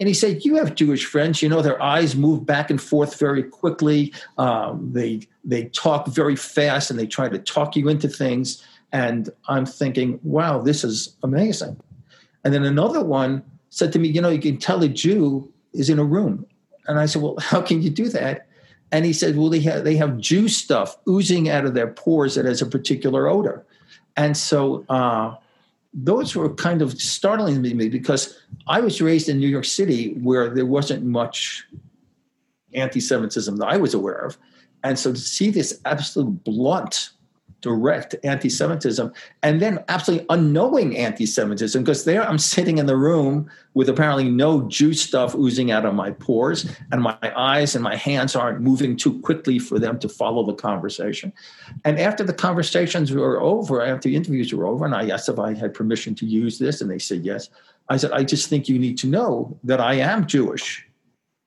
And 0.00 0.08
he 0.08 0.14
said, 0.14 0.44
"You 0.44 0.56
have 0.56 0.74
Jewish 0.74 1.04
friends. 1.04 1.42
You 1.42 1.48
know, 1.48 1.62
their 1.62 1.80
eyes 1.80 2.16
move 2.16 2.44
back 2.44 2.70
and 2.70 2.80
forth 2.80 3.18
very 3.18 3.42
quickly. 3.42 4.12
Um, 4.38 4.90
they 4.92 5.20
they 5.44 5.66
talk 5.66 6.08
very 6.08 6.36
fast, 6.36 6.90
and 6.90 6.98
they 6.98 7.06
try 7.06 7.28
to 7.28 7.38
talk 7.38 7.76
you 7.76 7.88
into 7.88 8.08
things." 8.08 8.62
And 8.94 9.28
I'm 9.48 9.66
thinking, 9.66 10.20
wow, 10.22 10.60
this 10.60 10.84
is 10.84 11.16
amazing. 11.24 11.76
And 12.44 12.54
then 12.54 12.62
another 12.62 13.04
one 13.04 13.42
said 13.70 13.92
to 13.92 13.98
me, 13.98 14.08
you 14.08 14.22
know, 14.22 14.30
you 14.30 14.40
can 14.40 14.56
tell 14.56 14.84
a 14.84 14.88
Jew 14.88 15.52
is 15.72 15.90
in 15.90 15.98
a 15.98 16.04
room. 16.04 16.46
And 16.86 17.00
I 17.00 17.06
said, 17.06 17.20
well, 17.20 17.34
how 17.40 17.60
can 17.60 17.82
you 17.82 17.90
do 17.90 18.08
that? 18.10 18.46
And 18.92 19.04
he 19.04 19.12
said, 19.12 19.36
well, 19.36 19.50
they 19.50 19.58
have, 19.60 19.82
they 19.82 19.96
have 19.96 20.18
Jew 20.18 20.46
stuff 20.46 20.96
oozing 21.08 21.48
out 21.48 21.64
of 21.64 21.74
their 21.74 21.88
pores 21.88 22.36
that 22.36 22.44
has 22.44 22.62
a 22.62 22.66
particular 22.66 23.26
odor. 23.26 23.66
And 24.16 24.36
so 24.36 24.84
uh, 24.88 25.34
those 25.94 26.34
were 26.34 26.52
kind 26.54 26.82
of 26.82 27.00
startling 27.00 27.62
to 27.62 27.74
me 27.74 27.88
because 27.88 28.38
I 28.66 28.80
was 28.80 29.00
raised 29.00 29.28
in 29.28 29.38
New 29.38 29.48
York 29.48 29.64
City 29.64 30.14
where 30.14 30.52
there 30.52 30.66
wasn't 30.66 31.04
much 31.04 31.64
anti 32.74 33.00
Semitism 33.00 33.56
that 33.58 33.66
I 33.66 33.76
was 33.76 33.94
aware 33.94 34.26
of. 34.26 34.36
And 34.82 34.98
so 34.98 35.12
to 35.12 35.18
see 35.18 35.50
this 35.50 35.80
absolute 35.84 36.42
blunt 36.44 37.10
direct 37.64 38.14
anti-Semitism, 38.22 39.10
and 39.42 39.60
then 39.60 39.82
absolutely 39.88 40.26
unknowing 40.28 40.96
anti-Semitism, 40.96 41.82
because 41.82 42.04
there 42.04 42.22
I'm 42.22 42.38
sitting 42.38 42.76
in 42.78 42.86
the 42.86 42.96
room 42.96 43.50
with 43.72 43.88
apparently 43.88 44.28
no 44.28 44.68
Jew 44.68 44.92
stuff 44.92 45.34
oozing 45.34 45.70
out 45.70 45.86
of 45.86 45.94
my 45.94 46.10
pores, 46.10 46.70
and 46.92 47.02
my 47.02 47.16
eyes 47.34 47.74
and 47.74 47.82
my 47.82 47.96
hands 47.96 48.36
aren't 48.36 48.60
moving 48.60 48.96
too 48.96 49.18
quickly 49.22 49.58
for 49.58 49.78
them 49.78 49.98
to 49.98 50.08
follow 50.08 50.44
the 50.44 50.54
conversation. 50.54 51.32
And 51.84 51.98
after 51.98 52.22
the 52.22 52.34
conversations 52.34 53.10
were 53.10 53.40
over, 53.40 53.82
after 53.82 54.08
the 54.08 54.16
interviews 54.16 54.52
were 54.52 54.66
over, 54.66 54.84
and 54.84 54.94
I 54.94 55.08
asked 55.08 55.30
if 55.30 55.38
I 55.38 55.54
had 55.54 55.72
permission 55.72 56.14
to 56.16 56.26
use 56.26 56.58
this, 56.58 56.80
and 56.82 56.90
they 56.90 56.98
said 56.98 57.24
yes. 57.24 57.48
I 57.88 57.96
said, 57.96 58.12
I 58.12 58.24
just 58.24 58.48
think 58.48 58.68
you 58.68 58.78
need 58.78 58.98
to 58.98 59.06
know 59.06 59.58
that 59.64 59.80
I 59.80 59.94
am 59.94 60.26
Jewish. 60.26 60.86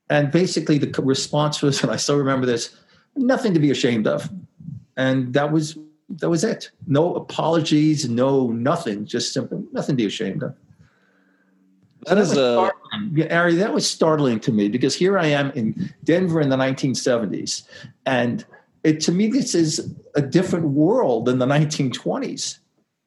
And 0.10 0.32
basically, 0.32 0.78
the 0.80 1.02
response 1.02 1.62
was, 1.62 1.84
and 1.84 1.92
I 1.92 1.98
still 1.98 2.18
remember 2.18 2.46
this, 2.46 2.76
nothing 3.16 3.54
to 3.54 3.60
be 3.60 3.72
ashamed 3.72 4.08
of. 4.08 4.30
And 4.96 5.34
that 5.34 5.52
was 5.52 5.78
that 6.10 6.30
was 6.30 6.44
it. 6.44 6.72
No 6.86 7.16
apologies, 7.16 8.10
no 8.10 8.48
nothing. 8.48 9.06
Just 9.06 9.34
simply 9.34 9.64
nothing 9.72 9.94
to 9.94 10.04
be 10.04 10.06
ashamed 10.06 10.44
of. 10.44 10.56
That, 12.04 12.16
that 12.16 12.18
is 12.20 12.38
a 12.38 12.62
uh, 12.62 12.70
yeah, 13.14 13.38
Ari. 13.38 13.56
That 13.56 13.74
was 13.74 13.90
startling 13.90 14.40
to 14.42 14.52
me 14.52 14.70
because 14.70 14.96
here 14.96 15.18
I 15.18 15.28
am 15.28 15.52
in 15.52 15.94
Denver 16.04 16.40
in 16.40 16.50
the 16.50 16.56
1970s, 16.58 17.64
and 18.06 18.46
it 18.84 19.00
to 19.02 19.12
me 19.12 19.28
this 19.28 19.54
is 19.54 19.94
a 20.16 20.22
different 20.22 20.68
world 20.70 21.26
than 21.26 21.40
the 21.40 21.46
1920s. 21.46 22.60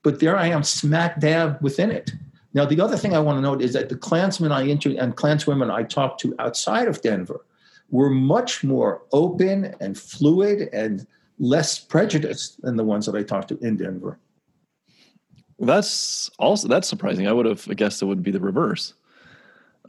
But 0.02 0.20
there 0.20 0.36
I 0.36 0.46
am, 0.46 0.62
smack 0.62 1.20
dab 1.20 1.58
within 1.60 1.90
it. 1.90 2.12
Now, 2.52 2.64
the 2.64 2.80
other 2.80 2.96
thing 2.96 3.14
I 3.14 3.20
want 3.20 3.36
to 3.36 3.42
note 3.42 3.62
is 3.62 3.74
that 3.74 3.88
the 3.90 3.96
Klansmen 3.96 4.50
I 4.50 4.66
interviewed 4.66 4.98
and 4.98 5.16
Klanswomen 5.16 5.70
I 5.70 5.84
talked 5.84 6.20
to 6.20 6.34
outside 6.38 6.88
of 6.88 7.00
Denver 7.00 7.44
were 7.90 8.10
much 8.10 8.64
more 8.64 9.02
open 9.12 9.74
and 9.80 9.96
fluid 9.96 10.68
and 10.72 11.06
less 11.40 11.78
prejudiced 11.78 12.60
than 12.62 12.76
the 12.76 12.84
ones 12.84 13.06
that 13.06 13.16
I 13.16 13.22
talked 13.24 13.48
to 13.48 13.58
in 13.58 13.76
Denver. 13.76 14.18
That's 15.58 16.30
also 16.38 16.68
that's 16.68 16.88
surprising. 16.88 17.26
I 17.26 17.32
would 17.32 17.46
have 17.46 17.66
guessed 17.76 18.00
it 18.00 18.06
would 18.06 18.22
be 18.22 18.30
the 18.30 18.40
reverse. 18.40 18.94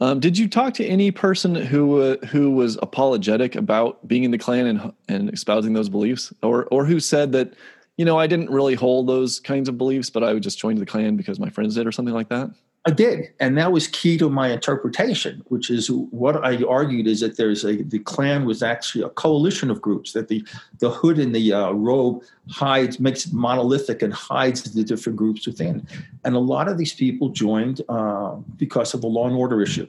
Um, 0.00 0.20
did 0.20 0.36
you 0.36 0.48
talk 0.48 0.74
to 0.74 0.84
any 0.84 1.10
person 1.10 1.54
who 1.54 2.00
uh, 2.00 2.16
who 2.26 2.50
was 2.50 2.78
apologetic 2.82 3.54
about 3.54 4.06
being 4.08 4.24
in 4.24 4.30
the 4.30 4.38
Klan 4.38 4.66
and 4.66 4.92
and 5.08 5.32
espousing 5.32 5.74
those 5.74 5.88
beliefs, 5.88 6.32
or 6.42 6.66
or 6.66 6.84
who 6.84 6.98
said 6.98 7.32
that 7.32 7.54
you 7.96 8.04
know 8.04 8.18
I 8.18 8.26
didn't 8.26 8.50
really 8.50 8.74
hold 8.74 9.06
those 9.06 9.38
kinds 9.38 9.68
of 9.68 9.78
beliefs, 9.78 10.10
but 10.10 10.24
I 10.24 10.32
would 10.32 10.42
just 10.42 10.58
join 10.58 10.76
the 10.76 10.86
Klan 10.86 11.16
because 11.16 11.38
my 11.38 11.50
friends 11.50 11.74
did, 11.74 11.86
or 11.86 11.92
something 11.92 12.14
like 12.14 12.28
that? 12.30 12.50
I 12.84 12.90
did, 12.90 13.32
and 13.38 13.56
that 13.58 13.70
was 13.70 13.86
key 13.86 14.18
to 14.18 14.28
my 14.28 14.48
interpretation, 14.48 15.42
which 15.46 15.70
is 15.70 15.88
what 15.88 16.44
I 16.44 16.64
argued 16.64 17.06
is 17.06 17.20
that 17.20 17.36
there's 17.36 17.64
a 17.64 17.82
the 17.82 18.00
Klan 18.00 18.44
was 18.44 18.60
actually 18.60 19.04
a 19.04 19.08
coalition 19.10 19.70
of 19.70 19.80
groups 19.80 20.12
that 20.12 20.26
the 20.26 20.44
the 20.80 20.90
hood 20.90 21.20
and 21.20 21.32
the 21.32 21.52
uh, 21.52 21.70
robe 21.70 22.24
hides 22.50 22.98
makes 22.98 23.24
it 23.24 23.32
monolithic 23.32 24.02
and 24.02 24.12
hides 24.12 24.64
the 24.64 24.82
different 24.82 25.16
groups 25.16 25.46
within, 25.46 25.86
and 26.24 26.34
a 26.34 26.40
lot 26.40 26.66
of 26.66 26.76
these 26.76 26.92
people 26.92 27.28
joined 27.28 27.82
uh, 27.88 28.34
because 28.56 28.94
of 28.94 29.00
the 29.00 29.06
law 29.06 29.28
and 29.28 29.36
order 29.36 29.62
issue, 29.62 29.86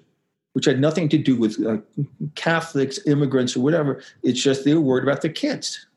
which 0.54 0.66
had 0.66 0.80
nothing 0.80 1.10
to 1.10 1.18
do 1.18 1.36
with 1.36 1.66
uh, 1.66 1.78
Catholics, 2.36 3.00
immigrants, 3.08 3.58
or 3.58 3.62
whatever. 3.62 4.04
It's 4.22 4.42
just 4.42 4.66
they 4.66 4.74
were 4.76 4.82
worried 4.82 5.04
about 5.04 5.24
their 5.24 5.32
kids. 5.32 5.88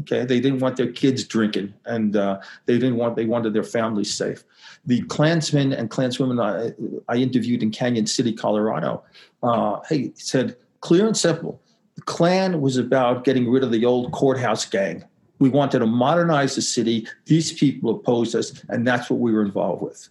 Okay, 0.00 0.24
they 0.24 0.40
didn't 0.40 0.60
want 0.60 0.76
their 0.76 0.90
kids 0.90 1.22
drinking, 1.22 1.74
and 1.84 2.16
uh, 2.16 2.40
they 2.66 2.74
didn't 2.74 2.96
want 2.96 3.14
they 3.14 3.26
wanted 3.26 3.52
their 3.52 3.62
families 3.62 4.12
safe 4.12 4.42
the 4.86 5.02
Klansmen 5.02 5.72
and 5.72 5.90
Klanswomen 5.90 6.40
I, 6.40 7.12
I 7.12 7.16
interviewed 7.16 7.62
in 7.62 7.70
Cañon 7.70 8.08
City, 8.08 8.32
Colorado, 8.32 9.02
uh, 9.42 9.80
hey, 9.88 10.12
said 10.14 10.56
clear 10.80 11.06
and 11.06 11.16
simple. 11.16 11.60
The 11.96 12.02
Klan 12.02 12.60
was 12.60 12.76
about 12.76 13.24
getting 13.24 13.50
rid 13.50 13.62
of 13.62 13.72
the 13.72 13.84
old 13.84 14.12
courthouse 14.12 14.64
gang. 14.64 15.04
We 15.38 15.48
wanted 15.48 15.80
to 15.80 15.86
modernize 15.86 16.54
the 16.54 16.62
city. 16.62 17.06
These 17.26 17.52
people 17.52 17.90
opposed 17.90 18.34
us, 18.34 18.62
and 18.68 18.86
that's 18.86 19.10
what 19.10 19.20
we 19.20 19.32
were 19.32 19.42
involved 19.42 19.82
with. 19.82 20.08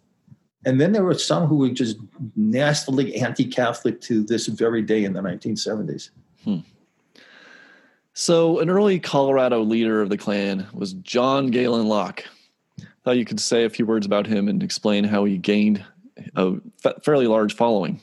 And 0.66 0.82
then 0.82 0.92
there 0.92 1.04
were 1.04 1.14
some 1.14 1.48
who 1.48 1.58
were 1.58 1.70
just 1.70 1.98
nastily 2.36 3.16
anti 3.16 3.46
Catholic 3.46 4.02
to 4.02 4.24
this 4.24 4.48
very 4.48 4.82
day 4.82 5.04
in 5.04 5.14
the 5.14 5.22
1970s. 5.22 6.10
Hmm. 6.44 6.60
So, 8.14 8.60
an 8.60 8.70
early 8.70 9.00
Colorado 9.00 9.62
leader 9.62 10.02
of 10.02 10.10
the 10.10 10.18
Klan 10.18 10.68
was 10.74 10.94
John 10.94 11.48
Galen 11.48 11.88
Locke 11.88 12.26
thought 13.10 13.18
you 13.18 13.26
could 13.26 13.40
say 13.40 13.64
a 13.64 13.72
few 13.72 13.88
words 13.88 14.06
about 14.06 14.28
him 14.28 14.48
and 14.48 14.62
explain 14.62 15.04
how 15.04 15.26
he 15.26 15.36
gained 15.40 15.84
a 16.36 16.54
fairly 17.04 17.26
large 17.26 17.56
following. 17.56 18.00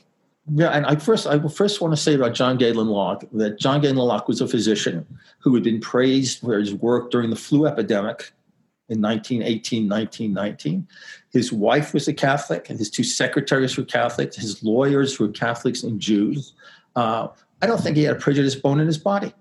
Yeah, 0.53 0.67
and 0.67 0.85
I 0.85 0.97
first 0.97 1.25
I 1.27 1.39
first 1.47 1.79
want 1.79 1.93
to 1.93 2.01
say 2.01 2.13
about 2.13 2.33
John 2.33 2.57
Galen 2.57 2.87
Locke 2.87 3.23
that 3.31 3.57
John 3.57 3.79
Galen 3.79 3.95
Locke 3.95 4.27
was 4.27 4.41
a 4.41 4.47
physician 4.49 5.05
who 5.39 5.53
had 5.53 5.63
been 5.63 5.79
praised 5.79 6.39
for 6.39 6.59
his 6.59 6.73
work 6.73 7.09
during 7.09 7.29
the 7.29 7.37
flu 7.37 7.65
epidemic 7.65 8.33
in 8.89 9.01
1918, 9.01 9.87
1919. 9.87 10.85
His 11.31 11.53
wife 11.53 11.93
was 11.93 12.09
a 12.09 12.13
Catholic, 12.13 12.69
and 12.69 12.77
his 12.77 12.89
two 12.89 13.03
secretaries 13.05 13.77
were 13.77 13.85
Catholics. 13.85 14.35
His 14.35 14.61
lawyers 14.61 15.19
were 15.19 15.29
Catholics 15.29 15.83
and 15.83 16.01
Jews. 16.01 16.51
Uh, 16.97 17.29
I 17.61 17.65
don't 17.65 17.79
think 17.79 17.95
he 17.95 18.03
had 18.03 18.17
a 18.17 18.19
prejudiced 18.19 18.61
bone 18.61 18.81
in 18.81 18.87
his 18.87 18.97
body. 18.97 19.33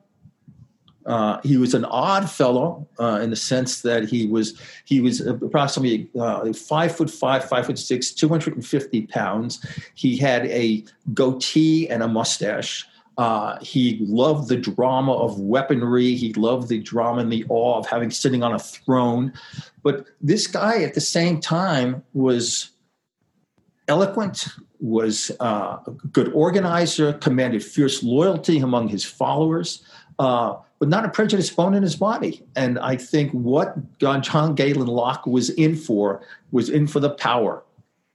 Uh, 1.07 1.41
he 1.43 1.57
was 1.57 1.73
an 1.73 1.85
odd 1.85 2.29
fellow 2.29 2.87
uh, 2.99 3.21
in 3.23 3.31
the 3.31 3.37
sense 3.37 3.83
that 3.83 4.09
he 4.09 4.27
was 4.27 4.61
he 4.85 5.01
was 5.01 5.21
approximately 5.21 6.09
uh, 6.19 6.53
five 6.53 6.95
foot 6.95 7.11
five, 7.11 7.45
five 7.45 7.67
foot 7.67 7.79
six, 7.79 8.11
two 8.11 8.29
hundred 8.29 8.55
and 8.55 8.67
fifty 8.67 9.07
pounds. 9.07 9.65
He 9.95 10.17
had 10.17 10.47
a 10.47 10.85
goatee 11.15 11.89
and 11.89 12.03
a 12.03 12.09
mustache. 12.09 12.85
Uh, 13.19 13.59
he 13.63 13.99
loved 14.03 14.49
the 14.49 14.57
drama 14.57 15.13
of 15.13 15.41
weaponry. 15.41 16.15
He 16.17 16.35
loved 16.35 16.69
the 16.69 16.81
drama 16.81 17.21
and 17.23 17.33
the 17.33 17.47
awe 17.49 17.79
of 17.79 17.87
having 17.87 18.11
sitting 18.11 18.43
on 18.43 18.53
a 18.53 18.59
throne. 18.59 19.33
But 19.83 20.07
this 20.21 20.47
guy, 20.47 20.83
at 20.83 20.95
the 20.95 21.01
same 21.01 21.41
time, 21.41 22.03
was 22.13 22.71
eloquent, 23.89 24.49
was 24.81 25.31
uh, 25.41 25.79
a 25.87 25.91
good 26.13 26.31
organizer, 26.33 27.15
commanded 27.15 27.65
fierce 27.65 28.03
loyalty 28.03 28.59
among 28.59 28.89
his 28.89 29.05
followers, 29.05 29.83
uh, 30.19 30.57
but 30.79 30.89
not 30.89 31.05
a 31.05 31.09
prejudiced 31.09 31.57
bone 31.57 31.75
in 31.75 31.83
his 31.83 31.97
body. 31.97 32.43
And 32.55 32.79
I 32.79 32.97
think 32.97 33.33
what 33.33 33.77
John 33.99 34.55
Galen 34.55 34.87
Locke 34.87 35.27
was 35.27 35.51
in 35.51 35.77
for 35.77 36.23
was 36.53 36.69
in 36.69 36.87
for 36.87 37.01
the 37.01 37.11
power. 37.11 37.63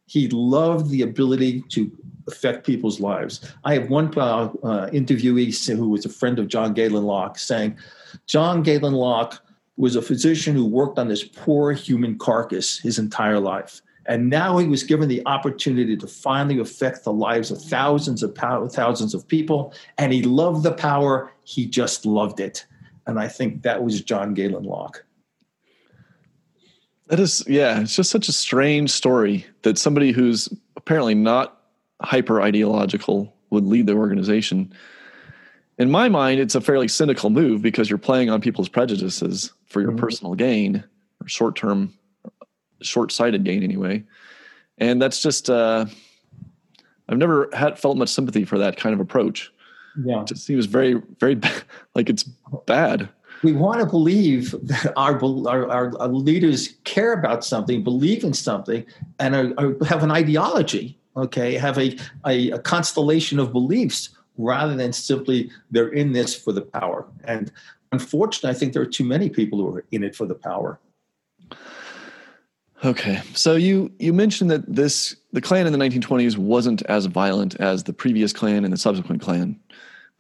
He 0.06 0.28
loved 0.30 0.90
the 0.90 1.02
ability 1.02 1.64
to 1.70 1.92
affect 2.28 2.66
people's 2.66 3.00
lives. 3.00 3.52
I 3.64 3.74
have 3.74 3.90
one 3.90 4.08
uh, 4.18 4.52
uh, 4.64 4.90
interviewee 4.90 5.76
who 5.76 5.90
was 5.90 6.06
a 6.06 6.10
friend 6.10 6.38
of 6.38 6.48
John 6.48 6.74
Galen 6.74 7.04
Locke 7.04 7.40
saying, 7.40 7.78
John 8.28 8.62
Galen 8.62 8.94
Locke 8.94 9.42
was 9.78 9.96
a 9.96 10.02
physician 10.02 10.54
who 10.56 10.66
worked 10.66 11.00
on 11.00 11.08
this 11.08 11.24
poor 11.24 11.72
human 11.72 12.18
carcass 12.18 12.78
his 12.78 13.00
entire 13.00 13.40
life. 13.40 13.82
And 14.06 14.30
now 14.30 14.58
he 14.58 14.68
was 14.68 14.84
given 14.84 15.08
the 15.08 15.26
opportunity 15.26 15.96
to 15.96 16.08
finally 16.08 16.60
affect 16.60 17.04
the 17.04 17.14
lives 17.14 17.52
of 17.52 17.62
thousands 17.62 18.24
of 18.24 18.36
thousands 18.36 19.14
of 19.14 19.28
people. 19.28 19.74
And 19.98 20.12
he 20.12 20.24
loved 20.24 20.64
the 20.64 20.74
power. 20.74 21.31
He 21.44 21.66
just 21.66 22.06
loved 22.06 22.40
it. 22.40 22.66
And 23.08 23.20
I 23.20 23.28
think 23.28 23.64
that 23.64 23.84
was 23.84 24.02
John 24.02 24.34
Galen 24.34 24.64
Locke. 24.64 25.04
That 27.08 27.20
is, 27.20 27.44
yeah, 27.48 27.82
it's 27.82 27.96
just 27.96 28.10
such 28.10 28.30
a 28.30 28.34
strange 28.34 28.90
story 28.90 29.46
that 29.64 29.78
somebody 29.78 30.12
who's 30.12 30.48
apparently 30.78 31.16
not 31.16 31.62
hyper 32.02 32.42
ideological 32.42 33.34
would 33.50 33.66
lead 33.66 33.88
the 33.88 33.94
organization. 33.94 34.74
In 35.78 35.92
my 35.92 36.08
mind, 36.08 36.40
it's 36.40 36.56
a 36.56 36.62
fairly 36.62 36.88
cynical 36.88 37.30
move 37.30 37.62
because 37.62 37.90
you're 37.90 37.98
playing 37.98 38.30
on 38.30 38.40
people's 38.40 38.70
prejudices 38.70 39.52
for 39.66 39.82
your 39.82 39.92
mm-hmm. 39.92 40.00
personal 40.00 40.36
gain 40.36 40.84
or 41.22 41.28
short 41.28 41.56
term 41.56 41.94
short-sighted 42.82 43.44
gain 43.44 43.64
anyway 43.64 44.04
and 44.78 45.02
that's 45.02 45.22
just 45.22 45.50
uh, 45.50 45.86
i've 47.10 47.18
never 47.18 47.50
had 47.54 47.78
felt 47.80 47.98
much 47.98 48.10
sympathy 48.10 48.44
for 48.44 48.58
that 48.58 48.78
kind 48.78 48.94
of 48.94 49.00
approach 49.00 49.52
yeah. 50.04 50.22
It 50.22 50.28
just 50.28 50.46
seems 50.46 50.66
very 50.66 51.02
very 51.20 51.40
like 51.96 52.10
it's 52.10 52.24
bad. 52.66 53.10
We 53.44 53.54
want 53.54 53.80
to 53.80 53.88
believe 53.88 54.52
that 54.68 54.94
our, 54.96 55.20
our, 55.50 56.00
our 56.00 56.08
leaders 56.10 56.76
care 56.84 57.14
about 57.14 57.44
something 57.44 57.84
believe 57.84 58.24
in 58.24 58.34
something 58.34 58.86
and 59.20 59.36
are, 59.36 59.54
are, 59.58 59.86
have 59.86 60.04
an 60.04 60.12
ideology 60.12 60.98
okay? 61.18 61.56
Have 61.56 61.78
a, 61.78 61.98
a, 62.26 62.52
a 62.52 62.60
constellation 62.60 63.38
of 63.38 63.52
beliefs 63.52 64.10
rather 64.38 64.76
than 64.76 64.94
simply 64.94 65.52
they're 65.70 65.90
in 65.90 66.14
this 66.14 66.34
for 66.34 66.54
the 66.54 66.62
power. 66.62 67.06
And 67.26 67.52
unfortunately 67.92 68.50
i 68.50 68.54
think 68.54 68.74
there 68.74 68.82
are 68.82 68.86
too 68.86 69.04
many 69.04 69.30
people 69.30 69.60
who 69.60 69.76
are 69.76 69.86
in 69.92 70.04
it 70.04 70.16
for 70.16 70.26
the 70.26 70.36
power. 70.36 70.80
Okay, 72.84 73.22
so 73.36 73.56
you 73.56 73.92
you 74.00 74.12
mentioned 74.12 74.50
that 74.50 74.66
this 74.66 75.16
the 75.34 75.42
Klan 75.42 75.68
in 75.68 75.72
the 75.72 75.78
1920s 75.78 76.36
wasn't 76.36 76.82
as 76.84 77.06
violent 77.06 77.54
as 77.56 77.84
the 77.84 77.94
previous 77.94 78.34
Klan 78.34 78.64
and 78.64 78.74
the 78.74 78.78
subsequent 78.78 79.22
Klan, 79.22 79.60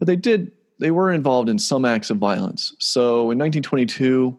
but 0.02 0.08
they 0.08 0.16
did 0.16 0.52
they 0.80 0.90
were 0.90 1.12
involved 1.12 1.48
in 1.48 1.60
some 1.60 1.86
acts 1.86 2.10
of 2.10 2.18
violence. 2.18 2.76
So 2.80 3.30
in 3.30 3.38
1922, 3.38 4.36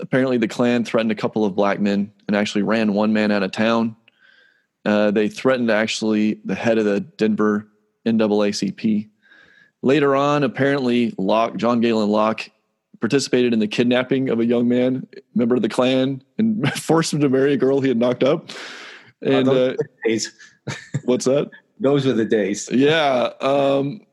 apparently 0.00 0.36
the 0.36 0.46
Klan 0.46 0.84
threatened 0.84 1.10
a 1.10 1.14
couple 1.14 1.46
of 1.46 1.56
black 1.56 1.80
men 1.80 2.12
and 2.28 2.36
actually 2.36 2.60
ran 2.60 2.92
one 2.92 3.14
man 3.14 3.32
out 3.32 3.42
of 3.42 3.52
town. 3.52 3.96
Uh, 4.84 5.10
they 5.12 5.28
threatened 5.30 5.70
actually 5.70 6.42
the 6.44 6.54
head 6.54 6.76
of 6.76 6.84
the 6.84 7.00
Denver 7.00 7.66
NAACP. 8.04 9.08
Later 9.80 10.14
on, 10.14 10.44
apparently 10.44 11.14
Locke, 11.16 11.56
John 11.56 11.80
Galen 11.80 12.10
Locke, 12.10 12.50
participated 13.00 13.54
in 13.54 13.58
the 13.58 13.66
kidnapping 13.66 14.28
of 14.28 14.40
a 14.40 14.44
young 14.44 14.68
man, 14.68 15.08
member 15.34 15.56
of 15.56 15.62
the 15.62 15.70
Klan, 15.70 16.22
and 16.36 16.70
forced 16.74 17.14
him 17.14 17.20
to 17.20 17.30
marry 17.30 17.54
a 17.54 17.56
girl 17.56 17.80
he 17.80 17.88
had 17.88 17.96
knocked 17.96 18.22
up. 18.22 18.50
And 19.22 19.48
uh, 19.48 19.74
days. 20.04 20.30
what's 21.06 21.24
that? 21.24 21.48
Those 21.80 22.04
were 22.04 22.12
the 22.12 22.26
days. 22.26 22.68
Yeah. 22.70 23.30
Um, 23.40 24.05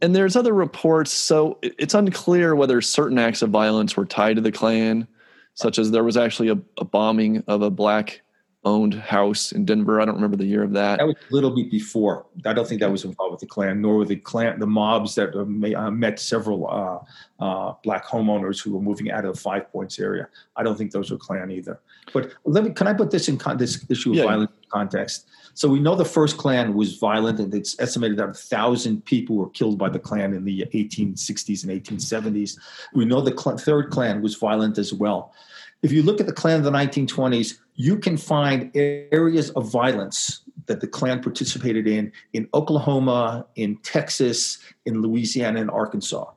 and 0.00 0.14
there's 0.14 0.36
other 0.36 0.54
reports. 0.54 1.12
So 1.12 1.58
it's 1.62 1.94
unclear 1.94 2.54
whether 2.54 2.80
certain 2.80 3.18
acts 3.18 3.42
of 3.42 3.50
violence 3.50 3.96
were 3.96 4.06
tied 4.06 4.36
to 4.36 4.42
the 4.42 4.52
Klan, 4.52 5.06
such 5.54 5.78
as 5.78 5.90
there 5.90 6.04
was 6.04 6.16
actually 6.16 6.48
a, 6.48 6.58
a 6.78 6.84
bombing 6.84 7.42
of 7.46 7.62
a 7.62 7.70
black 7.70 8.22
owned 8.64 8.94
house 8.94 9.52
in 9.52 9.64
Denver. 9.64 10.00
I 10.00 10.04
don't 10.04 10.16
remember 10.16 10.36
the 10.36 10.44
year 10.44 10.62
of 10.62 10.72
that. 10.72 10.98
That 10.98 11.06
was 11.06 11.16
a 11.30 11.34
little 11.34 11.54
bit 11.54 11.70
before. 11.70 12.26
I 12.44 12.52
don't 12.52 12.68
think 12.68 12.80
that 12.80 12.90
was 12.90 13.04
involved 13.04 13.32
with 13.32 13.40
the 13.40 13.46
Klan, 13.46 13.80
nor 13.80 13.98
with 13.98 14.08
the 14.08 14.16
Klan, 14.16 14.58
the 14.58 14.66
mobs 14.66 15.14
that 15.14 15.34
uh, 15.34 15.44
may, 15.44 15.74
uh, 15.74 15.90
met 15.90 16.18
several 16.18 16.68
uh, 16.68 17.42
uh, 17.42 17.74
black 17.84 18.04
homeowners 18.04 18.62
who 18.62 18.72
were 18.74 18.80
moving 18.80 19.10
out 19.10 19.24
of 19.24 19.34
the 19.34 19.40
Five 19.40 19.70
Points 19.70 19.98
area. 19.98 20.28
I 20.56 20.62
don't 20.64 20.76
think 20.76 20.90
those 20.90 21.10
were 21.10 21.16
Klan 21.16 21.50
either. 21.50 21.80
But 22.12 22.32
let 22.44 22.64
me, 22.64 22.70
can 22.70 22.88
I 22.88 22.94
put 22.94 23.10
this 23.10 23.28
in 23.28 23.38
con- 23.38 23.58
this 23.58 23.84
issue 23.88 24.10
of 24.10 24.16
yeah. 24.16 24.24
violence 24.24 24.52
context? 24.70 25.28
So 25.58 25.68
we 25.68 25.80
know 25.80 25.96
the 25.96 26.04
first 26.04 26.38
Klan 26.38 26.74
was 26.74 26.98
violent, 26.98 27.40
and 27.40 27.52
it's 27.52 27.74
estimated 27.80 28.16
that 28.18 28.28
a 28.28 28.32
thousand 28.32 29.04
people 29.06 29.34
were 29.34 29.50
killed 29.50 29.76
by 29.76 29.88
the 29.88 29.98
Klan 29.98 30.32
in 30.32 30.44
the 30.44 30.64
1860s 30.72 31.64
and 31.64 31.82
1870s. 31.82 32.56
We 32.94 33.04
know 33.04 33.20
the 33.20 33.36
cl- 33.36 33.58
third 33.58 33.90
Klan 33.90 34.22
was 34.22 34.36
violent 34.36 34.78
as 34.78 34.94
well. 34.94 35.34
If 35.82 35.90
you 35.90 36.04
look 36.04 36.20
at 36.20 36.26
the 36.26 36.32
Klan 36.32 36.58
of 36.58 36.62
the 36.62 36.70
1920s, 36.70 37.58
you 37.74 37.98
can 37.98 38.16
find 38.16 38.70
areas 38.76 39.50
of 39.50 39.68
violence 39.68 40.42
that 40.66 40.80
the 40.80 40.86
Klan 40.86 41.20
participated 41.20 41.88
in 41.88 42.12
in 42.34 42.48
Oklahoma, 42.54 43.44
in 43.56 43.78
Texas, 43.78 44.58
in 44.86 45.02
Louisiana, 45.02 45.60
and 45.60 45.72
Arkansas. 45.72 46.30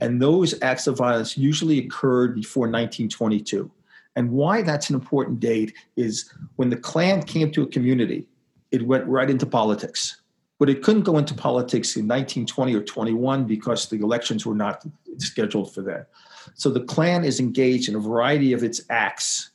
And 0.00 0.22
those 0.22 0.54
acts 0.62 0.86
of 0.86 0.96
violence 0.96 1.36
usually 1.36 1.80
occurred 1.80 2.36
before 2.36 2.68
1922. 2.68 3.68
And 4.14 4.30
why 4.30 4.62
that's 4.62 4.88
an 4.88 4.94
important 4.94 5.40
date 5.40 5.74
is 5.96 6.32
when 6.54 6.70
the 6.70 6.76
Klan 6.76 7.24
came 7.24 7.50
to 7.50 7.62
a 7.62 7.66
community, 7.66 8.28
it 8.70 8.86
went 8.86 9.06
right 9.06 9.30
into 9.30 9.46
politics. 9.46 10.20
But 10.58 10.68
it 10.68 10.82
couldn't 10.82 11.02
go 11.02 11.18
into 11.18 11.34
politics 11.34 11.96
in 11.96 12.02
1920 12.02 12.74
or 12.74 12.82
21 12.82 13.44
because 13.44 13.88
the 13.88 13.96
elections 13.96 14.44
were 14.44 14.54
not 14.54 14.84
scheduled 15.18 15.72
for 15.72 15.82
that. 15.82 16.08
So 16.54 16.70
the 16.70 16.84
Klan 16.84 17.24
is 17.24 17.38
engaged 17.38 17.88
in 17.88 17.94
a 17.94 18.00
variety 18.00 18.52
of 18.52 18.64
its 18.64 18.82
acts 18.90 19.50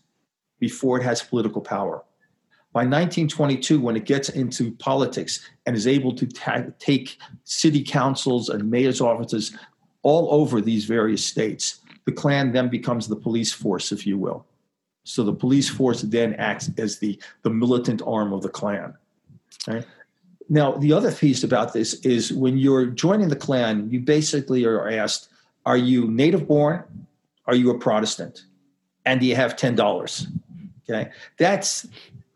before 0.59 0.99
it 0.99 1.03
has 1.03 1.22
political 1.22 1.61
power. 1.61 2.03
By 2.72 2.82
1922, 2.82 3.80
when 3.80 3.95
it 3.95 4.05
gets 4.05 4.30
into 4.30 4.72
politics 4.72 5.47
and 5.66 5.76
is 5.76 5.86
able 5.86 6.16
to 6.16 6.26
ta- 6.26 6.64
take 6.80 7.18
city 7.43 7.84
councils 7.84 8.49
and 8.49 8.72
mayor's 8.72 9.01
offices 9.01 9.55
all 10.01 10.34
over 10.34 10.59
these 10.59 10.86
various 10.86 11.24
states, 11.24 11.82
the 12.05 12.11
Klan 12.11 12.51
then 12.51 12.70
becomes 12.70 13.07
the 13.07 13.16
police 13.16 13.53
force, 13.53 13.91
if 13.91 14.07
you 14.07 14.18
will. 14.18 14.45
So 15.03 15.24
the 15.24 15.34
police 15.34 15.70
force 15.70 16.01
then 16.01 16.34
acts 16.36 16.72
as 16.78 16.97
the, 16.97 17.22
the 17.43 17.49
militant 17.49 18.01
arm 18.05 18.34
of 18.34 18.41
the 18.41 18.49
Klan. 18.49 18.95
Right? 19.68 19.86
Now, 20.49 20.74
the 20.74 20.93
other 20.93 21.11
piece 21.11 21.43
about 21.43 21.74
this 21.74 21.93
is 22.01 22.34
when 22.34 22.57
you're 22.57 22.86
joining 22.86 23.30
the 23.30 23.36
Klan, 23.36 23.89
you 23.89 23.99
basically 23.99 24.66
are 24.66 24.89
asked, 24.89 25.30
are 25.66 25.78
you 25.78 26.09
native 26.09 26.47
born? 26.47 26.84
Are 27.45 27.55
you 27.55 27.72
a 27.72 27.78
Protestant? 27.78 28.45
And 29.05 29.20
do 29.20 29.26
you 29.26 29.36
have 29.36 29.55
$10? 29.55 30.28
Okay. 30.89 31.11
That's 31.38 31.88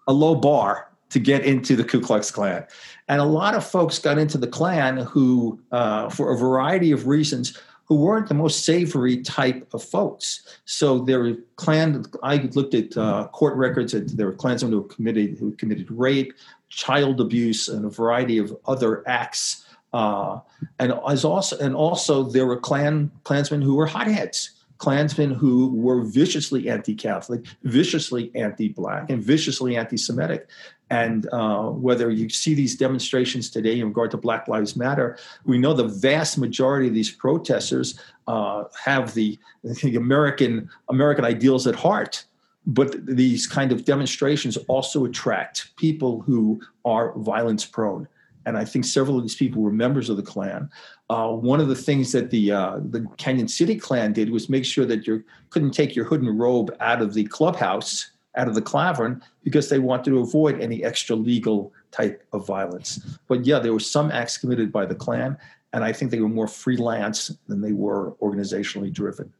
a 0.07 0.13
low 0.13 0.35
bar 0.35 0.89
to 1.09 1.19
get 1.19 1.45
into 1.45 1.75
the 1.75 1.83
Ku 1.83 2.01
Klux 2.01 2.31
Klan. 2.31 2.65
And 3.07 3.21
a 3.21 3.25
lot 3.25 3.55
of 3.55 3.65
folks 3.65 3.99
got 3.99 4.17
into 4.17 4.37
the 4.37 4.47
Klan 4.47 4.97
who, 4.97 5.59
uh, 5.71 6.09
for 6.09 6.33
a 6.33 6.37
variety 6.37 6.91
of 6.91 7.07
reasons, 7.07 7.57
who 7.87 7.95
weren't 7.95 8.27
the 8.27 8.33
most 8.33 8.65
savory 8.65 9.21
type 9.21 9.67
of 9.73 9.83
folks. 9.83 10.59
So 10.65 10.99
there 10.99 11.19
were 11.19 11.35
Klan. 11.55 12.05
I 12.21 12.49
looked 12.53 12.73
at 12.73 12.97
uh, 12.97 13.27
court 13.29 13.55
records. 13.55 13.93
And 13.93 14.09
there 14.09 14.27
were 14.27 14.33
Klansmen 14.33 14.71
who 14.71 14.83
committed 14.83 15.37
who 15.39 15.51
committed 15.51 15.89
rape, 15.89 16.33
child 16.69 17.21
abuse, 17.21 17.67
and 17.69 17.85
a 17.85 17.89
variety 17.89 18.37
of 18.37 18.55
other 18.65 19.07
acts 19.07 19.63
uh, 19.93 20.39
and 20.79 20.93
as 21.07 21.23
also 21.23 21.57
and 21.59 21.75
also 21.75 22.23
there 22.23 22.45
were 22.45 22.57
Klan 22.57 23.11
Klansmen 23.23 23.61
who 23.61 23.75
were 23.75 23.85
hotheads, 23.85 24.51
Klansmen 24.77 25.31
who 25.31 25.73
were 25.73 26.01
viciously 26.01 26.69
anti-Catholic, 26.69 27.45
viciously 27.63 28.31
anti-black, 28.35 29.09
and 29.09 29.23
viciously 29.23 29.77
anti-Semitic. 29.77 30.49
And 30.89 31.27
uh, 31.33 31.69
whether 31.69 32.09
you 32.09 32.29
see 32.29 32.53
these 32.53 32.77
demonstrations 32.77 33.49
today 33.49 33.79
in 33.79 33.87
regard 33.87 34.11
to 34.11 34.17
Black 34.17 34.47
Lives 34.47 34.75
Matter, 34.75 35.17
we 35.45 35.57
know 35.57 35.73
the 35.73 35.87
vast 35.87 36.37
majority 36.37 36.87
of 36.87 36.93
these 36.93 37.11
protesters 37.11 37.99
uh, 38.27 38.65
have 38.83 39.13
the, 39.13 39.37
the 39.63 39.95
American 39.95 40.69
American 40.89 41.25
ideals 41.25 41.67
at 41.67 41.75
heart 41.75 42.25
but 42.69 43.05
these 43.05 43.47
kind 43.47 43.71
of 43.71 43.85
demonstrations 43.85 44.57
also 44.67 45.05
attract 45.05 45.73
people 45.77 46.19
who 46.19 46.59
are 46.83 47.17
violence 47.17 47.65
prone 47.65 48.05
and 48.47 48.57
I 48.57 48.63
think 48.63 48.85
several 48.85 49.17
of 49.17 49.23
these 49.23 49.35
people 49.35 49.61
were 49.61 49.73
members 49.73 50.09
of 50.09 50.15
the 50.15 50.23
Klan. 50.23 50.69
Uh, 51.09 51.31
one 51.31 51.59
of 51.59 51.67
the 51.67 51.75
things 51.75 52.13
that 52.13 52.31
the 52.31 52.53
uh, 52.53 52.77
the 52.77 53.01
Cañon 53.17 53.49
City 53.49 53.75
Klan 53.75 54.13
did 54.13 54.29
was 54.29 54.47
make 54.47 54.63
sure 54.63 54.85
that 54.85 55.05
you 55.05 55.21
couldn't 55.49 55.71
take 55.71 55.97
your 55.97 56.05
hood 56.05 56.21
and 56.21 56.39
robe 56.39 56.73
out 56.79 57.01
of 57.01 57.13
the 57.13 57.25
clubhouse, 57.25 58.11
out 58.37 58.47
of 58.47 58.55
the 58.55 58.61
klavern, 58.61 59.21
because 59.43 59.69
they 59.69 59.79
wanted 59.79 60.11
to 60.11 60.19
avoid 60.19 60.61
any 60.61 60.83
extra 60.83 61.15
legal 61.15 61.73
type 61.91 62.23
of 62.33 62.45
violence. 62.45 62.99
But 63.27 63.45
yeah, 63.45 63.59
there 63.59 63.73
were 63.73 63.79
some 63.79 64.11
acts 64.11 64.37
committed 64.37 64.71
by 64.71 64.85
the 64.85 64.95
Klan, 64.95 65.37
and 65.73 65.83
I 65.83 65.91
think 65.91 66.11
they 66.11 66.19
were 66.19 66.29
more 66.29 66.47
freelance 66.47 67.35
than 67.47 67.61
they 67.61 67.73
were 67.73 68.13
organizationally 68.21 68.91
driven. 68.91 69.33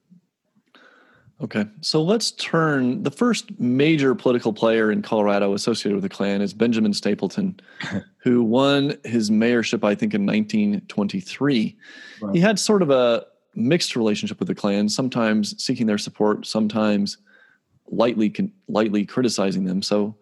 Okay, 1.40 1.66
so 1.82 2.02
let's 2.02 2.32
turn. 2.32 3.04
The 3.04 3.12
first 3.12 3.60
major 3.60 4.16
political 4.16 4.54
player 4.54 4.92
in 4.92 5.04
Colorado 5.04 5.54
associated 5.54 5.96
with 5.96 6.02
the 6.02 6.10
Klan 6.10 6.42
is 6.42 6.52
Benjamin 6.52 6.94
Stapleton, 6.94 7.60
who 8.18 8.44
won 8.44 8.98
his 9.04 9.30
mayorship, 9.30 9.84
I 9.84 9.94
think, 9.94 10.16
in 10.16 10.26
1923. 10.26 11.78
Right. 12.22 12.36
He 12.36 12.42
had 12.42 12.58
sort 12.58 12.82
of 12.82 12.90
a 12.90 13.26
mixed 13.54 13.96
relationship 13.96 14.40
with 14.40 14.48
the 14.48 14.56
Klan, 14.56 14.90
sometimes 14.90 15.62
seeking 15.64 15.86
their 15.86 16.00
support, 16.00 16.48
sometimes 16.48 17.18
lightly 17.90 18.34
lightly 18.68 19.06
criticizing 19.06 19.66
them. 19.66 19.82
So, 19.82 20.16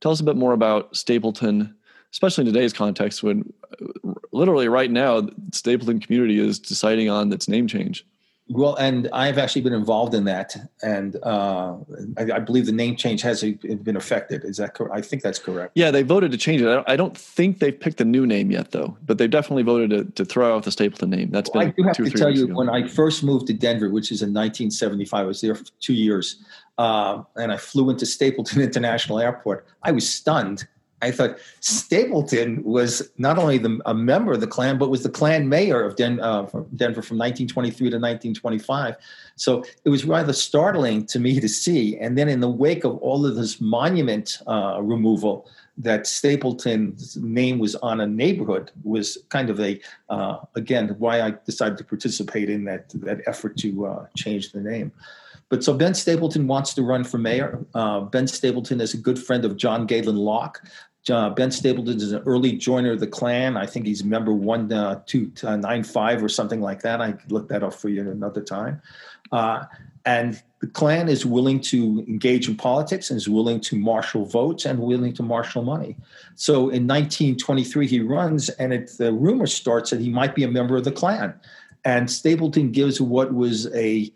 tell 0.00 0.12
us 0.12 0.20
a 0.20 0.24
bit 0.24 0.36
more 0.36 0.52
about 0.52 0.94
Stapleton, 0.96 1.74
especially 2.12 2.46
in 2.46 2.52
today's 2.52 2.72
context, 2.72 3.22
when 3.22 3.52
literally 4.32 4.68
right 4.68 4.90
now 4.90 5.28
Stapleton 5.52 6.00
community 6.00 6.38
is 6.38 6.58
deciding 6.58 7.08
on 7.08 7.32
its 7.32 7.48
name 7.48 7.66
change. 7.66 8.04
Well, 8.48 8.74
and 8.74 9.08
I've 9.12 9.38
actually 9.38 9.62
been 9.62 9.72
involved 9.72 10.14
in 10.14 10.24
that, 10.24 10.56
and 10.82 11.16
uh, 11.22 11.76
I, 12.18 12.32
I, 12.34 12.38
believe 12.40 12.66
the 12.66 12.72
name 12.72 12.96
change 12.96 13.22
has 13.22 13.42
been 13.42 13.96
affected. 13.96 14.44
Is 14.44 14.56
that 14.56 14.74
correct? 14.74 14.94
I 14.94 15.00
think 15.00 15.22
that's 15.22 15.38
correct. 15.38 15.72
Yeah, 15.74 15.90
they 15.90 16.02
voted 16.02 16.32
to 16.32 16.36
change 16.36 16.60
it. 16.60 16.84
I 16.86 16.96
don't 16.96 17.16
think 17.16 17.60
they've 17.60 17.78
picked 17.78 18.00
a 18.00 18.04
new 18.04 18.26
name 18.26 18.50
yet, 18.50 18.72
though. 18.72 18.96
But 19.06 19.18
they've 19.18 19.30
definitely 19.30 19.62
voted 19.62 19.90
to, 19.90 20.24
to 20.24 20.24
throw 20.24 20.54
out 20.54 20.64
the 20.64 20.72
Stapleton 20.72 21.10
name. 21.10 21.30
That's 21.30 21.50
well, 21.54 21.66
been. 21.66 21.68
I 21.70 21.72
do 21.72 21.82
have 21.84 21.96
to 21.96 22.10
tell 22.18 22.30
you, 22.30 22.44
ago. 22.44 22.54
when 22.54 22.68
I 22.68 22.88
first 22.88 23.22
moved 23.22 23.46
to 23.46 23.52
Denver, 23.54 23.88
which 23.88 24.10
is 24.10 24.22
in 24.22 24.34
1975, 24.34 25.20
I 25.20 25.24
was 25.24 25.40
there 25.40 25.54
for 25.54 25.64
two 25.80 25.94
years, 25.94 26.44
uh, 26.78 27.22
and 27.36 27.52
I 27.52 27.56
flew 27.56 27.90
into 27.90 28.04
Stapleton 28.04 28.60
International 28.60 29.20
Airport. 29.20 29.66
I 29.84 29.92
was 29.92 30.08
stunned 30.08 30.66
I 31.02 31.10
thought 31.10 31.38
Stapleton 31.60 32.62
was 32.62 33.10
not 33.18 33.36
only 33.36 33.58
the, 33.58 33.80
a 33.86 33.92
member 33.92 34.32
of 34.32 34.40
the 34.40 34.46
Klan, 34.46 34.78
but 34.78 34.88
was 34.88 35.02
the 35.02 35.10
Klan 35.10 35.48
mayor 35.48 35.84
of 35.84 35.96
Den, 35.96 36.20
uh, 36.20 36.42
Denver 36.76 37.02
from 37.02 37.18
1923 37.18 37.90
to 37.90 37.96
1925. 37.96 38.96
So 39.36 39.64
it 39.84 39.88
was 39.88 40.04
rather 40.04 40.32
startling 40.32 41.04
to 41.06 41.18
me 41.18 41.40
to 41.40 41.48
see. 41.48 41.98
And 41.98 42.16
then 42.16 42.28
in 42.28 42.40
the 42.40 42.48
wake 42.48 42.84
of 42.84 42.96
all 42.98 43.26
of 43.26 43.34
this 43.34 43.60
monument 43.60 44.38
uh, 44.46 44.78
removal, 44.80 45.48
that 45.78 46.06
Stapleton's 46.06 47.16
name 47.16 47.58
was 47.58 47.74
on 47.76 48.00
a 48.00 48.06
neighborhood 48.06 48.70
was 48.84 49.18
kind 49.30 49.48
of 49.48 49.58
a 49.58 49.80
uh, 50.10 50.38
again 50.54 50.94
why 50.98 51.22
I 51.22 51.34
decided 51.46 51.78
to 51.78 51.84
participate 51.84 52.50
in 52.50 52.64
that 52.64 52.90
that 52.90 53.22
effort 53.26 53.56
to 53.58 53.86
uh, 53.86 54.06
change 54.16 54.52
the 54.52 54.60
name. 54.60 54.92
But 55.48 55.62
so 55.62 55.74
Ben 55.74 55.92
Stapleton 55.92 56.46
wants 56.46 56.72
to 56.74 56.82
run 56.82 57.04
for 57.04 57.18
mayor. 57.18 57.64
Uh, 57.74 58.00
ben 58.00 58.26
Stapleton 58.26 58.80
is 58.80 58.94
a 58.94 58.96
good 58.96 59.18
friend 59.18 59.44
of 59.44 59.56
John 59.56 59.84
Galen 59.84 60.16
Locke, 60.16 60.62
uh, 61.10 61.30
ben 61.30 61.50
Stapleton 61.50 61.96
is 61.96 62.12
an 62.12 62.22
early 62.26 62.52
joiner 62.52 62.92
of 62.92 63.00
the 63.00 63.06
Klan. 63.06 63.56
I 63.56 63.66
think 63.66 63.86
he's 63.86 64.04
member 64.04 64.32
one 64.32 64.72
uh, 64.72 65.02
two 65.06 65.32
uh, 65.42 65.56
nine 65.56 65.82
five 65.82 66.22
or 66.22 66.28
something 66.28 66.60
like 66.60 66.82
that. 66.82 67.00
I 67.00 67.12
could 67.12 67.32
look 67.32 67.48
that 67.48 67.62
up 67.62 67.74
for 67.74 67.88
you 67.88 68.08
another 68.08 68.42
time. 68.42 68.80
Uh, 69.32 69.64
and 70.04 70.40
the 70.60 70.66
Klan 70.66 71.08
is 71.08 71.24
willing 71.24 71.60
to 71.60 72.04
engage 72.08 72.48
in 72.48 72.56
politics 72.56 73.10
and 73.10 73.16
is 73.16 73.28
willing 73.28 73.60
to 73.60 73.76
marshal 73.76 74.24
votes 74.24 74.64
and 74.64 74.78
willing 74.78 75.12
to 75.14 75.22
marshal 75.22 75.62
money. 75.62 75.96
So 76.34 76.54
in 76.70 76.86
1923 76.86 77.86
he 77.86 78.00
runs, 78.00 78.48
and 78.50 78.72
it, 78.72 78.90
the 78.98 79.12
rumor 79.12 79.46
starts 79.46 79.90
that 79.90 80.00
he 80.00 80.08
might 80.08 80.34
be 80.34 80.44
a 80.44 80.48
member 80.48 80.76
of 80.76 80.84
the 80.84 80.92
Klan. 80.92 81.34
And 81.84 82.10
Stapleton 82.10 82.70
gives 82.70 83.00
what 83.00 83.34
was 83.34 83.72
a 83.74 84.12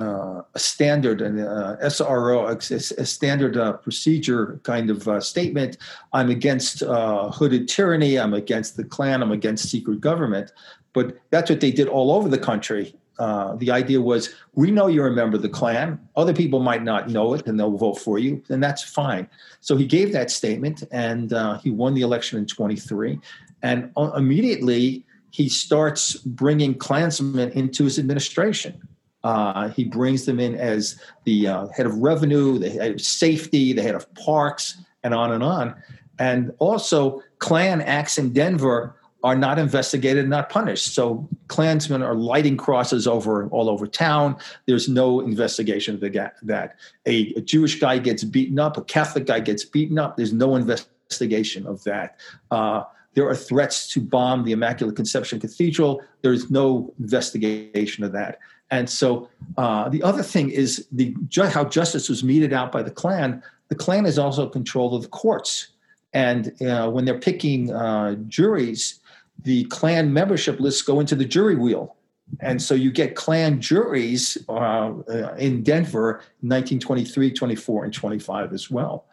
uh, 0.00 0.42
a 0.54 0.58
standard, 0.58 1.20
an 1.20 1.40
uh, 1.40 1.76
SRO, 1.82 2.48
a, 2.48 3.00
a 3.00 3.06
standard 3.06 3.56
uh, 3.56 3.74
procedure 3.74 4.60
kind 4.62 4.90
of 4.90 5.08
uh, 5.08 5.20
statement. 5.20 5.78
I'm 6.12 6.30
against 6.30 6.82
uh, 6.82 7.30
hooded 7.30 7.68
tyranny. 7.68 8.18
I'm 8.18 8.34
against 8.34 8.76
the 8.76 8.84
Klan. 8.84 9.22
I'm 9.22 9.32
against 9.32 9.70
secret 9.70 10.00
government. 10.00 10.52
But 10.92 11.18
that's 11.30 11.50
what 11.50 11.60
they 11.60 11.70
did 11.70 11.88
all 11.88 12.12
over 12.12 12.28
the 12.28 12.38
country. 12.38 12.94
Uh, 13.18 13.56
the 13.56 13.70
idea 13.70 14.00
was, 14.00 14.34
we 14.54 14.70
know 14.70 14.88
you're 14.88 15.06
a 15.06 15.12
member 15.12 15.36
of 15.36 15.42
the 15.42 15.48
Klan. 15.48 15.98
Other 16.16 16.34
people 16.34 16.60
might 16.60 16.82
not 16.82 17.08
know 17.08 17.32
it, 17.34 17.46
and 17.46 17.58
they'll 17.58 17.76
vote 17.76 17.98
for 17.98 18.18
you, 18.18 18.42
and 18.50 18.62
that's 18.62 18.82
fine. 18.82 19.26
So 19.60 19.76
he 19.76 19.86
gave 19.86 20.12
that 20.12 20.30
statement, 20.30 20.82
and 20.90 21.32
he 21.62 21.70
won 21.70 21.94
the 21.94 22.02
election 22.02 22.38
in 22.38 22.46
23. 22.46 23.18
And 23.62 23.90
immediately, 24.14 25.04
he 25.30 25.48
starts 25.48 26.14
bringing 26.14 26.74
Klansmen 26.74 27.50
into 27.52 27.84
his 27.84 27.98
administration. 27.98 28.80
Uh, 29.24 29.68
he 29.70 29.84
brings 29.84 30.24
them 30.24 30.38
in 30.38 30.54
as 30.54 31.00
the 31.24 31.48
uh, 31.48 31.66
head 31.68 31.86
of 31.86 31.96
revenue, 31.96 32.58
the 32.58 32.70
head 32.70 32.92
of 32.92 33.00
safety, 33.00 33.72
the 33.72 33.82
head 33.82 33.94
of 33.94 34.12
parks, 34.14 34.78
and 35.02 35.12
on 35.14 35.32
and 35.32 35.42
on. 35.42 35.74
And 36.18 36.52
also, 36.58 37.22
Klan 37.38 37.80
acts 37.80 38.18
in 38.18 38.32
Denver 38.32 38.96
are 39.26 39.34
not 39.34 39.58
investigated, 39.58 40.28
not 40.28 40.48
punished. 40.48 40.94
So 40.94 41.28
Klansmen 41.48 42.02
are 42.02 42.14
lighting 42.14 42.56
crosses 42.56 43.08
over 43.08 43.48
all 43.48 43.68
over 43.68 43.86
town. 43.86 44.36
There's 44.66 44.88
no 44.88 45.20
investigation 45.20 45.94
of 45.94 46.00
the, 46.00 46.30
that. 46.42 46.76
A, 47.06 47.32
a 47.34 47.40
Jewish 47.40 47.80
guy 47.80 47.98
gets 47.98 48.22
beaten 48.22 48.60
up, 48.60 48.76
a 48.76 48.84
Catholic 48.84 49.26
guy 49.26 49.40
gets 49.40 49.64
beaten 49.64 49.98
up. 49.98 50.16
There's 50.16 50.32
no 50.32 50.54
investigation 50.54 51.66
of 51.66 51.82
that. 51.84 52.20
Uh, 52.52 52.84
there 53.14 53.26
are 53.28 53.34
threats 53.34 53.88
to 53.94 54.00
bomb 54.00 54.44
the 54.44 54.52
Immaculate 54.52 54.94
Conception 54.94 55.40
Cathedral. 55.40 56.02
There's 56.22 56.50
no 56.50 56.94
investigation 57.00 58.04
of 58.04 58.12
that. 58.12 58.38
And 58.70 58.90
so 58.90 59.28
uh, 59.56 59.88
the 59.88 60.02
other 60.02 60.22
thing 60.22 60.50
is 60.50 60.86
the 60.90 61.14
how 61.52 61.64
justice 61.64 62.08
was 62.08 62.24
meted 62.24 62.52
out 62.52 62.72
by 62.72 62.82
the 62.82 62.90
Klan. 62.90 63.42
The 63.68 63.74
Klan 63.74 64.06
is 64.06 64.18
also 64.18 64.48
control 64.48 64.94
of 64.94 65.02
the 65.02 65.08
courts, 65.08 65.68
and 66.12 66.60
uh, 66.62 66.90
when 66.90 67.04
they're 67.04 67.18
picking 67.18 67.72
uh, 67.72 68.14
juries, 68.28 69.00
the 69.42 69.64
Klan 69.64 70.12
membership 70.12 70.60
lists 70.60 70.82
go 70.82 70.98
into 70.98 71.14
the 71.14 71.24
jury 71.24 71.54
wheel, 71.54 71.96
and 72.40 72.60
so 72.60 72.74
you 72.74 72.90
get 72.90 73.14
Klan 73.14 73.60
juries 73.60 74.38
uh, 74.48 74.52
uh, 74.52 75.34
in 75.38 75.62
Denver, 75.62 76.22
1923, 76.40 77.32
24, 77.32 77.84
and 77.84 77.94
25 77.94 78.52
as 78.52 78.70
well. 78.70 79.04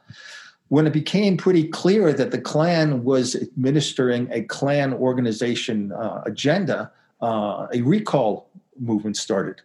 When 0.70 0.88
it 0.88 0.94
became 0.94 1.38
pretty 1.38 1.68
clear 1.68 2.14
that 2.14 2.32
the 2.32 2.42
Klan 2.42 3.04
was 3.04 3.36
administering 3.36 4.28
a 4.32 4.42
Klan 4.44 4.94
organization 4.94 5.92
uh, 5.92 6.24
agenda, 6.26 6.92
a 7.22 7.82
recall 7.84 8.50
movement 8.80 9.18
started. 9.18 9.62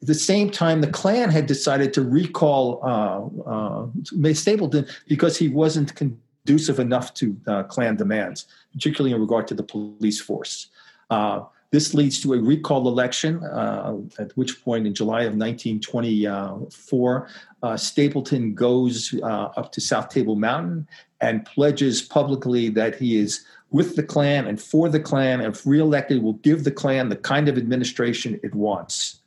At 0.00 0.06
the 0.06 0.14
same 0.14 0.50
time, 0.50 0.80
the 0.80 0.86
Klan 0.90 1.30
had 1.30 1.46
decided 1.46 1.92
to 1.94 2.02
recall 2.02 2.80
uh, 2.84 3.22
uh, 3.50 3.86
Stapleton 4.32 4.86
because 5.08 5.36
he 5.36 5.48
wasn't 5.48 5.92
conducive 5.96 6.78
enough 6.78 7.14
to 7.14 7.36
uh, 7.46 7.64
Klan 7.64 7.96
demands, 7.96 8.46
particularly 8.72 9.12
in 9.12 9.20
regard 9.20 9.48
to 9.48 9.54
the 9.54 9.64
police 9.64 10.20
force. 10.20 10.68
Uh, 11.10 11.40
this 11.70 11.92
leads 11.94 12.20
to 12.22 12.32
a 12.32 12.40
recall 12.40 12.88
election, 12.88 13.44
uh, 13.44 13.96
at 14.18 14.32
which 14.36 14.64
point, 14.64 14.86
in 14.86 14.94
July 14.94 15.22
of 15.22 15.34
1924, 15.34 17.28
uh, 17.62 17.76
Stapleton 17.76 18.54
goes 18.54 19.14
up 19.22 19.70
to 19.72 19.80
South 19.80 20.08
Table 20.08 20.36
Mountain 20.36 20.88
and 21.20 21.44
pledges 21.44 22.00
publicly 22.00 22.68
that 22.70 22.94
he 22.94 23.16
is 23.16 23.44
with 23.70 23.96
the 23.96 24.02
Klan 24.02 24.46
and 24.46 24.60
for 24.60 24.88
the 24.88 25.00
Klan, 25.00 25.40
and 25.40 25.54
if 25.54 25.66
reelected, 25.66 26.22
will 26.22 26.34
give 26.34 26.64
the 26.64 26.70
Klan 26.70 27.08
the 27.08 27.16
kind 27.16 27.48
of 27.48 27.58
administration 27.58 28.40
it 28.42 28.54
wants. 28.54 29.20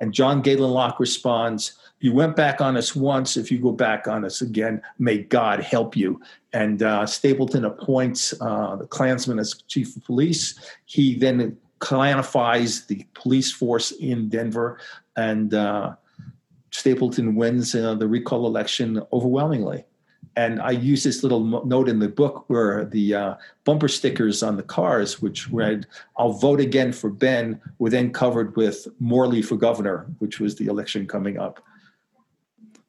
And 0.00 0.12
John 0.12 0.42
Galen 0.42 0.70
Locke 0.70 0.98
responds, 0.98 1.78
You 2.00 2.12
went 2.12 2.36
back 2.36 2.60
on 2.60 2.76
us 2.76 2.96
once. 2.96 3.36
If 3.36 3.52
you 3.52 3.58
go 3.58 3.72
back 3.72 4.08
on 4.08 4.24
us 4.24 4.40
again, 4.40 4.82
may 4.98 5.18
God 5.18 5.60
help 5.60 5.96
you. 5.96 6.20
And 6.52 6.82
uh, 6.82 7.06
Stapleton 7.06 7.64
appoints 7.64 8.34
uh, 8.40 8.76
the 8.76 8.86
Klansman 8.86 9.38
as 9.38 9.54
chief 9.68 9.96
of 9.96 10.04
police. 10.04 10.58
He 10.86 11.14
then 11.14 11.56
clanifies 11.78 12.86
the 12.86 13.06
police 13.14 13.52
force 13.52 13.92
in 13.92 14.28
Denver, 14.28 14.78
and 15.16 15.54
uh, 15.54 15.94
Stapleton 16.70 17.34
wins 17.34 17.74
uh, 17.74 17.94
the 17.94 18.08
recall 18.08 18.46
election 18.46 19.02
overwhelmingly. 19.12 19.84
And 20.36 20.60
I 20.60 20.72
use 20.72 21.04
this 21.04 21.22
little 21.22 21.64
note 21.64 21.88
in 21.88 22.00
the 22.00 22.08
book 22.08 22.44
where 22.48 22.84
the 22.86 23.14
uh, 23.14 23.34
bumper 23.64 23.88
stickers 23.88 24.42
on 24.42 24.56
the 24.56 24.62
cars, 24.62 25.22
which 25.22 25.48
read, 25.50 25.86
I'll 26.16 26.32
vote 26.32 26.60
again 26.60 26.92
for 26.92 27.08
Ben, 27.08 27.60
were 27.78 27.90
then 27.90 28.12
covered 28.12 28.56
with 28.56 28.88
Morley 28.98 29.42
for 29.42 29.56
governor, 29.56 30.06
which 30.18 30.40
was 30.40 30.56
the 30.56 30.66
election 30.66 31.06
coming 31.06 31.38
up. 31.38 31.62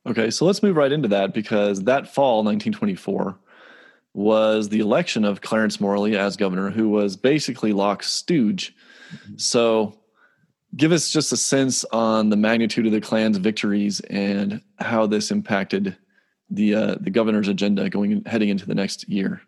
Okay, 0.07 0.29
so 0.29 0.45
let's 0.45 0.63
move 0.63 0.75
right 0.75 0.91
into 0.91 1.07
that 1.09 1.33
because 1.33 1.83
that 1.83 2.13
fall, 2.13 2.43
1924, 2.43 3.37
was 4.13 4.69
the 4.69 4.79
election 4.79 5.25
of 5.25 5.41
Clarence 5.41 5.79
Morley 5.79 6.17
as 6.17 6.37
governor, 6.37 6.71
who 6.71 6.89
was 6.89 7.15
basically 7.15 7.73
Locke's 7.73 8.09
stooge. 8.11 8.75
Mm-hmm. 9.11 9.37
So 9.37 9.99
give 10.75 10.91
us 10.91 11.11
just 11.11 11.31
a 11.31 11.37
sense 11.37 11.83
on 11.85 12.29
the 12.29 12.35
magnitude 12.35 12.85
of 12.85 12.91
the 12.91 13.01
Klan's 13.01 13.37
victories 13.37 13.99
and 14.01 14.61
how 14.79 15.05
this 15.05 15.31
impacted 15.31 15.97
the 16.55 16.75
uh, 16.75 16.95
the 16.99 17.09
governor's 17.09 17.47
agenda 17.47 17.89
going 17.89 18.23
heading 18.25 18.49
into 18.49 18.65
the 18.65 18.75
next 18.75 19.07
year? 19.09 19.41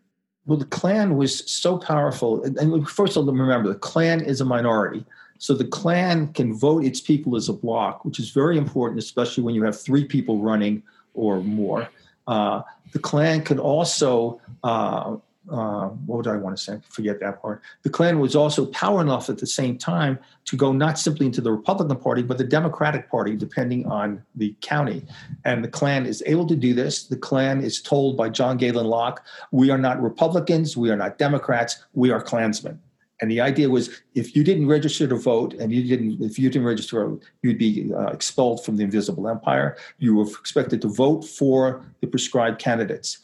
Well, 0.46 0.58
the 0.58 0.66
Klan 0.66 1.18
was 1.18 1.50
so 1.52 1.78
powerful. 1.78 2.44
And 2.44 2.90
first 2.90 3.18
of 3.18 3.28
all, 3.28 3.34
remember 3.34 3.68
the 3.68 3.76
Klan 3.76 4.22
is 4.22 4.40
a 4.40 4.46
minority. 4.46 5.04
So 5.40 5.54
the 5.54 5.66
Klan 5.66 6.34
can 6.34 6.54
vote 6.54 6.84
its 6.84 7.02
people 7.02 7.36
as 7.36 7.50
a 7.50 7.54
block, 7.54 8.06
which 8.06 8.18
is 8.18 8.32
very 8.32 8.58
important, 8.58 9.00
especially 9.00 9.44
when 9.44 9.56
you 9.56 9.64
have 9.64 9.80
three 9.80 10.06
people 10.06 10.40
running 10.40 10.84
or 11.14 11.42
more. 11.42 11.90
Uh, 12.28 12.62
the 12.94 13.00
Klan 13.00 13.42
can 13.42 13.60
also 13.60 14.40
uh, 14.64 15.18
uh, 15.50 15.88
what 16.06 16.18
would 16.18 16.28
I 16.28 16.36
want 16.36 16.58
to 16.58 16.64
say? 16.64 16.80
Forget 16.90 17.20
that 17.22 17.42
part. 17.42 17.62
The 17.84 17.90
Klan 17.90 18.20
was 18.20 18.36
also 18.36 18.66
power 18.68 19.02
enough 19.02 19.30
at 19.30 19.38
the 19.38 19.48
same 19.48 19.78
time 19.78 20.20
to 20.46 20.58
go 20.58 20.72
not 20.72 21.00
simply 21.00 21.26
into 21.26 21.42
the 21.42 21.52
Republican 21.52 21.98
Party, 21.98 22.22
but 22.22 22.38
the 22.38 22.44
Democratic 22.44 23.10
Party, 23.10 23.36
depending 23.36 23.86
on 23.88 24.24
the 24.36 24.56
county. 24.62 25.06
And 25.46 25.64
the 25.64 25.70
Klan 25.70 26.06
is 26.06 26.24
able 26.26 26.48
to 26.48 26.56
do 26.56 26.74
this. 26.74 27.04
The 27.04 27.18
Klan 27.18 27.64
is 27.64 27.82
told 27.82 28.18
by 28.18 28.30
John 28.30 28.58
Galen 28.58 28.88
Locke, 28.88 29.26
we 29.52 29.70
are 29.70 29.78
not 29.78 30.02
Republicans, 30.02 30.76
we 30.76 30.90
are 30.90 30.98
not 30.98 31.18
Democrats, 31.18 31.84
we 31.94 32.12
are 32.12 32.22
Klansmen. 32.22 32.80
And 33.20 33.32
the 33.32 33.42
idea 33.42 33.70
was 33.70 34.02
if 34.14 34.36
you 34.36 34.44
didn't 34.44 34.68
register 34.68 35.08
to 35.08 35.16
vote 35.16 35.54
and 35.56 35.72
you 35.72 35.84
didn't, 35.84 36.22
if 36.22 36.38
you 36.38 36.50
didn't 36.50 36.68
register 36.68 37.18
you'd 37.42 37.58
be 37.58 37.92
uh, 37.92 38.08
expelled 38.08 38.64
from 38.64 38.78
the 38.78 38.84
invisible 38.84 39.28
empire. 39.28 39.76
You 39.98 40.16
were 40.16 40.28
expected 40.28 40.84
to 40.84 40.88
vote 40.88 41.24
for 41.24 41.84
the 42.02 42.08
prescribed 42.08 42.60
candidates 42.60 43.20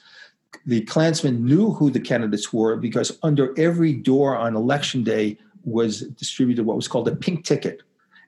the 0.66 0.82
Klansmen 0.82 1.45
knew 1.45 1.72
who 1.72 1.89
the 1.89 1.99
candidates 1.99 2.54
were 2.54 2.76
because 2.76 3.18
under 3.24 3.58
every 3.60 3.93
door 3.93 4.36
on 4.38 4.56
election 4.56 5.04
day 5.04 5.38
was 5.64 6.01
distributed 6.01 6.66
what 6.66 6.76
was 6.76 6.88
called 6.88 7.08
a 7.08 7.16
pink 7.16 7.45
ticket. 7.45 7.82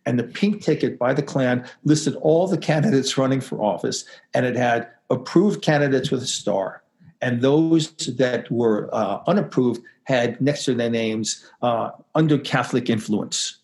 And 0.05 0.19
the 0.19 0.23
pink 0.23 0.61
ticket 0.61 0.99
by 0.99 1.13
the 1.13 1.23
Klan 1.23 1.67
listed 1.84 2.15
all 2.17 2.47
the 2.47 2.57
candidates 2.57 3.17
running 3.17 3.41
for 3.41 3.61
office, 3.61 4.05
and 4.34 4.45
it 4.45 4.55
had 4.55 4.88
approved 5.09 5.63
candidates 5.63 6.11
with 6.11 6.21
a 6.21 6.28
star. 6.28 6.84
And 7.21 7.41
those 7.41 7.91
that 8.17 8.51
were 8.51 8.89
uh, 8.93 9.21
unapproved 9.26 9.82
had 10.03 10.39
next 10.39 10.65
to 10.65 10.76
their 10.76 10.89
names 10.89 11.49
uh, 11.63 11.89
under 12.13 12.38
Catholic 12.38 12.89
influence. 12.89 13.57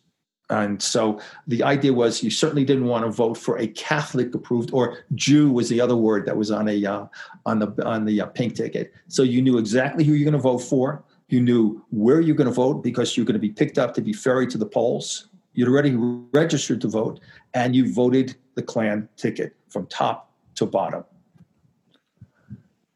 And 0.51 0.81
so 0.81 1.19
the 1.47 1.63
idea 1.63 1.93
was 1.93 2.21
you 2.21 2.29
certainly 2.29 2.65
didn't 2.65 2.85
want 2.85 3.05
to 3.05 3.09
vote 3.09 3.37
for 3.37 3.57
a 3.57 3.67
Catholic 3.67 4.35
approved 4.35 4.71
or 4.73 4.97
Jew 5.15 5.49
was 5.49 5.69
the 5.69 5.79
other 5.79 5.95
word 5.95 6.25
that 6.25 6.35
was 6.35 6.51
on 6.51 6.67
a 6.67 6.85
uh, 6.85 7.05
on 7.45 7.59
the 7.59 7.85
on 7.85 8.03
the 8.03 8.21
uh, 8.21 8.25
pink 8.27 8.55
ticket. 8.55 8.93
So 9.07 9.23
you 9.23 9.41
knew 9.41 9.57
exactly 9.57 10.03
who 10.03 10.13
you're 10.13 10.29
going 10.29 10.33
to 10.33 10.49
vote 10.49 10.59
for. 10.59 11.03
You 11.29 11.39
knew 11.39 11.81
where 11.91 12.19
you're 12.19 12.35
going 12.35 12.49
to 12.49 12.53
vote 12.53 12.83
because 12.83 13.15
you're 13.15 13.25
going 13.25 13.35
to 13.35 13.39
be 13.39 13.49
picked 13.49 13.77
up 13.77 13.93
to 13.93 14.01
be 14.01 14.11
ferried 14.11 14.49
to 14.49 14.57
the 14.57 14.65
polls. 14.65 15.29
You'd 15.53 15.69
already 15.69 15.95
registered 16.33 16.81
to 16.81 16.89
vote, 16.89 17.21
and 17.53 17.73
you 17.73 17.93
voted 17.93 18.35
the 18.55 18.61
Klan 18.61 19.07
ticket 19.15 19.55
from 19.69 19.87
top 19.87 20.31
to 20.55 20.65
bottom. 20.65 21.05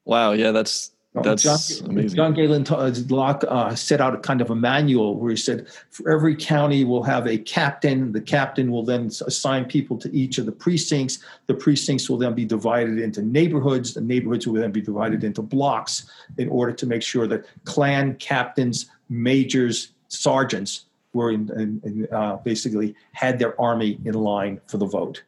Wow, 0.04 0.34
yeah, 0.34 0.52
that's 0.52 0.92
that's 1.24 1.44
John, 1.80 1.90
amazing. 1.90 2.16
John 2.18 2.34
Galen 2.34 2.66
Locke 3.10 3.44
uh, 3.48 3.74
set 3.76 4.02
out 4.02 4.14
a 4.14 4.18
kind 4.18 4.42
of 4.42 4.50
a 4.50 4.56
manual 4.56 5.16
where 5.16 5.32
he 5.32 5.38
said, 5.38 5.68
for 5.90 6.10
every 6.12 6.36
county 6.36 6.84
will 6.84 7.04
have 7.04 7.28
a 7.28 7.38
captain. 7.38 8.12
The 8.12 8.22
captain 8.22 8.72
will 8.72 8.84
then 8.84 9.08
assign 9.08 9.66
people 9.66 9.98
to 10.00 10.14
each 10.14 10.38
of 10.38 10.46
the 10.46 10.52
precincts. 10.52 11.20
The 11.48 11.54
precincts 11.54 12.10
will 12.10 12.18
then 12.18 12.34
be 12.34 12.46
divided 12.46 13.00
into 13.00 13.22
neighborhoods. 13.22 13.94
The 13.94 14.02
neighborhoods 14.02 14.46
will 14.46 14.56
then 14.56 14.72
be 14.72 14.82
divided 14.82 15.24
into 15.24 15.42
blocks 15.42 16.10
in 16.38 16.50
order 16.50 16.74
to 16.74 16.86
make 16.86 17.02
sure 17.02 17.28
that 17.28 17.46
Klan 17.64 18.16
captains, 18.16 18.90
majors, 19.10 19.94
sergeants 20.08 20.86
were 21.14 21.32
in, 21.32 21.50
in, 21.60 21.82
in, 21.84 22.08
uh, 22.12 22.36
basically 22.38 22.96
had 23.14 23.40
their 23.40 23.60
army 23.60 24.00
in 24.06 24.14
line 24.16 24.60
for 24.68 24.78
the 24.78 24.86
vote. 24.86 25.24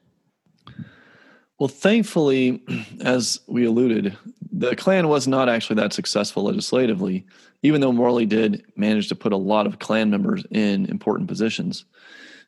Well, 1.59 1.67
thankfully, 1.67 2.61
as 3.01 3.39
we 3.47 3.65
alluded, 3.65 4.17
the 4.51 4.75
Klan 4.75 5.07
was 5.07 5.27
not 5.27 5.49
actually 5.49 5.77
that 5.77 5.93
successful 5.93 6.43
legislatively, 6.43 7.25
even 7.63 7.81
though 7.81 7.91
Morley 7.91 8.25
did 8.25 8.63
manage 8.75 9.09
to 9.09 9.15
put 9.15 9.33
a 9.33 9.37
lot 9.37 9.67
of 9.67 9.79
Klan 9.79 10.09
members 10.09 10.45
in 10.51 10.85
important 10.85 11.27
positions. 11.27 11.85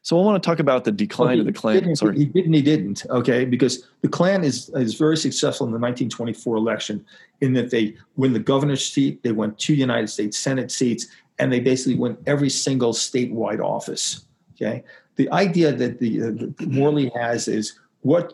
So 0.02 0.20
I 0.20 0.24
want 0.24 0.42
to 0.42 0.48
talk 0.48 0.60
about 0.60 0.86
the 0.86 0.94
decline 0.94 1.38
well, 1.38 1.40
of 1.42 1.46
the 1.46 1.54
Klan. 1.54 1.96
Sorry, 1.96 2.18
he 2.18 2.26
didn't. 2.26 2.54
He 2.54 2.62
didn't. 2.62 3.06
Okay, 3.10 3.44
because 3.44 3.86
the 4.02 4.08
Klan 4.08 4.44
is 4.46 4.70
is 4.70 4.96
very 4.96 5.18
successful 5.18 5.66
in 5.68 5.72
the 5.72 5.80
1924 5.80 6.56
election 6.56 7.06
in 7.42 7.54
that 7.54 7.70
they 7.70 7.96
win 8.16 8.32
the 8.32 8.40
governor's 8.40 8.86
seat, 8.86 9.22
they 9.24 9.34
won 9.34 9.56
two 9.56 9.76
United 9.76 10.08
States 10.08 10.38
Senate 10.38 10.72
seats, 10.72 11.08
and 11.38 11.52
they 11.52 11.60
basically 11.60 11.96
win 11.96 12.18
every 12.28 12.50
single 12.50 12.94
statewide 12.94 13.60
office. 13.60 14.26
Okay, 14.56 14.84
the 15.18 15.30
idea 15.32 15.74
that 15.74 16.00
the, 16.00 16.22
uh, 16.22 16.32
the 16.58 16.68
Morley 16.68 17.12
has 17.14 17.50
is 17.50 17.78
what 18.02 18.34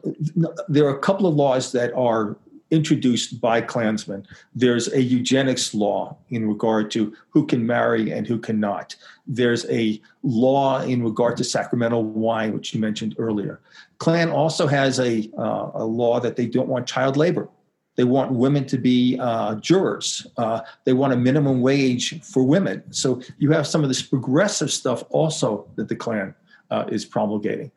there 0.68 0.86
are 0.86 0.96
a 0.96 1.00
couple 1.00 1.28
of 1.28 1.36
laws 1.36 1.72
that 1.72 1.94
are 1.94 2.38
introduced 2.72 3.40
by 3.40 3.62
Klansmen. 3.62 4.26
There's 4.54 4.92
a 4.92 5.02
eugenics 5.02 5.74
law 5.74 6.18
in 6.30 6.48
regard 6.48 6.90
to 6.92 7.16
who 7.30 7.46
can 7.46 7.66
marry 7.66 8.12
and 8.12 8.26
who 8.26 8.40
cannot. 8.40 8.96
There's 9.28 9.70
a 9.70 10.02
law 10.24 10.82
in 10.82 11.04
regard 11.04 11.38
to 11.38 11.44
sacramental 11.44 12.04
wine, 12.04 12.54
which 12.54 12.74
you 12.74 12.82
mentioned 12.82 13.16
earlier. 13.18 13.62
Klan 14.00 14.30
also 14.30 14.68
has 14.68 15.00
a, 15.00 15.30
uh, 15.38 15.72
a 15.76 15.86
law 15.86 16.20
that 16.20 16.36
they 16.36 16.48
don't 16.48 16.68
want 16.68 16.88
child 16.88 17.18
labor. 17.18 17.48
They 17.96 18.04
want 18.04 18.32
women 18.32 18.66
to 18.66 18.78
be 18.78 19.18
uh, 19.22 19.56
jurors. 19.56 20.28
Uh, 20.36 20.62
they 20.84 20.94
want 20.94 21.14
a 21.14 21.18
minimum 21.18 21.62
wage 21.62 22.22
for 22.24 22.44
women. 22.44 22.84
So 22.92 23.22
you 23.38 23.52
have 23.52 23.66
some 23.66 23.84
of 23.84 23.90
this 23.90 24.02
progressive 24.02 24.72
stuff 24.72 25.04
also 25.10 25.68
that 25.76 25.88
the 25.88 25.96
Klan 25.96 26.36
uh, 26.72 26.86
is 26.90 27.06
promulgating. 27.06 27.72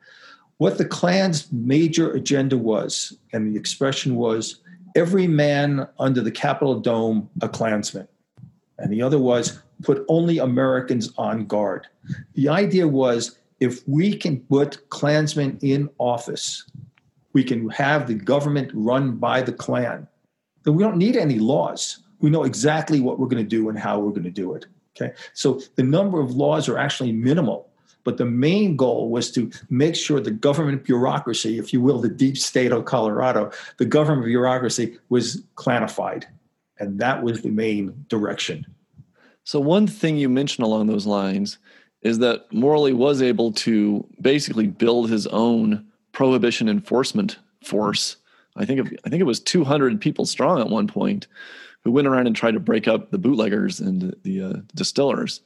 What 0.59 0.77
the 0.77 0.85
Klan's 0.85 1.49
major 1.53 2.11
agenda 2.11 2.57
was, 2.57 3.17
and 3.31 3.47
the 3.47 3.57
expression 3.57 4.15
was, 4.15 4.59
every 4.93 5.25
man 5.25 5.87
under 5.99 6.19
the 6.19 6.31
Capitol 6.31 6.81
dome 6.81 7.29
a 7.41 7.47
Klansman. 7.47 8.09
And 8.77 8.91
the 8.91 9.01
other 9.01 9.19
was, 9.19 9.57
put 9.83 10.03
only 10.09 10.37
Americans 10.37 11.13
on 11.17 11.45
guard. 11.45 11.87
The 12.33 12.49
idea 12.49 12.89
was, 12.89 13.37
if 13.61 13.87
we 13.87 14.17
can 14.17 14.41
put 14.41 14.89
Klansmen 14.89 15.57
in 15.61 15.89
office, 15.97 16.69
we 17.31 17.45
can 17.45 17.69
have 17.69 18.07
the 18.07 18.15
government 18.15 18.69
run 18.73 19.15
by 19.15 19.41
the 19.41 19.53
Klan, 19.53 20.09
then 20.63 20.75
we 20.75 20.83
don't 20.83 20.97
need 20.97 21.15
any 21.15 21.39
laws. 21.39 21.99
We 22.19 22.29
know 22.29 22.43
exactly 22.43 22.99
what 22.99 23.17
we're 23.17 23.27
going 23.27 23.43
to 23.43 23.49
do 23.49 23.69
and 23.69 23.79
how 23.79 23.99
we're 23.99 24.11
going 24.11 24.23
to 24.23 24.29
do 24.29 24.55
it. 24.55 24.65
Okay. 24.99 25.13
So 25.33 25.61
the 25.75 25.83
number 25.83 26.19
of 26.19 26.31
laws 26.31 26.67
are 26.67 26.77
actually 26.77 27.13
minimal 27.13 27.68
but 28.09 28.17
the 28.17 28.25
main 28.25 28.75
goal 28.75 29.11
was 29.11 29.29
to 29.29 29.51
make 29.69 29.95
sure 29.95 30.19
the 30.19 30.31
government 30.31 30.83
bureaucracy, 30.83 31.59
if 31.59 31.71
you 31.71 31.79
will, 31.79 31.99
the 31.99 32.09
deep 32.09 32.39
state 32.39 32.71
of 32.71 32.85
Colorado, 32.85 33.51
the 33.77 33.85
government 33.85 34.25
bureaucracy 34.25 34.97
was 35.09 35.43
clanified. 35.53 36.27
And 36.79 36.97
that 36.99 37.21
was 37.21 37.43
the 37.43 37.51
main 37.51 37.93
direction. 38.07 38.65
So, 39.43 39.59
one 39.59 39.85
thing 39.85 40.17
you 40.17 40.27
mentioned 40.27 40.65
along 40.65 40.87
those 40.87 41.05
lines 41.05 41.59
is 42.01 42.17
that 42.17 42.51
Morley 42.51 42.93
was 42.93 43.21
able 43.21 43.51
to 43.51 44.03
basically 44.19 44.65
build 44.65 45.07
his 45.07 45.27
own 45.27 45.85
prohibition 46.11 46.67
enforcement 46.67 47.37
force. 47.63 48.17
I 48.55 48.65
think, 48.65 48.79
of, 48.79 48.91
I 49.05 49.09
think 49.11 49.21
it 49.21 49.25
was 49.25 49.39
200 49.39 50.01
people 50.01 50.25
strong 50.25 50.59
at 50.59 50.69
one 50.69 50.87
point 50.87 51.27
who 51.83 51.91
went 51.91 52.07
around 52.07 52.25
and 52.25 52.35
tried 52.35 52.55
to 52.55 52.59
break 52.59 52.87
up 52.87 53.11
the 53.11 53.19
bootleggers 53.19 53.79
and 53.79 54.15
the 54.23 54.41
uh, 54.41 54.53
distillers. 54.73 55.41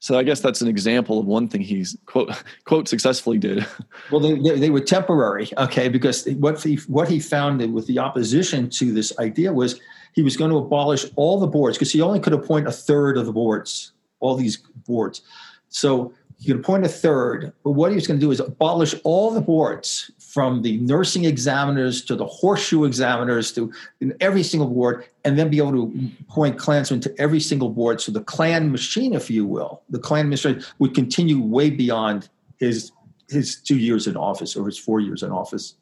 So 0.00 0.18
I 0.18 0.22
guess 0.22 0.40
that's 0.40 0.62
an 0.62 0.68
example 0.68 1.18
of 1.18 1.26
one 1.26 1.46
thing 1.46 1.60
he's 1.60 1.96
quote 2.06 2.32
quote 2.64 2.88
successfully 2.88 3.38
did. 3.38 3.66
Well, 4.10 4.20
they, 4.20 4.34
they, 4.34 4.58
they 4.58 4.70
were 4.70 4.80
temporary, 4.80 5.50
okay, 5.58 5.88
because 5.88 6.26
what 6.38 6.60
he 6.62 6.76
what 6.88 7.08
he 7.08 7.20
found 7.20 7.72
with 7.72 7.86
the 7.86 7.98
opposition 7.98 8.70
to 8.70 8.92
this 8.92 9.16
idea 9.18 9.52
was 9.52 9.78
he 10.14 10.22
was 10.22 10.36
going 10.36 10.50
to 10.50 10.56
abolish 10.56 11.04
all 11.16 11.38
the 11.38 11.46
boards 11.46 11.76
because 11.76 11.92
he 11.92 12.00
only 12.00 12.18
could 12.18 12.32
appoint 12.32 12.66
a 12.66 12.72
third 12.72 13.16
of 13.16 13.26
the 13.26 13.32
boards, 13.32 13.92
all 14.18 14.34
these 14.34 14.56
boards. 14.86 15.22
So 15.68 16.12
he 16.38 16.46
could 16.46 16.60
appoint 16.60 16.86
a 16.86 16.88
third, 16.88 17.52
but 17.62 17.72
what 17.72 17.90
he 17.90 17.94
was 17.94 18.06
going 18.06 18.18
to 18.18 18.26
do 18.26 18.32
is 18.32 18.40
abolish 18.40 18.94
all 19.04 19.30
the 19.30 19.42
boards 19.42 20.10
from 20.32 20.62
the 20.62 20.76
nursing 20.78 21.24
examiners 21.24 22.04
to 22.04 22.14
the 22.14 22.26
horseshoe 22.26 22.84
examiners 22.84 23.52
to 23.52 23.72
every 24.20 24.44
single 24.44 24.68
board, 24.68 25.04
and 25.24 25.36
then 25.36 25.50
be 25.50 25.58
able 25.58 25.72
to 25.72 26.10
appoint 26.20 26.56
Klansmen 26.56 27.00
to 27.00 27.12
every 27.18 27.40
single 27.40 27.68
board. 27.68 28.00
So 28.00 28.12
the 28.12 28.22
Klan 28.22 28.70
machine, 28.70 29.12
if 29.12 29.28
you 29.28 29.44
will, 29.44 29.82
the 29.90 29.98
Klan 29.98 30.20
administration 30.20 30.62
would 30.78 30.94
continue 30.94 31.40
way 31.40 31.70
beyond 31.70 32.28
his 32.58 32.92
his 33.28 33.60
two 33.60 33.76
years 33.76 34.06
in 34.06 34.16
office 34.16 34.56
or 34.56 34.66
his 34.66 34.78
four 34.78 35.00
years 35.00 35.22
in 35.22 35.30
office. 35.30 35.74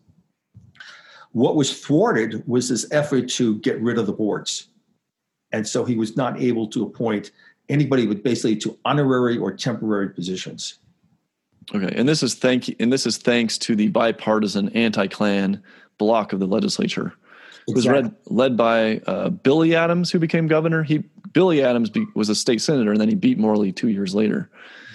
What 1.32 1.56
was 1.56 1.80
thwarted 1.80 2.42
was 2.46 2.68
this 2.68 2.86
effort 2.90 3.28
to 3.30 3.58
get 3.58 3.80
rid 3.80 3.98
of 3.98 4.06
the 4.06 4.12
boards. 4.12 4.68
And 5.52 5.66
so 5.66 5.84
he 5.84 5.96
was 5.96 6.16
not 6.16 6.40
able 6.40 6.66
to 6.68 6.84
appoint 6.84 7.32
anybody 7.68 8.06
with 8.06 8.22
basically 8.22 8.56
to 8.56 8.78
honorary 8.84 9.36
or 9.38 9.52
temporary 9.52 10.10
positions. 10.10 10.78
Okay, 11.74 11.92
and 11.94 12.08
this 12.08 12.22
is 12.22 12.34
thank 12.34 12.74
and 12.80 12.92
this 12.92 13.06
is 13.06 13.18
thanks 13.18 13.58
to 13.58 13.76
the 13.76 13.88
bipartisan 13.88 14.70
anti-Klan 14.70 15.62
block 15.98 16.32
of 16.32 16.40
the 16.40 16.46
legislature. 16.46 17.12
It 17.66 17.74
was 17.74 17.86
read, 17.86 18.14
led 18.26 18.56
by 18.56 19.02
uh, 19.06 19.28
Billy 19.28 19.74
Adams, 19.74 20.10
who 20.10 20.18
became 20.18 20.46
governor. 20.46 20.82
He 20.82 21.04
Billy 21.32 21.62
Adams 21.62 21.90
be, 21.90 22.06
was 22.14 22.30
a 22.30 22.34
state 22.34 22.62
senator, 22.62 22.92
and 22.92 23.00
then 23.00 23.08
he 23.08 23.14
beat 23.14 23.38
Morley 23.38 23.72
two 23.72 23.88
years 23.88 24.14
later. 24.14 24.48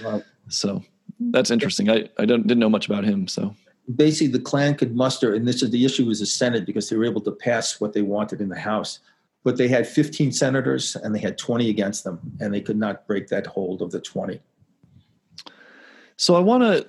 Right. 0.04 0.24
So 0.50 0.84
that's 1.20 1.52
interesting. 1.52 1.90
I, 1.90 2.10
I 2.18 2.26
don't, 2.26 2.48
didn't 2.48 2.60
know 2.60 2.70
much 2.70 2.88
about 2.88 3.04
him. 3.04 3.28
So 3.28 3.56
basically, 3.96 4.28
the 4.28 4.40
Klan 4.40 4.76
could 4.76 4.96
muster, 4.96 5.36
and 5.36 5.48
this 5.48 5.62
is 5.62 5.70
the 5.70 5.86
issue 5.86 6.06
was 6.06 6.20
the 6.20 6.26
Senate 6.26 6.66
because 6.66 6.90
they 6.90 6.96
were 6.96 7.06
able 7.06 7.22
to 7.22 7.32
pass 7.32 7.80
what 7.80 7.94
they 7.94 8.02
wanted 8.02 8.42
in 8.42 8.50
the 8.50 8.60
House, 8.60 9.00
but 9.44 9.58
they 9.58 9.68
had 9.68 9.88
15 9.88 10.32
senators 10.32 10.96
and 10.96 11.14
they 11.14 11.20
had 11.20 11.38
20 11.38 11.70
against 11.70 12.04
them, 12.04 12.20
and 12.40 12.52
they 12.52 12.62
could 12.62 12.78
not 12.78 13.06
break 13.06 13.28
that 13.28 13.46
hold 13.46 13.84
of 13.84 13.92
the 13.92 14.02
20. 14.02 14.42
So 16.24 16.36
I 16.36 16.40
want 16.40 16.64
to 16.64 16.88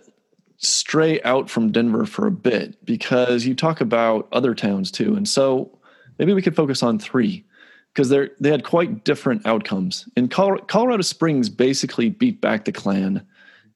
stray 0.58 1.20
out 1.22 1.50
from 1.50 1.72
Denver 1.72 2.06
for 2.06 2.28
a 2.28 2.30
bit 2.30 2.76
because 2.86 3.44
you 3.44 3.56
talk 3.56 3.80
about 3.80 4.28
other 4.30 4.54
towns 4.54 4.92
too. 4.92 5.16
And 5.16 5.28
so 5.28 5.76
maybe 6.20 6.32
we 6.32 6.40
could 6.40 6.54
focus 6.54 6.84
on 6.84 7.00
three. 7.00 7.44
because 7.92 8.10
they 8.10 8.28
they 8.38 8.50
had 8.50 8.62
quite 8.62 9.02
different 9.02 9.44
outcomes. 9.44 10.08
In 10.16 10.28
Colorado, 10.28 10.64
Colorado 10.66 11.02
Springs, 11.02 11.48
basically 11.48 12.10
beat 12.10 12.40
back 12.40 12.64
the 12.64 12.70
Klan 12.70 13.26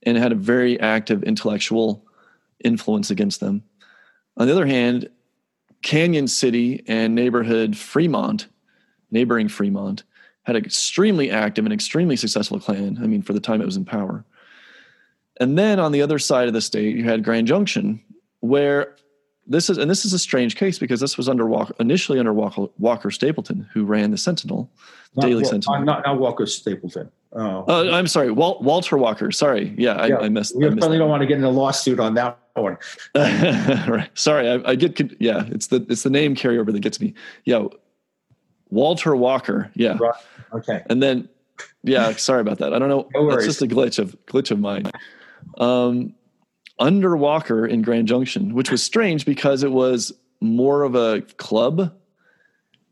and 0.05 0.17
had 0.17 0.31
a 0.31 0.37
very 0.37 0.79
active 0.79 1.25
intellectual 1.25 2.05
influence 2.63 3.11
against 3.11 3.41
them. 3.41 3.65
On 4.37 4.47
the 4.47 4.53
other 4.53 4.67
hand, 4.67 5.09
Cañon 5.83 6.29
City 6.29 6.85
and 6.87 7.17
neighborhood 7.17 7.77
Fremont, 7.77 8.47
neighboring 9.11 9.49
Fremont, 9.49 10.05
had 10.45 10.55
an 10.55 10.65
extremely 10.65 11.33
active 11.33 11.65
and 11.65 11.75
extremely 11.75 12.15
successful 12.15 12.61
Klan. 12.61 13.01
I 13.03 13.09
mean, 13.09 13.23
for 13.23 13.33
the 13.33 13.41
time 13.41 13.61
it 13.61 13.67
was 13.67 13.77
in 13.77 13.85
power. 13.85 14.25
And 15.41 15.59
then 15.59 15.79
on 15.79 15.93
the 15.93 16.03
other 16.03 16.19
side 16.19 16.49
of 16.49 16.55
the 16.55 16.61
state, 16.61 16.97
you 16.97 17.05
had 17.05 17.23
Grand 17.23 17.47
Junction, 17.47 18.03
where 18.41 18.97
this 19.47 19.71
is, 19.71 19.79
and 19.79 19.91
this 19.91 20.05
is 20.05 20.13
a 20.13 20.19
strange 20.19 20.57
case 20.57 20.79
because 20.79 21.01
this 21.01 21.17
was 21.17 21.29
under 21.29 21.47
Walker, 21.47 21.75
initially 21.81 22.19
under 22.19 22.33
Walker, 22.33 22.67
Walker 22.79 23.11
Stapleton, 23.11 23.69
who 23.73 23.85
ran 23.85 24.11
the 24.11 24.19
Sentinel, 24.19 24.71
not, 25.17 25.23
Daily 25.23 25.43
well, 25.43 25.51
Sentinel. 25.51 25.85
Not, 25.85 26.05
not 26.05 26.19
Walker 26.19 26.47
Stapleton. 26.47 27.11
Oh. 27.33 27.65
Uh, 27.69 27.91
I'm 27.93 28.07
sorry, 28.07 28.31
Wal- 28.31 28.61
Walter 28.63 28.99
Walker. 28.99 29.31
Sorry, 29.31 29.75
yeah, 29.79 30.07
yeah 30.07 30.17
I, 30.17 30.25
I 30.25 30.29
missed. 30.29 30.57
We 30.57 30.67
I 30.67 30.71
missed 30.71 30.89
don't 30.89 31.09
want 31.09 31.23
to 31.23 31.27
get 31.27 31.39
in 31.39 31.45
a 31.45 31.51
lawsuit 31.51 32.01
on 32.01 32.15
that 32.15 32.39
one. 32.55 32.77
right. 33.15 34.09
Sorry, 34.15 34.49
I, 34.49 34.71
I, 34.71 34.75
get. 34.75 35.21
Yeah, 35.21 35.45
it's 35.49 35.69
the 35.69 35.85
it's 35.89 36.03
the 36.03 36.11
name 36.11 36.35
carryover 36.35 36.73
that 36.73 36.81
gets 36.81 37.01
me. 37.01 37.15
Yeah, 37.45 37.67
Walter 38.71 39.15
Walker. 39.17 39.71
Yeah. 39.75 39.97
Right. 39.99 40.15
Okay. 40.53 40.83
And 40.89 41.03
then, 41.03 41.29
yeah, 41.83 42.13
sorry 42.13 42.41
about 42.41 42.59
that. 42.59 42.73
I 42.73 42.79
don't 42.79 42.89
know. 42.89 43.09
No 43.15 43.31
That's 43.31 43.45
just 43.45 43.63
a 43.63 43.67
glitch 43.67 43.99
of 43.99 44.17
glitch 44.27 44.51
of 44.51 44.59
mine. 44.59 44.91
Um, 45.57 46.15
under 46.79 47.17
Walker 47.17 47.67
in 47.67 47.83
Grand 47.83 48.07
Junction, 48.07 48.55
which 48.55 48.71
was 48.71 48.83
strange 48.83 49.25
because 49.25 49.63
it 49.63 49.73
was 49.73 50.13
more 50.41 50.83
of 50.83 50.95
a 50.95 51.23
club. 51.37 51.93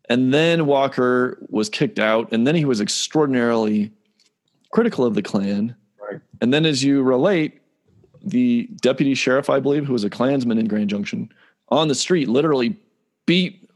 And 0.09 0.33
then 0.33 0.67
Walker 0.67 1.39
was 1.49 1.69
kicked 1.69 1.99
out, 1.99 2.33
and 2.33 2.47
then 2.47 2.55
he 2.55 2.65
was 2.65 2.81
extraordinarily 2.81 3.93
critical 4.71 5.05
of 5.05 5.15
the 5.15 5.23
Klan. 5.23 5.75
Right. 6.01 6.21
And 6.41 6.53
then, 6.53 6.65
as 6.65 6.85
you 6.85 7.03
relate, 7.03 7.61
the 8.23 8.69
deputy 8.81 9.15
sheriff, 9.15 9.51
I 9.51 9.61
believe, 9.61 9.87
who 9.87 9.93
was 9.93 10.05
a 10.05 10.11
Klansman 10.11 10.59
in 10.59 10.67
Grand 10.67 10.91
Junction, 10.91 11.29
on 11.69 11.89
the 11.89 11.95
street 11.95 12.29
literally 12.29 12.77
beat 13.27 13.69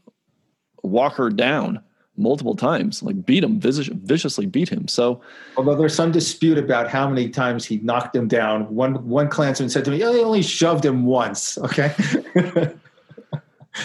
Walker 0.83 1.29
down 1.29 1.81
multiple 2.17 2.55
times, 2.55 3.01
like 3.01 3.25
beat 3.25 3.43
him, 3.43 3.59
viciously 3.59 4.45
beat 4.45 4.69
him. 4.69 4.87
So, 4.87 5.21
although 5.57 5.75
there's 5.75 5.95
some 5.95 6.11
dispute 6.11 6.57
about 6.57 6.89
how 6.89 7.07
many 7.09 7.29
times 7.29 7.65
he 7.65 7.77
knocked 7.77 8.15
him 8.15 8.27
down, 8.27 8.73
one 8.73 9.07
one 9.07 9.29
Klansman 9.29 9.69
said 9.69 9.85
to 9.85 9.91
me, 9.91 10.03
"Oh, 10.03 10.13
he 10.13 10.19
only 10.21 10.41
shoved 10.41 10.85
him 10.85 11.05
once." 11.05 11.57
Okay. 11.57 11.93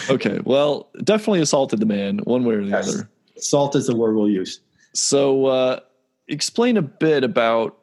okay. 0.09 0.39
Well, 0.43 0.89
definitely 1.03 1.41
assaulted 1.41 1.79
the 1.79 1.85
man, 1.85 2.19
one 2.19 2.43
way 2.45 2.55
or 2.55 2.63
the 2.63 2.69
Yes. 2.69 2.89
other. 2.93 3.09
Assault 3.37 3.75
is 3.75 3.87
the 3.87 3.95
word 3.95 4.15
we'll 4.15 4.29
use. 4.29 4.59
So, 4.93 5.45
uh, 5.45 5.79
explain 6.27 6.75
a 6.77 6.81
bit 6.81 7.23
about 7.23 7.77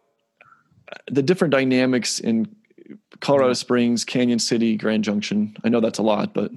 the 1.11 1.23
different 1.23 1.53
dynamics 1.53 2.19
in 2.21 2.55
Colorado 3.21 3.53
Springs, 3.55 4.05
Cañon 4.05 4.41
City, 4.41 4.77
Grand 4.77 5.05
Junction. 5.05 5.57
I 5.65 5.69
know 5.69 5.81
that's 5.81 5.99
a 5.99 6.03
lot, 6.03 6.35
but 6.35 6.51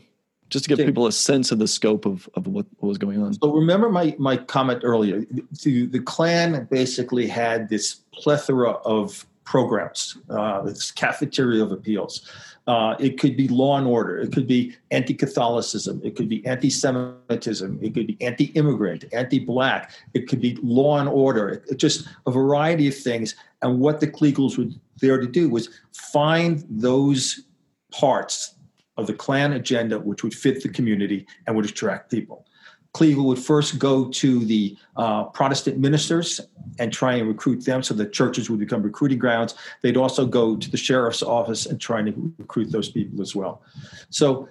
just 0.50 0.66
to 0.66 0.70
give 0.70 0.80
Okay. 0.80 0.88
people 0.88 1.08
a 1.08 1.12
sense 1.12 1.52
of 1.52 1.60
the 1.60 1.68
scope 1.68 2.06
of, 2.06 2.30
of 2.36 2.48
what, 2.48 2.66
what 2.80 2.90
was 2.90 2.98
going 2.98 3.22
on. 3.22 3.34
So 3.34 3.52
remember 3.54 3.90
my 3.90 4.16
my 4.18 4.38
comment 4.38 4.82
earlier. 4.84 5.26
The, 5.64 5.86
the 5.88 6.00
Klan 6.00 6.68
basically 6.72 7.28
had 7.28 7.70
this 7.70 7.96
plethora 8.14 8.72
of 8.72 9.26
programs, 9.44 10.18
uh, 10.30 10.62
this 10.64 10.92
cafeteria 10.92 11.64
of 11.64 11.72
appeals. 11.72 12.30
Uh, 12.68 12.96
it 13.00 13.18
could 13.18 13.38
be 13.38 13.48
law 13.48 13.78
and 13.78 13.88
order. 13.88 14.18
It 14.18 14.34
could 14.34 14.46
be 14.46 14.76
anti-Catholicism. 14.92 16.02
It 16.04 16.18
could 16.18 16.28
be 16.28 16.46
anti-Semitism. 16.46 17.80
It 17.82 17.94
could 17.94 18.08
be 18.08 18.18
anti-immigrant, 18.20 19.06
anti-black. 19.14 19.92
It 20.14 20.28
could 20.28 20.42
be 20.42 20.58
law 20.62 21.00
and 21.00 21.08
order. 21.08 21.48
It, 21.48 21.64
it 21.72 21.78
just 21.78 22.10
a 22.26 22.32
variety 22.32 22.90
of 22.90 22.96
things. 22.98 23.36
And 23.62 23.80
what 23.80 24.02
the 24.02 24.08
Kleagles 24.08 24.58
were 24.58 24.70
there 25.00 25.18
to 25.18 25.28
do 25.28 25.48
was 25.50 25.70
find 25.94 26.66
those 26.70 27.44
parts 27.90 28.56
of 28.98 29.08
the 29.08 29.14
Klan 29.14 29.54
agenda 29.54 30.00
which 30.00 30.24
would 30.24 30.34
fit 30.34 30.62
the 30.62 30.70
community 30.70 31.28
and 31.46 31.56
would 31.56 31.66
attract 31.66 32.12
people. 32.12 32.46
Kleagle 32.94 33.26
would 33.26 33.40
first 33.40 33.78
go 33.78 34.10
to 34.10 34.44
the 34.46 34.76
uh, 34.96 35.26
Protestant 35.26 35.78
ministers 35.78 36.42
and 36.80 36.92
try 36.92 37.14
and 37.14 37.28
recruit 37.28 37.64
them 37.64 37.84
so 37.84 37.94
that 37.94 38.12
churches 38.12 38.50
would 38.50 38.60
become 38.60 38.82
recruiting 38.82 39.20
grounds. 39.20 39.54
They'd 39.82 39.98
also 39.98 40.26
go 40.26 40.56
to 40.56 40.72
the 40.72 40.78
sheriff's 40.78 41.22
office 41.22 41.68
and 41.68 41.80
try 41.80 42.02
to 42.02 42.34
recruit 42.38 42.72
those 42.72 42.90
people 42.90 43.22
as 43.22 43.36
well. 43.36 43.62
So 44.10 44.50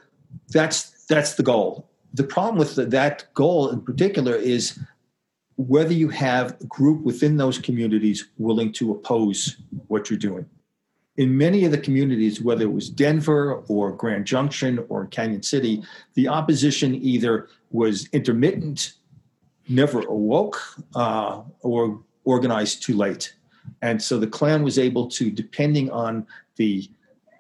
that's 0.51 1.07
that's 1.07 1.35
the 1.35 1.43
goal. 1.43 1.89
The 2.15 2.25
problem 2.25 2.57
with 2.57 2.77
the, 2.77 2.87
that 2.87 3.33
goal 3.35 3.71
in 3.71 3.81
particular 3.81 4.35
is 4.35 4.79
whether 5.57 5.93
you 5.93 6.09
have 6.11 6.57
a 6.61 6.65
group 6.67 7.03
within 7.03 7.37
those 7.37 7.59
communities 7.59 8.29
willing 8.39 8.73
to 8.73 8.93
oppose 8.93 9.57
what 9.89 10.11
you're 10.11 10.19
doing 10.19 10.47
in 11.17 11.37
many 11.37 11.65
of 11.65 11.71
the 11.71 11.79
communities, 11.79 12.43
whether 12.43 12.65
it 12.65 12.73
was 12.73 12.91
Denver 12.91 13.63
or 13.69 13.93
Grand 13.93 14.27
Junction 14.27 14.85
or 14.89 15.07
Cañon 15.07 15.45
City, 15.45 15.83
the 16.15 16.29
opposition 16.29 16.95
either 16.95 17.49
was 17.71 18.09
intermittent, 18.13 18.95
never 19.69 20.01
awoke, 20.01 20.61
uh, 20.95 21.43
or 21.61 22.01
organized 22.25 22.83
too 22.83 22.95
late. 22.95 23.35
And 23.83 24.01
so 24.01 24.19
the 24.19 24.27
Klan 24.27 24.63
was 24.63 24.79
able 24.79 25.09
to, 25.09 25.31
depending 25.31 25.91
on 25.91 26.27
the 26.57 26.89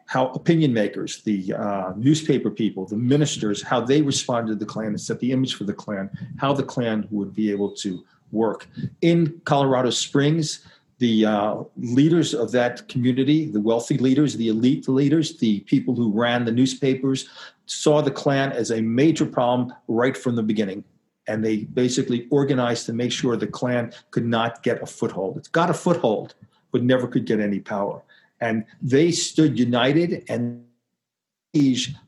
how 0.08 0.28
opinion 0.28 0.72
makers, 0.72 1.22
the 1.22 1.52
uh, 1.52 1.92
newspaper 1.96 2.48
people, 2.48 2.86
the 2.86 2.96
ministers, 2.96 3.60
how 3.60 3.80
they 3.80 4.02
responded 4.02 4.52
to 4.52 4.58
the 4.58 4.64
Klan 4.64 4.88
and 4.88 5.00
set 5.00 5.18
the 5.18 5.32
image 5.32 5.56
for 5.56 5.64
the 5.64 5.74
Klan, 5.74 6.08
how 6.38 6.52
the 6.52 6.62
Klan 6.62 7.08
would 7.10 7.34
be 7.34 7.50
able 7.50 7.72
to 7.72 8.04
work. 8.30 8.68
In 9.02 9.40
Colorado 9.44 9.90
Springs, 9.90 10.60
the 10.98 11.26
uh, 11.26 11.56
leaders 11.76 12.32
of 12.34 12.52
that 12.52 12.88
community, 12.88 13.46
the 13.50 13.60
wealthy 13.60 13.98
leaders, 13.98 14.36
the 14.36 14.48
elite 14.48 14.88
leaders, 14.88 15.38
the 15.38 15.60
people 15.60 15.94
who 15.94 16.10
ran 16.10 16.44
the 16.44 16.52
newspapers, 16.52 17.28
saw 17.66 18.00
the 18.00 18.10
Klan 18.10 18.52
as 18.52 18.70
a 18.70 18.80
major 18.80 19.26
problem 19.26 19.74
right 19.88 20.16
from 20.16 20.36
the 20.36 20.42
beginning. 20.42 20.84
And 21.28 21.44
they 21.44 21.64
basically 21.64 22.26
organized 22.30 22.86
to 22.86 22.92
make 22.92 23.12
sure 23.12 23.36
the 23.36 23.46
Klan 23.46 23.92
could 24.10 24.24
not 24.24 24.62
get 24.62 24.82
a 24.82 24.86
foothold. 24.86 25.36
It's 25.36 25.48
got 25.48 25.70
a 25.70 25.74
foothold, 25.74 26.34
but 26.72 26.82
never 26.82 27.06
could 27.08 27.26
get 27.26 27.40
any 27.40 27.58
power. 27.58 28.02
And 28.40 28.64
they 28.80 29.10
stood 29.10 29.58
united 29.58 30.24
and 30.28 30.62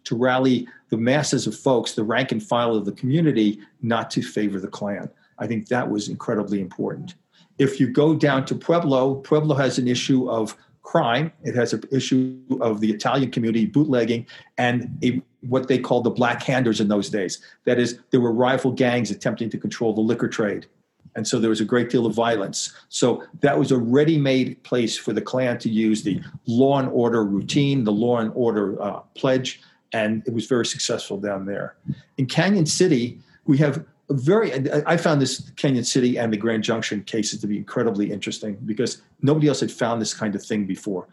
to 0.04 0.16
rally 0.16 0.68
the 0.90 0.96
masses 0.96 1.46
of 1.46 1.56
folks, 1.56 1.92
the 1.92 2.04
rank 2.04 2.32
and 2.32 2.42
file 2.42 2.74
of 2.74 2.84
the 2.84 2.92
community, 2.92 3.60
not 3.82 4.10
to 4.10 4.22
favor 4.22 4.60
the 4.60 4.68
Klan. 4.68 5.08
I 5.38 5.46
think 5.46 5.68
that 5.68 5.90
was 5.90 6.08
incredibly 6.08 6.60
important. 6.60 7.14
If 7.58 7.80
you 7.80 7.88
go 7.88 8.14
down 8.14 8.44
to 8.46 8.54
Pueblo, 8.54 9.16
Pueblo 9.16 9.54
has 9.56 9.78
an 9.78 9.88
issue 9.88 10.30
of 10.30 10.56
crime. 10.82 11.32
It 11.42 11.54
has 11.54 11.72
an 11.72 11.82
issue 11.92 12.38
of 12.60 12.80
the 12.80 12.90
Italian 12.90 13.30
community 13.30 13.66
bootlegging 13.66 14.26
and 14.56 14.98
a, 15.02 15.20
what 15.40 15.68
they 15.68 15.78
called 15.78 16.04
the 16.04 16.10
black 16.10 16.42
handers 16.42 16.80
in 16.80 16.88
those 16.88 17.10
days. 17.10 17.40
That 17.64 17.78
is, 17.78 17.98
there 18.10 18.20
were 18.20 18.32
rival 18.32 18.72
gangs 18.72 19.10
attempting 19.10 19.50
to 19.50 19.58
control 19.58 19.92
the 19.92 20.00
liquor 20.00 20.28
trade. 20.28 20.66
And 21.14 21.26
so 21.26 21.40
there 21.40 21.50
was 21.50 21.60
a 21.60 21.64
great 21.64 21.90
deal 21.90 22.06
of 22.06 22.14
violence. 22.14 22.72
So 22.88 23.24
that 23.40 23.58
was 23.58 23.72
a 23.72 23.78
ready 23.78 24.16
made 24.16 24.62
place 24.62 24.96
for 24.96 25.12
the 25.12 25.20
Klan 25.20 25.58
to 25.58 25.68
use 25.68 26.02
the 26.02 26.22
law 26.46 26.78
and 26.78 26.88
order 26.90 27.24
routine, 27.24 27.84
the 27.84 27.92
law 27.92 28.18
and 28.18 28.30
order 28.34 28.80
uh, 28.80 29.00
pledge, 29.14 29.60
and 29.92 30.22
it 30.26 30.32
was 30.32 30.46
very 30.46 30.66
successful 30.66 31.18
down 31.18 31.44
there. 31.44 31.76
In 32.18 32.26
Cañon 32.26 32.68
City, 32.68 33.18
we 33.46 33.58
have 33.58 33.84
very, 34.10 34.52
I 34.86 34.96
found 34.96 35.20
this 35.20 35.42
Cañon 35.52 35.84
City 35.84 36.18
and 36.18 36.32
the 36.32 36.36
Grand 36.36 36.64
Junction 36.64 37.02
cases 37.04 37.40
to 37.40 37.46
be 37.46 37.58
incredibly 37.58 38.10
interesting 38.10 38.56
because 38.64 39.02
nobody 39.22 39.48
else 39.48 39.60
had 39.60 39.70
found 39.70 40.00
this 40.00 40.14
kind 40.14 40.34
of 40.34 40.42
thing 40.42 40.64
before. 40.64 41.06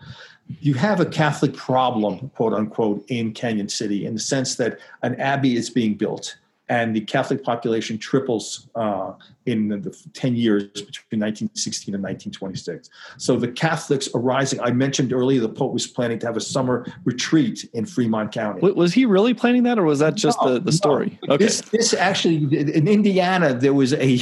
You 0.47 0.75
have 0.75 0.99
a 0.99 1.05
Catholic 1.05 1.55
problem, 1.55 2.29
quote 2.35 2.53
unquote, 2.53 3.03
in 3.09 3.33
Cañon 3.33 3.69
City 3.69 4.05
in 4.05 4.13
the 4.13 4.19
sense 4.19 4.55
that 4.55 4.79
an 5.01 5.15
abbey 5.19 5.57
is 5.57 5.69
being 5.69 5.95
built 5.95 6.37
and 6.69 6.95
the 6.95 7.01
Catholic 7.01 7.43
population 7.43 7.97
triples 7.97 8.67
uh, 8.75 9.13
in 9.45 9.69
the 9.69 9.95
10 10.13 10.35
years 10.35 10.63
between 10.63 11.21
1916 11.21 11.93
and 11.93 12.03
1926. 12.03 12.89
So 13.17 13.37
the 13.37 13.47
Catholics 13.47 14.09
arising, 14.15 14.59
I 14.61 14.71
mentioned 14.71 15.13
earlier 15.13 15.39
the 15.39 15.49
Pope 15.49 15.73
was 15.73 15.85
planning 15.85 16.17
to 16.19 16.25
have 16.25 16.37
a 16.37 16.41
summer 16.41 16.85
retreat 17.03 17.69
in 17.73 17.85
Fremont 17.85 18.31
County. 18.31 18.61
Was 18.71 18.93
he 18.93 19.05
really 19.05 19.33
planning 19.35 19.63
that, 19.63 19.77
or 19.77 19.83
was 19.83 19.99
that 19.99 20.15
just 20.15 20.39
No, 20.41 20.55
the, 20.55 20.59
the 20.59 20.71
story? 20.71 21.19
no. 21.27 21.35
Okay. 21.35 21.45
This, 21.45 21.61
this 21.61 21.93
actually, 21.93 22.37
in 22.37 22.87
Indiana, 22.87 23.53
there 23.53 23.73
was 23.73 23.93
a 23.93 24.19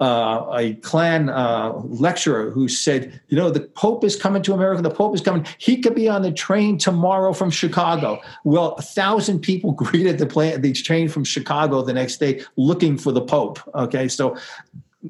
uh, 0.00 0.46
a 0.56 0.74
Klan 0.74 1.28
uh, 1.28 1.72
lecturer 1.84 2.50
who 2.50 2.68
said, 2.68 3.20
you 3.28 3.36
know, 3.36 3.50
the 3.50 3.60
Pope 3.60 4.04
is 4.04 4.14
coming 4.14 4.42
to 4.42 4.54
America. 4.54 4.82
The 4.82 4.90
Pope 4.90 5.14
is 5.14 5.20
coming. 5.20 5.46
He 5.58 5.78
could 5.78 5.94
be 5.94 6.08
on 6.08 6.22
the 6.22 6.32
train 6.32 6.78
tomorrow 6.78 7.32
from 7.32 7.50
Chicago. 7.50 8.20
Well, 8.44 8.74
a 8.74 8.82
thousand 8.82 9.40
people 9.40 9.72
greeted 9.80 10.18
the 10.18 10.26
plane, 10.26 10.60
the 10.60 10.72
train 10.72 11.08
from 11.08 11.24
Chicago 11.24 11.79
the 11.82 11.92
next 11.92 12.18
day, 12.18 12.42
looking 12.56 12.96
for 12.98 13.12
the 13.12 13.20
Pope. 13.20 13.58
Okay, 13.74 14.08
so 14.08 14.36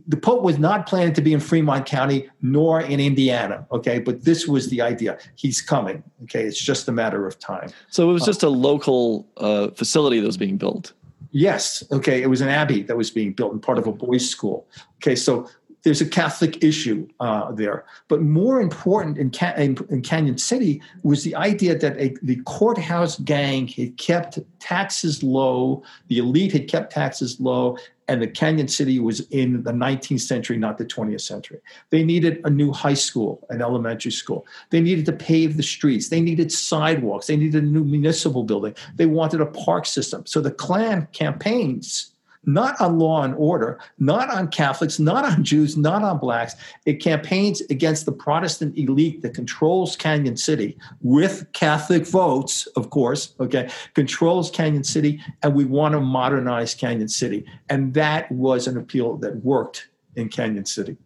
the 0.07 0.17
Pope 0.17 0.43
was 0.43 0.59
not 0.59 0.87
planning 0.87 1.13
to 1.15 1.21
be 1.21 1.33
in 1.33 1.41
Fremont 1.41 1.85
County 1.87 2.31
nor 2.43 2.81
in 2.81 3.01
Indiana. 3.01 3.67
Okay, 3.73 3.99
but 3.99 4.25
this 4.25 4.47
was 4.47 4.69
the 4.69 4.81
idea. 4.81 5.19
He's 5.35 5.61
coming. 5.61 6.03
Okay, 6.25 6.45
it's 6.45 6.61
just 6.61 6.89
a 6.89 6.93
matter 6.93 7.27
of 7.27 7.39
time. 7.39 7.71
So 7.89 8.09
it 8.09 8.13
was 8.13 8.25
just 8.25 8.43
a 8.43 8.49
local 8.49 9.27
uh, 9.37 9.69
facility 9.71 10.21
that 10.21 10.27
was 10.27 10.37
being 10.37 10.57
built. 10.57 10.93
Yes. 11.33 11.85
Okay. 11.93 12.23
It 12.23 12.27
was 12.27 12.41
an 12.41 12.49
abbey 12.49 12.83
that 12.83 12.97
was 12.97 13.11
being 13.11 13.33
built 13.33 13.53
and 13.53 13.63
part 13.63 13.79
of 13.79 13.87
a 13.87 13.93
boys' 13.93 14.29
school. 14.29 14.67
Okay. 14.97 15.15
So 15.15 15.49
there's 15.83 16.01
a 16.01 16.07
Catholic 16.07 16.63
issue 16.63 17.09
uh, 17.21 17.53
there. 17.53 17.85
But 18.09 18.23
more 18.23 18.61
important 18.61 19.19
in, 19.19 19.31
Ca- 19.31 19.55
in, 19.57 19.77
Cañon 19.77 20.39
City 20.39 20.83
was 21.03 21.25
the 21.25 21.35
idea 21.35 21.77
that 21.79 21.99
a, 21.99 22.15
the 22.23 22.37
courthouse 22.43 23.19
gang 23.21 23.69
had 23.69 23.97
kept 23.97 24.39
taxes 24.59 25.23
low, 25.23 25.83
the 26.09 26.19
elite 26.19 26.53
had 26.53 26.69
kept 26.69 26.93
taxes 26.93 27.41
low, 27.41 27.79
and 28.09 28.21
the 28.21 28.27
Cañon 28.27 28.69
City 28.69 28.99
was 28.99 29.21
in 29.31 29.63
the 29.63 29.71
19th 29.71 30.21
century, 30.21 30.59
not 30.59 30.79
the 30.79 30.85
20th 30.85 31.21
century. 31.21 31.61
They 31.91 32.03
needed 32.03 32.41
a 32.45 32.51
new 32.51 32.73
high 32.73 32.95
school, 32.95 33.47
an 33.51 33.63
elementary 33.63 34.11
school. 34.11 34.47
They 34.71 34.81
needed 34.81 35.07
to 35.07 35.13
pave 35.13 35.57
the 35.57 35.63
streets. 35.63 36.09
They 36.09 36.21
needed 36.21 36.51
sidewalks. 36.51 37.29
They 37.29 37.37
needed 37.37 37.63
a 37.63 37.67
new 37.67 37.85
municipal 37.85 38.43
building. 38.43 38.75
They 38.97 39.07
wanted 39.07 39.41
a 39.41 39.47
park 39.47 39.87
system. 39.87 40.27
So 40.27 40.41
the 40.41 40.51
Klan 40.51 41.07
campaigns 41.13 42.10
not 42.45 42.81
on 42.81 42.99
law 42.99 43.23
and 43.23 43.35
order, 43.35 43.79
not 43.99 44.31
on 44.31 44.49
Catholics, 44.49 44.99
not 44.99 45.25
on 45.25 45.45
Jews, 45.45 45.77
not 45.77 46.03
on 46.03 46.19
blacks. 46.19 46.55
It 46.87 46.95
campaigns 46.95 47.61
against 47.63 48.07
the 48.07 48.13
Protestant 48.13 48.77
elite 48.79 49.23
that 49.23 49.35
controls 49.35 49.97
Cañon 49.97 50.39
City 50.39 50.79
with 51.03 51.47
Catholic 51.53 52.07
votes, 52.07 52.67
of 52.77 52.91
course, 52.91 53.35
okay, 53.41 53.69
controls 53.95 54.51
Cañon 54.51 54.87
City, 54.87 55.21
and 55.43 55.55
we 55.55 55.65
want 55.65 55.93
to 55.93 56.01
modernize 56.01 56.75
Cañon 56.75 57.11
City. 57.11 57.45
And 57.69 57.95
that 57.95 58.31
was 58.33 58.67
an 58.67 58.77
appeal 58.77 59.17
that 59.19 59.45
worked 59.45 59.89
in 60.17 60.29
Cañon 60.29 60.67
City. 60.67 60.97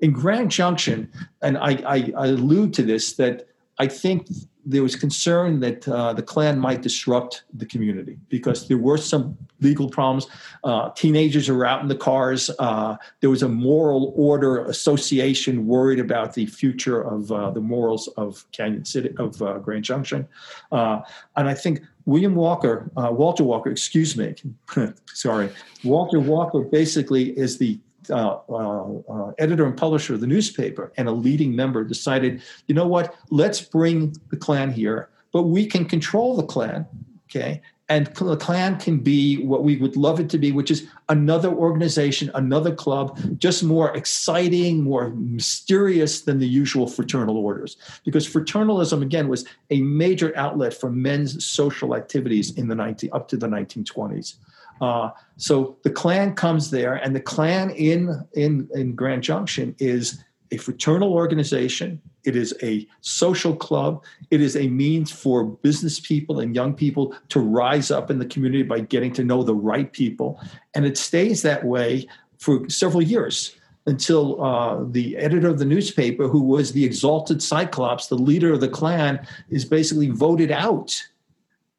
In 0.00 0.12
Grand 0.12 0.50
Junction, 0.50 1.10
and 1.42 1.56
I, 1.56 1.80
I, 1.86 2.12
I 2.16 2.26
allude 2.26 2.74
to 2.74 2.82
this, 2.82 3.12
that 3.14 3.46
I 3.78 3.86
think 3.86 4.26
there 4.64 4.82
was 4.82 4.94
concern 4.94 5.60
that 5.60 5.86
uh, 5.88 6.12
the 6.12 6.22
Klan 6.22 6.58
might 6.58 6.82
disrupt 6.82 7.44
the 7.54 7.66
community 7.66 8.18
because 8.28 8.68
there 8.68 8.78
were 8.78 8.96
some 8.96 9.36
legal 9.60 9.88
problems. 9.88 10.26
Uh, 10.62 10.90
teenagers 10.90 11.48
are 11.48 11.64
out 11.64 11.82
in 11.82 11.88
the 11.88 11.96
cars. 11.96 12.50
Uh, 12.58 12.96
there 13.20 13.30
was 13.30 13.42
a 13.42 13.48
moral 13.48 14.12
order 14.16 14.64
association 14.66 15.66
worried 15.66 15.98
about 15.98 16.34
the 16.34 16.46
future 16.46 17.02
of 17.02 17.30
uh, 17.32 17.50
the 17.50 17.60
morals 17.60 18.08
of 18.16 18.44
Cañon 18.52 18.86
City, 18.86 19.10
of 19.18 19.40
uh, 19.42 19.58
Grand 19.58 19.84
Junction. 19.84 20.28
Uh, 20.70 21.00
and 21.36 21.48
I 21.48 21.54
think 21.54 21.80
William 22.04 22.34
Walker, 22.34 22.90
Walter 22.96 23.44
Walker, 23.44 23.70
excuse 23.70 24.16
me, 24.16 24.34
sorry, 25.06 25.50
Walter 25.84 26.20
Walker 26.20 26.60
basically 26.60 27.30
is 27.38 27.58
the 27.58 27.78
uh, 28.10 28.38
uh, 28.48 28.98
uh, 29.08 29.32
editor 29.38 29.64
and 29.64 29.76
publisher 29.76 30.14
of 30.14 30.20
the 30.20 30.26
newspaper 30.26 30.92
and 30.96 31.08
a 31.08 31.12
leading 31.12 31.54
member 31.54 31.84
decided, 31.84 32.42
you 32.66 32.74
know 32.74 32.86
what, 32.86 33.14
let's 33.30 33.60
bring 33.60 34.16
the 34.30 34.36
Klan 34.36 34.72
here, 34.72 35.08
but 35.32 35.44
we 35.44 35.66
can 35.66 35.84
control 35.84 36.36
the 36.36 36.44
Klan, 36.44 36.86
okay? 37.26 37.62
And 37.88 38.06
the 38.06 38.36
Klan 38.36 38.78
can 38.78 39.00
be 39.00 39.44
what 39.44 39.64
we 39.64 39.76
would 39.76 39.96
love 39.96 40.18
it 40.18 40.30
to 40.30 40.38
be, 40.38 40.50
which 40.50 40.70
is 40.70 40.86
another 41.10 41.50
organization, 41.50 42.30
another 42.34 42.74
club, 42.74 43.18
just 43.38 43.62
more 43.62 43.94
exciting, 43.94 44.82
more 44.82 45.10
mysterious 45.10 46.22
than 46.22 46.38
the 46.38 46.48
usual 46.48 46.86
fraternal 46.86 47.36
orders. 47.36 47.76
Because 48.04 48.26
fraternalism, 48.26 49.02
again, 49.02 49.28
was 49.28 49.44
a 49.70 49.82
major 49.82 50.32
outlet 50.38 50.72
for 50.72 50.90
men's 50.90 51.44
social 51.44 51.94
activities 51.94 52.56
in 52.56 52.68
the 52.68 52.74
19, 52.74 53.10
up 53.12 53.28
to 53.28 53.36
the 53.36 53.48
1920s. 53.48 54.36
Uh, 54.80 55.10
so 55.36 55.76
the 55.82 55.90
Klan 55.90 56.34
comes 56.34 56.70
there, 56.70 56.94
and 56.94 57.14
the 57.14 57.20
Klan 57.20 57.70
in 57.70 58.26
in 58.32 58.68
in 58.74 58.94
Grand 58.94 59.22
Junction 59.22 59.74
is 59.78 60.22
a 60.50 60.56
fraternal 60.56 61.12
organization. 61.12 62.00
It 62.24 62.36
is 62.36 62.54
a 62.62 62.86
social 63.00 63.56
club. 63.56 64.04
It 64.30 64.40
is 64.40 64.56
a 64.56 64.68
means 64.68 65.10
for 65.10 65.44
business 65.44 65.98
people 65.98 66.40
and 66.40 66.54
young 66.54 66.74
people 66.74 67.14
to 67.30 67.40
rise 67.40 67.90
up 67.90 68.10
in 68.10 68.18
the 68.18 68.26
community 68.26 68.62
by 68.62 68.80
getting 68.80 69.12
to 69.14 69.24
know 69.24 69.42
the 69.42 69.54
right 69.54 69.92
people, 69.92 70.40
and 70.74 70.84
it 70.84 70.98
stays 70.98 71.42
that 71.42 71.64
way 71.64 72.06
for 72.38 72.68
several 72.68 73.02
years 73.02 73.56
until 73.86 74.42
uh, 74.42 74.84
the 74.90 75.16
editor 75.16 75.48
of 75.48 75.58
the 75.58 75.64
newspaper, 75.64 76.28
who 76.28 76.42
was 76.42 76.72
the 76.72 76.84
exalted 76.84 77.42
Cyclops, 77.42 78.06
the 78.06 78.14
leader 78.14 78.52
of 78.52 78.60
the 78.60 78.68
Klan, 78.68 79.26
is 79.50 79.64
basically 79.64 80.08
voted 80.08 80.52
out 80.52 81.02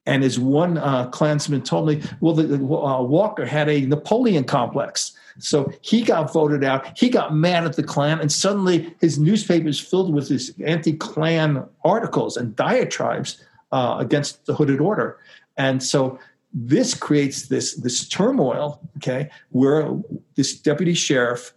and 0.06 0.24
as 0.24 0.38
one 0.38 0.78
uh, 0.78 1.08
Klansman 1.10 1.62
told 1.62 1.88
me, 1.88 2.02
well, 2.20 2.34
the, 2.34 2.56
uh, 2.56 3.02
Walker 3.02 3.46
had 3.46 3.70
a 3.70 3.86
Napoleon 3.86 4.44
complex. 4.44 5.14
So 5.40 5.72
he 5.82 6.04
got 6.04 6.32
voted 6.32 6.64
out. 6.64 6.98
He 6.98 7.10
got 7.10 7.36
mad 7.36 7.64
at 7.64 7.76
the 7.76 7.84
Klan, 7.84 8.20
and 8.20 8.32
suddenly 8.32 8.94
his 9.00 9.18
newspaper 9.18 9.68
is 9.68 9.80
filled 9.80 10.14
with 10.14 10.30
these 10.30 10.52
anti-Klan 10.60 11.68
articles 11.84 12.38
and 12.38 12.56
diatribes 12.56 13.44
uh, 13.72 13.96
against 14.00 14.46
the 14.46 14.54
hooded 14.54 14.80
order. 14.80 15.18
And 15.58 15.82
so 15.82 16.20
this 16.54 16.94
creates 16.94 17.48
this 17.48 17.76
this 17.76 18.08
turmoil, 18.08 18.80
okay, 18.98 19.30
where 19.50 19.90
this 20.36 20.56
deputy 20.60 20.94
sheriff 20.94 21.54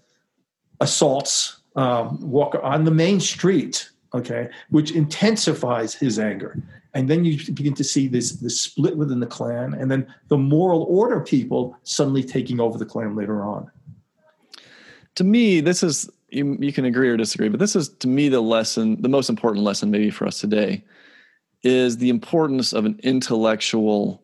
assaults 0.80 1.60
um, 1.74 2.18
Walker 2.20 2.62
on 2.62 2.84
the 2.84 2.90
main 2.90 3.20
street, 3.20 3.90
okay, 4.14 4.48
which 4.70 4.90
intensifies 4.90 5.94
his 5.94 6.18
anger 6.18 6.56
and 6.96 7.10
then 7.10 7.26
you 7.26 7.36
begin 7.52 7.74
to 7.74 7.84
see 7.84 8.08
this 8.08 8.32
this 8.32 8.58
split 8.58 8.96
within 8.96 9.20
the 9.20 9.26
Klan, 9.26 9.74
and 9.74 9.90
then 9.90 10.06
the 10.28 10.38
moral 10.38 10.84
order 10.84 11.20
people 11.20 11.76
suddenly 11.82 12.24
taking 12.24 12.58
over 12.58 12.78
the 12.78 12.86
Klan 12.86 13.14
later 13.14 13.44
on. 13.44 13.70
To 15.16 15.24
me, 15.24 15.60
this 15.60 15.82
is 15.82 16.10
you, 16.30 16.56
you 16.58 16.72
can 16.72 16.86
agree 16.86 17.10
or 17.10 17.18
disagree, 17.18 17.50
but 17.50 17.60
this 17.60 17.76
is 17.76 17.90
to 17.90 18.08
me 18.08 18.30
the 18.30 18.40
lesson, 18.40 19.02
the 19.02 19.10
most 19.10 19.28
important 19.28 19.62
lesson 19.62 19.90
maybe 19.90 20.10
for 20.10 20.26
us 20.26 20.40
today, 20.40 20.84
is 21.62 21.98
the 21.98 22.08
importance 22.08 22.72
of 22.72 22.86
an 22.86 22.98
intellectual, 23.02 24.22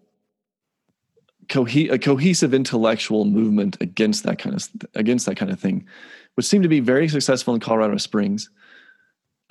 a 1.55 1.99
cohesive 1.99 2.55
intellectual 2.55 3.27
movement 3.27 3.77
against 3.83 4.23
that 4.25 4.39
kind 4.39 4.57
of 4.57 4.67
against 4.95 5.27
that 5.27 5.37
kind 5.37 5.53
of 5.53 5.61
thing, 5.61 5.87
which 6.37 6.47
seemed 6.47 6.63
to 6.63 6.71
be 6.71 6.81
very 6.81 7.07
successful 7.07 7.53
in 7.53 7.61
Colorado 7.61 7.99
Springs 7.99 8.49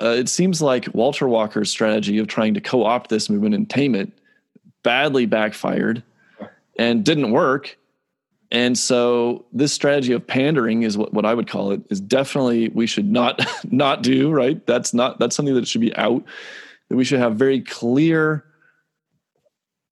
uh, 0.01 0.15
it 0.17 0.27
seems 0.29 0.61
like 0.61 0.87
Walter 0.93 1.27
Walker's 1.27 1.69
strategy 1.69 2.17
of 2.17 2.27
trying 2.27 2.53
to 2.55 2.61
co 2.61 2.83
opt 2.83 3.09
this 3.09 3.29
movement 3.29 3.55
and 3.55 3.69
tame 3.69 3.95
it 3.95 4.11
badly 4.83 5.25
backfired 5.25 6.01
and 6.77 7.03
didn't 7.03 7.31
work. 7.31 7.77
And 8.51 8.77
so 8.77 9.45
this 9.53 9.71
strategy 9.71 10.11
of 10.11 10.25
pandering 10.25 10.83
is 10.83 10.97
what, 10.97 11.13
what 11.13 11.25
I 11.25 11.33
would 11.33 11.47
call 11.47 11.71
it 11.71 11.81
is 11.89 12.01
definitely 12.01 12.69
we 12.69 12.87
should 12.87 13.09
not 13.09 13.45
not 13.71 14.01
do, 14.01 14.31
right? 14.31 14.65
That's 14.65 14.93
not 14.93 15.19
that's 15.19 15.35
something 15.35 15.55
that 15.55 15.67
should 15.67 15.81
be 15.81 15.95
out. 15.95 16.23
That 16.89 16.97
we 16.97 17.03
should 17.03 17.19
have 17.19 17.35
very 17.35 17.61
clear 17.61 18.43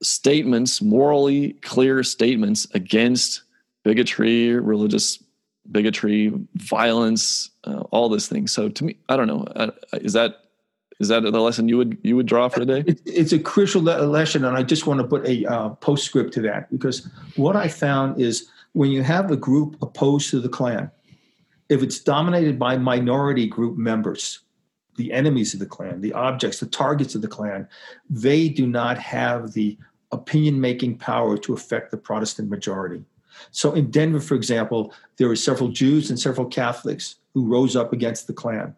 statements, 0.01 0.81
morally 0.81 1.53
clear 1.61 2.03
statements 2.03 2.67
against 2.73 3.43
bigotry, 3.83 4.59
religious 4.59 5.21
bigotry, 5.71 6.31
violence, 6.55 7.49
uh, 7.65 7.81
all 7.91 8.09
these 8.09 8.27
things. 8.27 8.51
So 8.51 8.69
to 8.69 8.83
me, 8.83 8.97
I 9.09 9.17
don't 9.17 9.27
know. 9.27 9.43
Uh, 9.55 9.71
is 9.93 10.13
that 10.13 10.41
is 10.99 11.07
that 11.07 11.23
the 11.23 11.31
lesson 11.31 11.69
you 11.69 11.77
would 11.77 11.97
you 12.03 12.15
would 12.15 12.25
draw 12.25 12.49
for 12.49 12.59
today? 12.59 12.83
It's 13.05 13.31
a 13.31 13.39
crucial 13.39 13.81
lesson, 13.81 14.43
and 14.43 14.57
I 14.57 14.63
just 14.63 14.85
want 14.85 14.99
to 14.99 15.07
put 15.07 15.25
a 15.25 15.45
uh, 15.45 15.69
postscript 15.69 16.33
to 16.33 16.41
that 16.41 16.69
because 16.71 17.09
what 17.35 17.55
I 17.55 17.67
found 17.67 18.21
is 18.21 18.49
when 18.73 18.91
you 18.91 19.01
have 19.03 19.31
a 19.31 19.37
group 19.37 19.77
opposed 19.81 20.29
to 20.31 20.39
the 20.39 20.49
Klan, 20.49 20.91
if 21.69 21.81
it's 21.81 21.99
dominated 21.99 22.59
by 22.59 22.77
minority 22.77 23.47
group 23.47 23.77
members, 23.77 24.39
the 24.97 25.13
enemies 25.13 25.53
of 25.53 25.59
the 25.61 25.65
Klan, 25.65 26.01
the 26.01 26.13
objects, 26.13 26.59
the 26.59 26.65
targets 26.65 27.15
of 27.15 27.21
the 27.21 27.27
Klan, 27.27 27.67
they 28.09 28.49
do 28.49 28.67
not 28.67 28.97
have 28.97 29.53
the 29.53 29.77
opinion 30.11 30.59
making 30.59 30.97
power 30.97 31.37
to 31.37 31.53
affect 31.53 31.91
the 31.91 31.97
Protestant 31.97 32.49
majority. 32.49 33.03
So 33.51 33.73
in 33.73 33.91
Denver, 33.91 34.19
for 34.19 34.35
example, 34.35 34.93
there 35.17 35.27
were 35.27 35.35
several 35.35 35.69
Jews 35.69 36.09
and 36.09 36.19
several 36.19 36.47
Catholics 36.47 37.15
who 37.33 37.45
rose 37.45 37.75
up 37.75 37.93
against 37.93 38.27
the 38.27 38.33
Klan, 38.33 38.75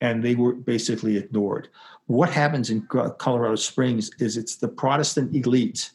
and 0.00 0.22
they 0.22 0.34
were 0.34 0.52
basically 0.52 1.16
ignored. 1.16 1.68
What 2.06 2.30
happens 2.30 2.70
in 2.70 2.86
Colorado 2.86 3.56
Springs 3.56 4.10
is 4.18 4.36
it's 4.36 4.56
the 4.56 4.68
Protestant 4.68 5.34
elite, 5.34 5.90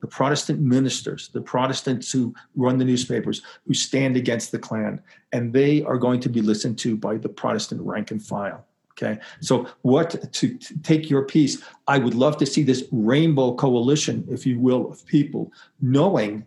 the 0.00 0.06
Protestant 0.06 0.60
ministers, 0.60 1.28
the 1.28 1.40
Protestants 1.40 2.10
who 2.10 2.34
run 2.56 2.78
the 2.78 2.84
newspapers, 2.84 3.42
who 3.66 3.74
stand 3.74 4.16
against 4.16 4.52
the 4.52 4.58
Klan, 4.58 5.00
and 5.32 5.52
they 5.52 5.82
are 5.82 5.98
going 5.98 6.20
to 6.20 6.28
be 6.28 6.40
listened 6.40 6.78
to 6.78 6.96
by 6.96 7.16
the 7.16 7.28
Protestant 7.28 7.80
rank 7.82 8.10
and 8.10 8.22
file. 8.22 8.66
Okay, 8.92 9.18
so 9.40 9.66
what 9.82 10.10
to, 10.10 10.54
to, 10.58 10.78
take 10.82 11.08
your 11.08 11.22
piece? 11.22 11.62
I 11.88 11.96
would 11.98 12.14
love 12.14 12.36
to 12.38 12.46
see 12.46 12.62
this 12.62 12.84
rainbow 12.92 13.54
coalition, 13.54 14.26
if 14.30 14.44
you 14.46 14.60
will, 14.60 14.90
of 14.90 15.06
people 15.06 15.50
knowing 15.80 16.44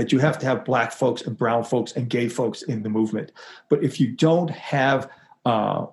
that 0.00 0.12
you 0.12 0.18
have 0.18 0.38
to 0.38 0.46
have 0.46 0.64
black 0.64 0.92
folks 0.92 1.20
and 1.20 1.36
brown 1.36 1.62
folks 1.62 1.92
and 1.92 2.08
gay 2.08 2.26
folks 2.26 2.62
in 2.62 2.82
the 2.82 2.88
movement. 2.88 3.32
But 3.68 3.84
if 3.84 4.00
you 4.00 4.08
don't 4.08 4.48
have 4.48 5.10
uh, 5.44 5.84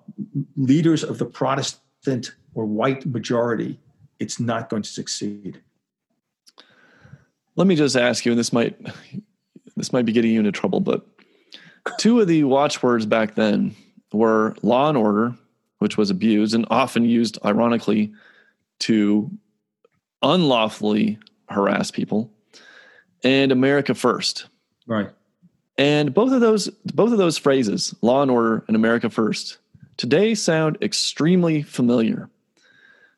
leaders 0.56 1.04
of 1.04 1.18
the 1.18 1.26
Protestant 1.26 2.34
or 2.54 2.64
white 2.64 3.04
majority, 3.04 3.78
it's 4.18 4.40
not 4.40 4.70
going 4.70 4.80
to 4.80 4.88
succeed. 4.88 5.60
Let 7.54 7.66
me 7.66 7.76
just 7.76 7.96
ask 7.96 8.24
you, 8.24 8.32
and 8.32 8.38
this 8.38 8.50
might 8.50 8.80
this 9.76 9.92
might 9.92 10.06
be 10.06 10.12
getting 10.12 10.30
you 10.30 10.38
into 10.38 10.52
trouble, 10.52 10.80
but 10.80 11.06
two 11.98 12.18
of 12.18 12.28
the 12.28 12.44
watchwords 12.44 13.04
back 13.04 13.34
then 13.34 13.76
were 14.10 14.56
law 14.62 14.88
and 14.88 14.96
order, 14.96 15.34
which 15.80 15.98
was 15.98 16.08
abused 16.08 16.54
and 16.54 16.64
often 16.70 17.04
used, 17.04 17.36
ironically, 17.44 18.10
to 18.78 19.30
unlawfully 20.22 21.18
harass 21.50 21.90
people, 21.90 22.32
and 23.24 23.52
America 23.52 23.94
First. 23.94 24.46
Right. 24.86 25.10
And 25.76 26.12
both 26.12 26.32
of 26.32 26.40
those 26.40 26.68
both 26.92 27.12
of 27.12 27.18
those 27.18 27.38
phrases, 27.38 27.94
law 28.02 28.22
and 28.22 28.30
order 28.30 28.64
and 28.66 28.74
America 28.74 29.08
First, 29.10 29.58
today 29.96 30.34
sound 30.34 30.76
extremely 30.82 31.62
familiar. 31.62 32.28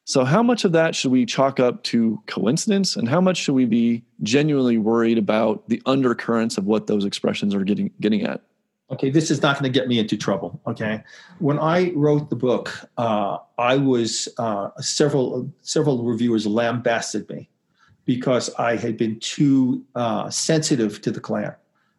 So 0.04 0.24
how 0.24 0.42
much 0.42 0.64
of 0.64 0.72
that 0.72 0.94
should 0.94 1.12
we 1.12 1.24
chalk 1.24 1.60
up 1.60 1.84
to 1.84 2.20
coincidence 2.26 2.96
and 2.96 3.08
how 3.08 3.20
much 3.20 3.36
should 3.36 3.54
we 3.54 3.64
be 3.64 4.02
genuinely 4.22 4.76
worried 4.76 5.18
about 5.18 5.68
the 5.68 5.80
undercurrents 5.86 6.58
of 6.58 6.66
what 6.66 6.86
those 6.86 7.04
expressions 7.04 7.54
are 7.54 7.64
getting 7.64 7.90
getting 8.00 8.22
at? 8.22 8.42
Okay, 8.90 9.08
this 9.08 9.30
is 9.30 9.40
not 9.40 9.56
going 9.58 9.72
to 9.72 9.78
get 9.78 9.86
me 9.86 10.00
into 10.00 10.16
trouble. 10.16 10.60
Okay, 10.66 11.04
when 11.38 11.58
I 11.60 11.92
wrote 11.94 12.28
the 12.28 12.36
book, 12.36 12.76
uh, 12.98 13.38
I 13.56 13.76
was 13.76 14.28
uh, 14.36 14.70
several 14.80 15.50
several 15.62 16.02
reviewers 16.02 16.46
lambasted 16.46 17.28
me 17.30 17.48
because 18.04 18.52
I 18.54 18.76
had 18.76 18.96
been 18.96 19.18
too 19.20 19.84
uh, 19.94 20.30
sensitive 20.30 21.00
to 21.02 21.10
the 21.10 21.20
Klan. 21.20 21.54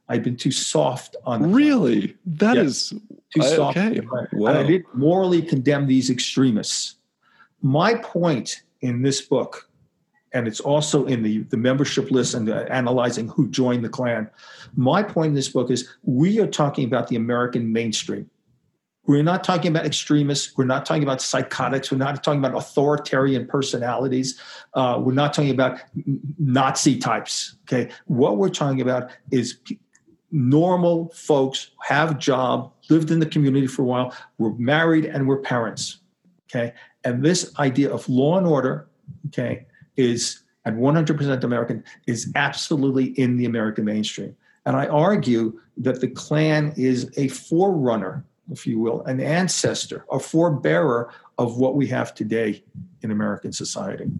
I'd 0.10 0.24
been 0.24 0.36
too 0.36 0.52
soft 0.52 1.16
on. 1.26 1.42
The 1.42 1.48
really, 1.48 2.16
that 2.26 2.56
yes. 2.56 2.66
is 2.66 2.94
too 3.34 3.42
soft. 3.44 3.78
Okay, 3.78 4.02
wow. 4.34 4.50
and 4.50 4.58
I 4.58 4.64
did 4.64 4.84
morally 4.94 5.42
condemn 5.42 5.88
these 5.88 6.10
extremists. 6.10 6.96
My 7.62 7.96
point 7.96 8.64
in 8.82 9.04
this 9.04 9.22
book 9.22 9.70
and 10.34 10.48
it's 10.48 10.60
also 10.60 11.06
in 11.06 11.24
the, 11.24 11.40
the 11.44 11.58
membership 11.58 12.10
list 12.10 12.34
and 12.34 12.50
analyzing 12.50 13.28
who 13.28 13.50
joined 13.50 13.84
the 13.84 13.90
Klan. 13.90 14.30
My 14.76 15.04
point 15.04 15.30
in 15.30 15.34
this 15.34 15.50
book 15.50 15.70
is 15.70 15.90
we 16.04 16.40
are 16.40 16.48
talking 16.48 16.86
about 16.86 17.08
the 17.08 17.18
American 17.18 17.72
mainstream. 17.74 18.30
We're 19.12 19.24
not 19.24 19.44
talking 19.44 19.70
about 19.70 19.86
extremists. 19.86 20.58
We're 20.58 20.64
not 20.64 20.86
talking 20.86 21.04
about 21.04 21.22
psychotics. 21.22 21.92
We're 21.92 21.98
not 21.98 22.24
talking 22.24 22.40
about 22.40 22.56
authoritarian 22.56 23.46
personalities. 23.46 24.40
Uh, 24.74 25.02
we're 25.04 25.12
not 25.12 25.34
talking 25.34 25.52
about 25.52 25.82
Nazi 26.40 26.98
types. 26.98 27.58
Okay, 27.64 27.92
what 28.06 28.38
we're 28.38 28.48
talking 28.48 28.80
about 28.80 29.12
is 29.30 29.58
normal 30.32 31.10
folks 31.10 31.72
have 31.82 32.20
job, 32.20 32.72
lived 32.90 33.12
in 33.12 33.20
the 33.20 33.26
community 33.26 33.68
for 33.68 33.82
a 33.82 33.86
while, 33.86 34.16
we're 34.38 34.54
married, 34.54 35.04
and 35.04 35.28
we're 35.28 35.42
parents. 35.42 36.00
Okay, 36.50 36.72
and 37.04 37.22
this 37.22 37.54
idea 37.60 37.94
of 37.94 38.08
law 38.08 38.38
and 38.38 38.48
order. 38.48 38.88
Okay, 39.28 39.66
is 39.98 40.44
at 40.64 40.74
100% 40.74 41.44
American 41.44 41.84
is 42.08 42.32
absolutely 42.36 43.08
in 43.20 43.36
the 43.36 43.44
American 43.44 43.84
mainstream. 43.84 44.34
And 44.66 44.78
I 44.78 44.86
argue 44.88 45.60
that 45.76 46.00
the 46.00 46.08
Klan 46.08 46.74
is 46.78 47.12
a 47.18 47.28
forerunner, 47.28 48.24
if 48.52 48.68
you 48.68 48.80
will, 48.80 49.02
an 49.04 49.20
ancestor, 49.20 50.06
a 50.12 50.18
forebearer 50.18 51.10
of 51.38 51.58
what 51.58 51.76
we 51.76 51.88
have 51.88 52.14
today 52.14 52.64
in 53.02 53.12
American 53.12 53.52
society. 53.54 54.12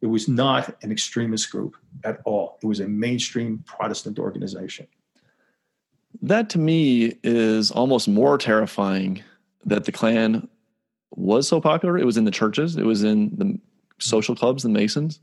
It 0.00 0.06
was 0.06 0.28
not 0.28 0.74
an 0.82 0.90
extremist 0.90 1.50
group 1.50 1.76
at 2.04 2.20
all, 2.24 2.58
it 2.62 2.66
was 2.66 2.80
a 2.80 2.88
mainstream 2.88 3.62
Protestant 3.66 4.18
organization. 4.18 4.86
That 6.22 6.48
to 6.50 6.58
me 6.58 7.18
is 7.22 7.70
almost 7.70 8.08
more 8.08 8.38
terrifying 8.38 9.22
that 9.66 9.84
the 9.84 9.92
Klan 9.92 10.48
was 11.10 11.46
so 11.46 11.60
popular. 11.60 11.98
It 11.98 12.06
was 12.06 12.16
in 12.16 12.24
the 12.24 12.30
churches, 12.30 12.76
it 12.76 12.84
was 12.84 13.04
in 13.04 13.36
the 13.36 13.58
social 13.98 14.34
clubs, 14.34 14.62
the 14.62 14.68
Masons. 14.68 15.20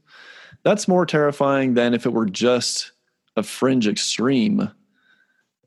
That's 0.64 0.88
more 0.88 1.06
terrifying 1.06 1.74
than 1.74 1.94
if 1.94 2.06
it 2.06 2.14
were 2.14 2.26
just 2.26 2.92
a 3.36 3.44
fringe 3.44 3.88
extreme. 3.88 4.72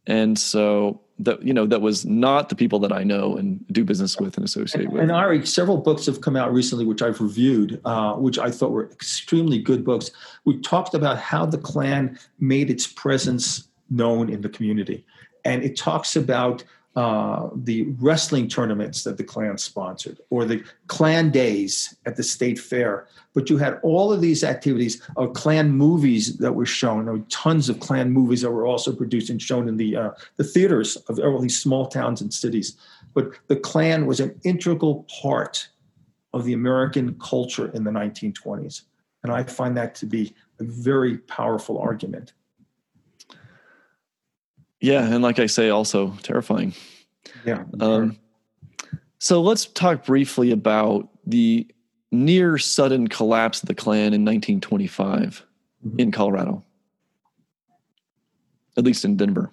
And 0.06 0.38
so 0.38 1.00
that 1.18 1.42
you 1.42 1.52
know 1.52 1.66
that 1.66 1.80
was 1.80 2.04
not 2.04 2.48
the 2.48 2.54
people 2.54 2.78
that 2.80 2.92
I 2.92 3.02
know 3.02 3.36
and 3.36 3.66
do 3.68 3.84
business 3.84 4.18
with 4.18 4.36
and 4.36 4.44
associate 4.44 4.90
with. 4.90 5.00
And 5.00 5.10
Ari, 5.10 5.46
several 5.46 5.78
books 5.78 6.06
have 6.06 6.20
come 6.20 6.36
out 6.36 6.52
recently, 6.52 6.84
which 6.84 7.02
I've 7.02 7.20
reviewed, 7.20 7.80
uh, 7.84 8.14
which 8.14 8.38
I 8.38 8.50
thought 8.50 8.70
were 8.70 8.90
extremely 8.90 9.58
good 9.58 9.84
books. 9.84 10.10
We 10.44 10.58
talked 10.60 10.94
about 10.94 11.18
how 11.18 11.46
the 11.46 11.58
Klan 11.58 12.18
made 12.38 12.70
its 12.70 12.86
presence 12.86 13.68
known 13.88 14.28
in 14.28 14.42
the 14.42 14.48
community, 14.48 15.04
and 15.44 15.62
it 15.62 15.76
talks 15.76 16.16
about 16.16 16.64
uh, 16.96 17.50
the 17.54 17.82
wrestling 18.00 18.48
tournaments 18.48 19.04
that 19.04 19.18
the 19.18 19.22
Klan 19.22 19.58
sponsored 19.58 20.18
or 20.30 20.46
the 20.46 20.64
Klan 20.86 21.30
days 21.30 21.94
at 22.06 22.16
the 22.16 22.22
state 22.22 22.58
fair. 22.58 23.06
But 23.34 23.50
you 23.50 23.58
had 23.58 23.78
all 23.82 24.14
of 24.14 24.22
these 24.22 24.42
activities 24.42 25.02
of 25.18 25.34
Klan 25.34 25.72
movies 25.72 26.38
that 26.38 26.54
were 26.54 26.64
shown. 26.64 27.04
There 27.04 27.14
were 27.14 27.24
tons 27.28 27.68
of 27.68 27.80
Klan 27.80 28.12
movies 28.12 28.40
that 28.40 28.50
were 28.50 28.66
also 28.66 28.94
produced 28.94 29.28
and 29.28 29.42
shown 29.42 29.68
in 29.68 29.76
the, 29.76 29.94
uh, 29.94 30.10
the 30.36 30.44
theaters 30.44 30.96
of 31.08 31.18
all 31.18 31.38
these 31.38 31.60
small 31.60 31.86
towns 31.86 32.22
and 32.22 32.32
cities. 32.32 32.78
But 33.12 33.32
the 33.48 33.56
Klan 33.56 34.06
was 34.06 34.20
an 34.20 34.40
integral 34.42 35.06
part 35.20 35.68
of 36.32 36.44
the 36.44 36.54
American 36.54 37.14
culture 37.18 37.70
in 37.74 37.84
the 37.84 37.90
1920s. 37.90 38.82
And 39.22 39.30
I 39.30 39.42
find 39.42 39.76
that 39.76 39.94
to 39.96 40.06
be 40.06 40.34
a 40.60 40.64
very 40.64 41.18
powerful 41.18 41.78
argument. 41.78 42.32
Yeah, 44.80 45.04
and 45.04 45.22
like 45.22 45.38
I 45.38 45.46
say, 45.46 45.70
also 45.70 46.10
terrifying. 46.22 46.74
Yeah. 47.44 47.64
Um, 47.80 48.18
so 49.18 49.42
let's 49.42 49.66
talk 49.66 50.04
briefly 50.04 50.50
about 50.50 51.08
the 51.26 51.66
near 52.12 52.58
sudden 52.58 53.08
collapse 53.08 53.62
of 53.62 53.68
the 53.68 53.74
Klan 53.74 54.12
in 54.12 54.24
1925 54.24 55.44
mm-hmm. 55.84 55.98
in 55.98 56.12
Colorado, 56.12 56.64
at 58.76 58.84
least 58.84 59.04
in 59.04 59.16
Denver. 59.16 59.50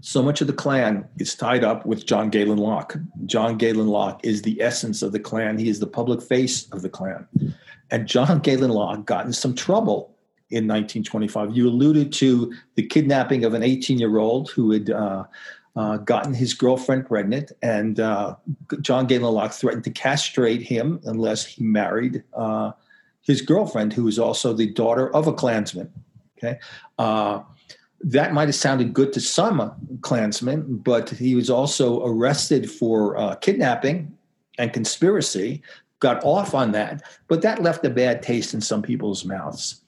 So 0.00 0.22
much 0.22 0.40
of 0.40 0.46
the 0.46 0.52
Klan 0.52 1.08
is 1.18 1.34
tied 1.34 1.64
up 1.64 1.84
with 1.84 2.06
John 2.06 2.30
Galen 2.30 2.58
Locke. 2.58 2.96
John 3.24 3.56
Galen 3.56 3.88
Locke 3.88 4.20
is 4.22 4.42
the 4.42 4.60
essence 4.62 5.02
of 5.02 5.10
the 5.10 5.18
Klan. 5.18 5.58
He 5.58 5.68
is 5.68 5.80
the 5.80 5.86
public 5.86 6.22
face 6.22 6.70
of 6.70 6.82
the 6.82 6.88
Klan. 6.88 7.26
And 7.90 8.06
John 8.06 8.38
Galen 8.40 8.70
Locke 8.70 9.04
got 9.04 9.26
in 9.26 9.32
some 9.32 9.54
trouble 9.54 10.15
in 10.50 10.68
1925. 10.68 11.56
You 11.56 11.68
alluded 11.68 12.12
to 12.14 12.52
the 12.74 12.86
kidnapping 12.86 13.44
of 13.44 13.54
an 13.54 13.62
18 13.62 13.98
year 13.98 14.18
old 14.18 14.50
who 14.50 14.70
had 14.70 14.90
uh, 14.90 15.24
uh, 15.74 15.98
gotten 15.98 16.32
his 16.32 16.54
girlfriend 16.54 17.06
pregnant, 17.06 17.52
and 17.62 18.00
uh, 18.00 18.36
John 18.80 19.06
Galen 19.06 19.34
Locke 19.34 19.52
threatened 19.52 19.84
to 19.84 19.90
castrate 19.90 20.62
him 20.62 21.00
unless 21.04 21.44
he 21.44 21.62
married 21.64 22.22
uh, 22.34 22.72
his 23.20 23.42
girlfriend, 23.42 23.92
who 23.92 24.04
was 24.04 24.18
also 24.18 24.52
the 24.52 24.72
daughter 24.72 25.14
of 25.14 25.26
a 25.26 25.32
Klansman. 25.32 25.92
Okay. 26.38 26.58
Uh, 26.98 27.40
that 28.00 28.32
might 28.32 28.48
have 28.48 28.54
sounded 28.54 28.92
good 28.92 29.12
to 29.14 29.20
some 29.20 29.74
Klansmen, 30.02 30.76
but 30.78 31.10
he 31.10 31.34
was 31.34 31.50
also 31.50 32.04
arrested 32.06 32.70
for 32.70 33.16
uh, 33.16 33.34
kidnapping 33.36 34.16
and 34.58 34.72
conspiracy, 34.72 35.62
got 36.00 36.22
off 36.22 36.54
on 36.54 36.72
that, 36.72 37.02
but 37.26 37.42
that 37.42 37.62
left 37.62 37.84
a 37.84 37.90
bad 37.90 38.22
taste 38.22 38.54
in 38.54 38.60
some 38.60 38.82
people's 38.82 39.24
mouths. 39.24 39.82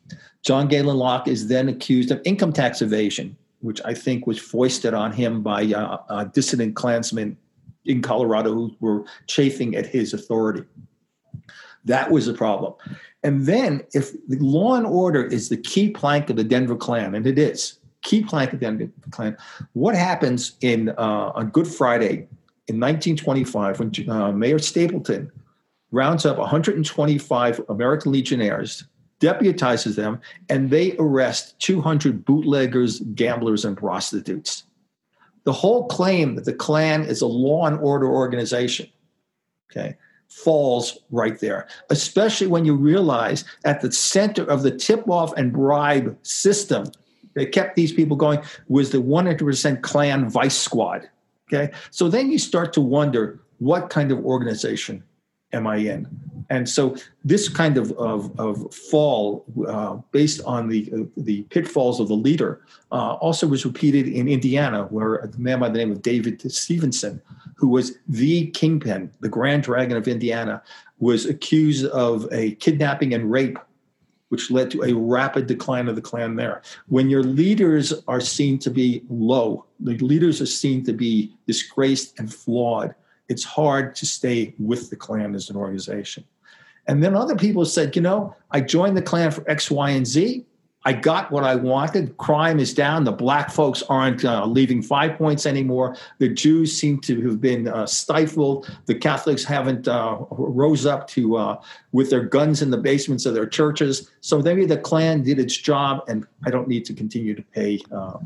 John 0.48 0.66
Galen 0.66 0.96
Locke 0.96 1.28
is 1.28 1.48
then 1.48 1.68
accused 1.68 2.10
of 2.10 2.22
income 2.24 2.54
tax 2.54 2.80
evasion, 2.80 3.36
which 3.60 3.82
I 3.84 3.92
think 3.92 4.26
was 4.26 4.38
foisted 4.38 4.94
on 4.94 5.12
him 5.12 5.42
by 5.42 5.66
uh, 5.66 5.98
uh, 6.08 6.24
dissident 6.24 6.74
Klansmen 6.74 7.36
in 7.84 8.00
Colorado 8.00 8.54
who 8.54 8.74
were 8.80 9.04
chafing 9.26 9.76
at 9.76 9.84
his 9.84 10.14
authority. 10.14 10.64
That 11.84 12.10
was 12.10 12.28
a 12.28 12.32
problem. 12.32 12.72
And 13.22 13.44
then, 13.44 13.82
if 13.92 14.12
the 14.26 14.38
law 14.38 14.76
and 14.76 14.86
order 14.86 15.22
is 15.22 15.50
the 15.50 15.58
key 15.58 15.90
plank 15.90 16.30
of 16.30 16.36
the 16.36 16.44
Denver 16.44 16.76
Klan, 16.76 17.14
and 17.14 17.26
it 17.26 17.38
is 17.38 17.78
key 18.00 18.24
plank 18.24 18.54
of 18.54 18.60
the 18.60 18.64
Denver 18.64 18.90
Klan, 19.10 19.36
what 19.74 19.94
happens 19.94 20.56
in 20.62 20.88
uh, 20.96 21.32
on 21.34 21.50
Good 21.50 21.68
Friday 21.68 22.26
in 22.68 22.80
1925 22.80 23.80
when 23.80 24.08
uh, 24.08 24.32
Mayor 24.32 24.58
Stapleton 24.58 25.30
rounds 25.90 26.24
up 26.24 26.38
125 26.38 27.60
American 27.68 28.12
Legionnaires 28.12 28.84
deputizes 29.20 29.96
them, 29.96 30.20
and 30.48 30.70
they 30.70 30.96
arrest 30.98 31.58
200 31.60 32.24
bootleggers, 32.24 33.00
gamblers, 33.14 33.64
and 33.64 33.76
prostitutes. 33.76 34.64
The 35.44 35.52
whole 35.52 35.86
claim 35.86 36.34
that 36.34 36.44
the 36.44 36.52
Klan 36.52 37.02
is 37.02 37.20
a 37.20 37.26
law 37.26 37.66
and 37.66 37.78
order 37.80 38.06
organization, 38.06 38.88
okay, 39.70 39.96
falls 40.28 40.98
right 41.10 41.38
there, 41.40 41.66
especially 41.90 42.46
when 42.46 42.64
you 42.64 42.74
realize 42.74 43.44
at 43.64 43.80
the 43.80 43.90
center 43.90 44.44
of 44.44 44.62
the 44.62 44.70
tip 44.70 45.08
off 45.08 45.32
and 45.36 45.52
bribe 45.52 46.16
system 46.22 46.84
that 47.34 47.52
kept 47.52 47.76
these 47.76 47.92
people 47.92 48.16
going 48.16 48.40
was 48.68 48.90
the 48.90 48.98
100% 48.98 49.82
Klan 49.82 50.28
vice 50.28 50.56
squad. 50.56 51.08
Okay. 51.48 51.72
So 51.90 52.08
then 52.08 52.30
you 52.30 52.38
start 52.38 52.72
to 52.74 52.80
wonder 52.80 53.40
what 53.58 53.90
kind 53.90 54.12
of 54.12 54.18
organization 54.24 55.02
am 55.52 55.66
I 55.66 55.76
in? 55.76 56.06
And 56.50 56.68
so 56.68 56.96
this 57.24 57.48
kind 57.48 57.76
of, 57.76 57.92
of, 57.92 58.38
of 58.40 58.74
fall, 58.74 59.44
uh, 59.66 59.96
based 60.12 60.40
on 60.44 60.68
the, 60.68 60.90
uh, 60.94 61.04
the 61.16 61.42
pitfalls 61.42 62.00
of 62.00 62.08
the 62.08 62.14
leader, 62.14 62.62
uh, 62.90 63.14
also 63.14 63.46
was 63.46 63.66
repeated 63.66 64.08
in 64.08 64.28
Indiana, 64.28 64.84
where 64.84 65.16
a 65.16 65.38
man 65.38 65.60
by 65.60 65.68
the 65.68 65.78
name 65.78 65.92
of 65.92 66.00
David 66.00 66.40
Stephenson, 66.50 67.20
who 67.54 67.68
was 67.68 67.98
the 68.08 68.46
kingpin, 68.52 69.10
the 69.20 69.28
grand 69.28 69.62
dragon 69.62 69.96
of 69.96 70.08
Indiana, 70.08 70.62
was 71.00 71.26
accused 71.26 71.86
of 71.86 72.26
a 72.32 72.52
kidnapping 72.52 73.12
and 73.12 73.30
rape, 73.30 73.58
which 74.30 74.50
led 74.50 74.70
to 74.70 74.82
a 74.84 74.92
rapid 74.94 75.46
decline 75.46 75.88
of 75.88 75.96
the 75.96 76.02
Klan 76.02 76.36
there. 76.36 76.62
When 76.86 77.10
your 77.10 77.22
leaders 77.22 77.92
are 78.08 78.20
seen 78.20 78.58
to 78.60 78.70
be 78.70 79.02
low, 79.10 79.66
the 79.80 79.98
leaders 79.98 80.40
are 80.40 80.46
seen 80.46 80.82
to 80.84 80.92
be 80.92 81.36
disgraced 81.46 82.18
and 82.18 82.32
flawed, 82.32 82.94
it's 83.28 83.44
hard 83.44 83.94
to 83.96 84.06
stay 84.06 84.54
with 84.58 84.88
the 84.88 84.96
Klan 84.96 85.34
as 85.34 85.50
an 85.50 85.56
organization. 85.56 86.24
And 86.88 87.02
then 87.02 87.14
other 87.14 87.36
people 87.36 87.64
said, 87.64 87.94
you 87.94 88.02
know, 88.02 88.34
I 88.50 88.62
joined 88.62 88.96
the 88.96 89.02
Klan 89.02 89.30
for 89.30 89.48
X, 89.48 89.70
Y, 89.70 89.90
and 89.90 90.06
Z. 90.06 90.44
I 90.84 90.92
got 90.92 91.30
what 91.30 91.44
I 91.44 91.54
wanted. 91.54 92.16
Crime 92.16 92.58
is 92.58 92.72
down. 92.72 93.04
The 93.04 93.12
black 93.12 93.50
folks 93.50 93.82
aren't 93.90 94.24
uh, 94.24 94.46
leaving 94.46 94.80
Five 94.80 95.18
Points 95.18 95.44
anymore. 95.44 95.96
The 96.18 96.30
Jews 96.30 96.72
seem 96.72 97.00
to 97.00 97.20
have 97.28 97.42
been 97.42 97.68
uh, 97.68 97.84
stifled. 97.84 98.70
The 98.86 98.94
Catholics 98.94 99.44
haven't 99.44 99.86
uh, 99.86 100.18
rose 100.30 100.86
up 100.86 101.06
to 101.08 101.36
uh, 101.36 101.60
with 101.92 102.08
their 102.08 102.24
guns 102.24 102.62
in 102.62 102.70
the 102.70 102.78
basements 102.78 103.26
of 103.26 103.34
their 103.34 103.46
churches. 103.46 104.10
So 104.20 104.40
maybe 104.40 104.64
the 104.64 104.78
Klan 104.78 105.22
did 105.22 105.38
its 105.38 105.56
job, 105.56 106.04
and 106.08 106.26
I 106.46 106.50
don't 106.50 106.68
need 106.68 106.86
to 106.86 106.94
continue 106.94 107.34
to 107.34 107.42
pay 107.42 107.80
uh, 107.92 108.18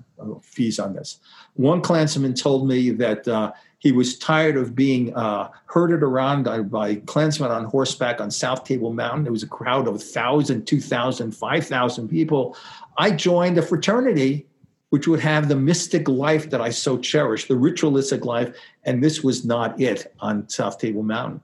fees 0.43 0.79
on 0.79 0.93
this. 0.93 1.19
One 1.55 1.81
Klansman 1.81 2.35
told 2.35 2.69
me 2.69 2.91
that 2.91 3.27
uh, 3.27 3.53
he 3.83 3.91
was 3.91 4.17
tired 4.17 4.57
of 4.57 4.77
being 4.77 5.13
uh, 5.17 5.49
herded 5.67 6.05
around 6.05 6.45
by, 6.45 6.61
by 6.61 6.95
Klansmen 6.95 7.51
on 7.51 7.65
horseback 7.65 8.21
on 8.21 8.31
South 8.31 8.63
Table 8.63 8.93
Mountain. 8.93 9.27
It 9.27 9.33
was 9.33 9.43
a 9.43 9.49
crowd 9.49 9.89
of 9.89 9.95
1,000, 9.95 10.65
2,000, 10.65 11.33
5,000 11.33 12.09
people. 12.09 12.57
I 12.97 13.11
joined 13.11 13.59
a 13.59 13.63
fraternity 13.63 14.47
which 14.91 15.09
would 15.09 15.19
have 15.19 15.49
the 15.49 15.57
mystic 15.57 16.07
life 16.07 16.51
that 16.51 16.61
I 16.61 16.71
so 16.71 16.97
cherish, 16.97 17.49
the 17.49 17.57
ritualistic 17.57 18.25
life, 18.25 18.55
and 18.85 19.03
this 19.03 19.25
was 19.25 19.45
not 19.45 19.81
it 19.81 20.15
on 20.21 20.49
South 20.49 20.79
Table 20.79 21.03
Mountain. 21.03 21.41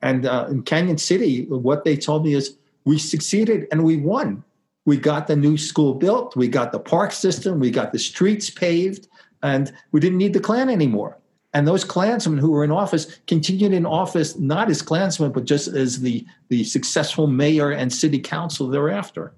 And 0.00 0.24
uh, 0.24 0.46
in 0.48 0.62
Cañon 0.62 0.98
City, 0.98 1.44
what 1.44 1.84
they 1.84 1.96
told 1.96 2.24
me 2.24 2.32
is 2.32 2.56
we 2.86 2.98
succeeded 2.98 3.66
and 3.70 3.84
we 3.84 3.98
won. 3.98 4.42
We 4.86 4.96
got 4.96 5.26
the 5.26 5.36
new 5.36 5.58
school 5.58 5.94
built, 5.94 6.36
we 6.36 6.48
got 6.48 6.72
the 6.72 6.80
park 6.80 7.12
system, 7.12 7.60
we 7.60 7.70
got 7.70 7.92
the 7.92 7.98
streets 7.98 8.48
paved, 8.48 9.08
and 9.42 9.72
we 9.90 10.00
didn't 10.00 10.18
need 10.18 10.32
the 10.32 10.40
Klan 10.40 10.70
anymore. 10.70 11.18
And 11.54 11.68
those 11.68 11.84
Klansmen 11.84 12.38
who 12.38 12.50
were 12.50 12.64
in 12.64 12.70
office 12.70 13.20
continued 13.26 13.72
in 13.72 13.84
office 13.84 14.38
not 14.38 14.70
as 14.70 14.80
Klansmen, 14.80 15.32
but 15.32 15.44
just 15.44 15.68
as 15.68 16.00
the, 16.00 16.24
the 16.48 16.64
successful 16.64 17.26
mayor 17.26 17.70
and 17.70 17.92
city 17.92 18.18
council 18.18 18.68
thereafter. 18.68 19.34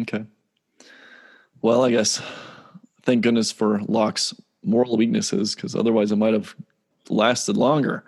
Okay. 0.00 0.24
Well, 1.60 1.84
I 1.84 1.90
guess 1.90 2.22
thank 3.02 3.22
goodness 3.22 3.52
for 3.52 3.80
Locke's 3.88 4.34
moral 4.62 4.96
weaknesses, 4.96 5.54
because 5.54 5.74
otherwise 5.74 6.12
it 6.12 6.16
might 6.16 6.32
have 6.32 6.54
lasted 7.10 7.56
longer. 7.56 8.04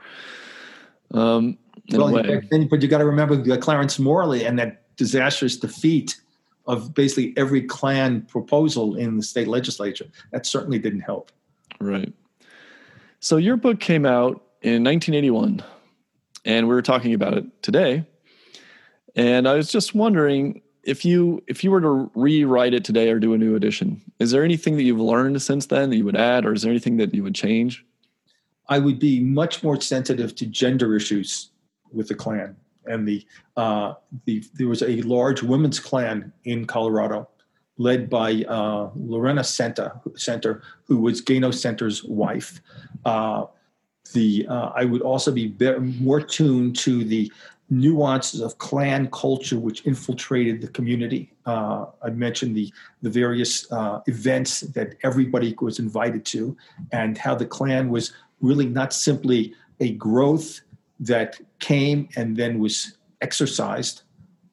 Um, 1.12 1.58
well, 1.90 2.12
but 2.12 2.82
you 2.82 2.88
got 2.88 2.98
to 2.98 3.04
remember 3.04 3.56
Clarence 3.56 3.98
Morley 3.98 4.46
and 4.46 4.58
that 4.58 4.96
disastrous 4.96 5.56
defeat 5.56 6.20
of 6.66 6.94
basically 6.94 7.34
every 7.36 7.62
Klan 7.62 8.22
proposal 8.22 8.94
in 8.94 9.16
the 9.16 9.22
state 9.22 9.48
legislature. 9.48 10.06
That 10.30 10.46
certainly 10.46 10.78
didn't 10.78 11.00
help. 11.00 11.32
Right. 11.80 12.12
So 13.20 13.36
your 13.36 13.58
book 13.58 13.80
came 13.80 14.06
out 14.06 14.42
in 14.62 14.82
1981, 14.82 15.62
and 16.46 16.66
we 16.66 16.74
were 16.74 16.80
talking 16.80 17.12
about 17.12 17.34
it 17.34 17.62
today. 17.62 18.06
And 19.14 19.46
I 19.46 19.54
was 19.54 19.70
just 19.70 19.94
wondering 19.94 20.62
if 20.82 21.04
you 21.04 21.42
if 21.46 21.62
you 21.62 21.70
were 21.70 21.82
to 21.82 22.10
rewrite 22.14 22.72
it 22.72 22.82
today 22.82 23.10
or 23.10 23.18
do 23.18 23.34
a 23.34 23.38
new 23.38 23.54
edition, 23.54 24.00
is 24.18 24.30
there 24.30 24.42
anything 24.42 24.76
that 24.78 24.84
you've 24.84 25.00
learned 25.00 25.42
since 25.42 25.66
then 25.66 25.90
that 25.90 25.96
you 25.96 26.04
would 26.06 26.16
add, 26.16 26.46
or 26.46 26.54
is 26.54 26.62
there 26.62 26.70
anything 26.70 26.96
that 26.96 27.14
you 27.14 27.22
would 27.22 27.34
change? 27.34 27.84
I 28.68 28.78
would 28.78 28.98
be 28.98 29.20
much 29.20 29.62
more 29.62 29.78
sensitive 29.78 30.34
to 30.36 30.46
gender 30.46 30.96
issues 30.96 31.50
with 31.92 32.08
the 32.08 32.14
Klan. 32.14 32.56
And 32.86 33.06
the, 33.06 33.26
uh, 33.56 33.94
the 34.24 34.42
there 34.54 34.68
was 34.68 34.82
a 34.82 35.02
large 35.02 35.42
women's 35.42 35.78
Klan 35.78 36.32
in 36.44 36.66
Colorado 36.66 37.28
led 37.80 38.10
by 38.10 38.44
uh, 38.46 38.90
Lorena 38.94 39.40
Senter, 39.40 40.60
who 40.84 40.98
was 40.98 41.22
Gano 41.22 41.48
Senter's 41.48 42.04
wife. 42.04 42.60
Uh, 43.06 43.46
the 44.12 44.46
uh, 44.48 44.70
I 44.74 44.84
would 44.84 45.00
also 45.00 45.32
be 45.32 45.54
more 45.98 46.20
tuned 46.20 46.76
to 46.76 47.04
the 47.04 47.32
nuances 47.70 48.40
of 48.42 48.58
Klan 48.58 49.08
culture 49.12 49.58
which 49.58 49.86
infiltrated 49.86 50.60
the 50.60 50.68
community. 50.68 51.32
Uh, 51.46 51.86
I 52.02 52.10
mentioned 52.10 52.54
the 52.54 52.70
the 53.00 53.08
various 53.08 53.70
uh, 53.72 54.00
events 54.06 54.60
that 54.76 54.96
everybody 55.02 55.56
was 55.58 55.78
invited 55.78 56.26
to, 56.26 56.54
and 56.92 57.16
how 57.16 57.34
the 57.34 57.46
Klan 57.46 57.88
was 57.88 58.12
really 58.42 58.66
not 58.66 58.92
simply 58.92 59.54
a 59.80 59.92
growth 59.92 60.60
that 60.98 61.40
came 61.60 62.10
and 62.14 62.36
then 62.36 62.58
was 62.58 62.98
exercised, 63.22 64.02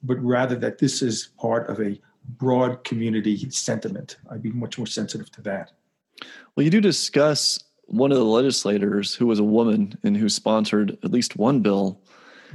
but 0.02 0.18
rather 0.24 0.56
that 0.56 0.78
this 0.78 1.02
is 1.02 1.30
part 1.38 1.70
of 1.70 1.82
a 1.82 2.00
broad 2.28 2.84
community 2.84 3.50
sentiment. 3.50 4.18
I'd 4.30 4.44
be 4.44 4.52
much 4.52 4.78
more 4.78 4.88
sensitive 4.88 5.32
to 5.32 5.42
that. 5.44 5.72
Well, 6.56 6.64
you 6.64 6.70
do 6.70 6.82
discuss 6.82 7.64
one 7.86 8.12
of 8.12 8.18
the 8.18 8.26
legislators 8.26 9.16
who 9.16 9.28
was 9.28 9.40
a 9.40 9.44
woman 9.44 9.98
and 10.04 10.18
who 10.18 10.30
sponsored 10.30 10.98
at 11.04 11.12
least 11.12 11.38
one 11.38 11.62
bill 11.62 12.02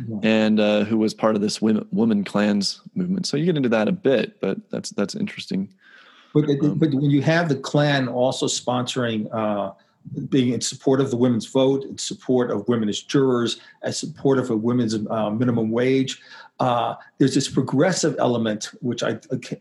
yeah. 0.08 0.18
and 0.22 0.60
uh, 0.60 0.84
who 0.84 0.98
was 0.98 1.14
part 1.14 1.34
of 1.34 1.40
this 1.40 1.62
women, 1.62 1.86
women 1.90 2.24
Klans 2.24 2.80
movement. 2.94 3.26
So 3.26 3.36
you 3.36 3.46
get 3.46 3.56
into 3.56 3.68
that 3.70 3.88
a 3.88 3.92
bit, 3.92 4.40
but 4.40 4.58
that's 4.70 4.90
that's 4.90 5.14
interesting. 5.14 5.72
But, 6.34 6.48
um, 6.48 6.78
but 6.78 6.94
when 6.94 7.10
you 7.10 7.22
have 7.22 7.48
the 7.48 7.56
Klan 7.56 8.08
also 8.08 8.46
sponsoring, 8.46 9.32
uh, 9.32 9.72
being 10.28 10.52
in 10.52 10.60
support 10.60 11.00
of 11.00 11.10
the 11.10 11.16
women's 11.16 11.46
vote, 11.46 11.84
in 11.84 11.98
support 11.98 12.50
of 12.50 12.66
women 12.68 12.88
as 12.88 13.00
jurors, 13.00 13.60
as 13.82 13.98
support 13.98 14.38
of 14.38 14.50
women's 14.50 14.94
uh, 14.94 15.30
minimum 15.30 15.70
wage, 15.70 16.20
uh, 16.60 16.94
there's 17.18 17.34
this 17.34 17.48
progressive 17.48 18.14
element 18.18 18.70
which 18.80 19.02
I 19.02 19.18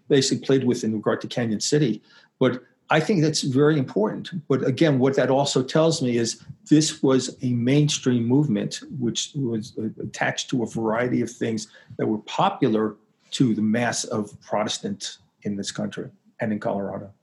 basically 0.08 0.46
played 0.46 0.64
with 0.64 0.84
in 0.84 0.94
regard 0.94 1.22
to 1.22 1.28
Cañon 1.28 1.62
City, 1.62 2.02
but 2.40 2.64
I 2.92 3.00
think 3.00 3.22
that's 3.22 3.42
very 3.42 3.80
important. 3.80 4.30
But 4.50 4.68
again, 4.68 5.00
what 5.00 5.16
that 5.16 5.30
also 5.30 5.64
tells 5.64 6.02
me 6.02 6.18
is 6.18 6.44
this 6.70 7.02
was 7.02 7.38
a 7.42 7.54
mainstream 7.54 8.26
movement 8.26 8.82
which 9.00 9.32
was 9.34 9.78
attached 10.04 10.50
to 10.50 10.64
a 10.64 10.68
variety 10.68 11.22
of 11.22 11.32
things 11.32 11.68
that 11.98 12.06
were 12.06 12.18
popular 12.20 12.98
to 13.32 13.56
the 13.56 13.62
mass 13.62 14.04
of 14.04 14.40
Protestants 14.42 15.20
in 15.44 15.56
this 15.56 15.72
country 15.72 16.10
and 16.42 16.52
in 16.52 16.60
Colorado. 16.60 17.14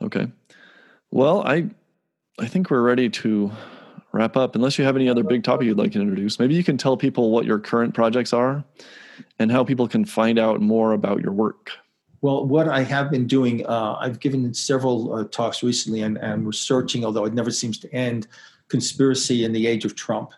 Okay. 0.00 0.30
Well, 1.10 1.42
I 1.42 1.68
I 2.40 2.46
think 2.46 2.70
we're 2.70 2.80
ready 2.80 3.10
to 3.10 3.52
wrap 4.12 4.34
up. 4.34 4.54
Unless 4.54 4.78
you 4.78 4.84
have 4.86 4.96
any 4.96 5.10
other 5.10 5.22
big 5.22 5.44
topic 5.44 5.66
you'd 5.66 5.76
like 5.76 5.92
to 5.92 6.00
introduce, 6.00 6.38
maybe 6.38 6.54
you 6.54 6.64
can 6.64 6.78
tell 6.78 6.96
people 6.96 7.30
what 7.30 7.44
your 7.44 7.58
current 7.58 7.94
projects 7.94 8.32
are 8.32 8.64
and 9.38 9.52
how 9.52 9.62
people 9.62 9.86
can 9.86 10.06
find 10.06 10.38
out 10.38 10.60
more 10.60 10.92
about 10.92 11.20
your 11.20 11.32
work. 11.32 11.70
Well, 12.22 12.46
what 12.46 12.66
I 12.66 12.82
have 12.82 13.10
been 13.10 13.26
doing, 13.26 13.66
uh, 13.66 13.96
I've 14.00 14.20
given 14.20 14.52
several 14.54 15.12
uh, 15.12 15.24
talks 15.24 15.62
recently 15.62 16.00
and, 16.00 16.16
and 16.18 16.46
researching, 16.46 17.04
although 17.04 17.26
it 17.26 17.34
never 17.34 17.50
seems 17.50 17.78
to 17.78 17.92
end, 17.94 18.26
conspiracy 18.68 19.44
in 19.44 19.52
the 19.52 19.66
age 19.66 19.84
of 19.84 19.94
Trump 19.94 20.32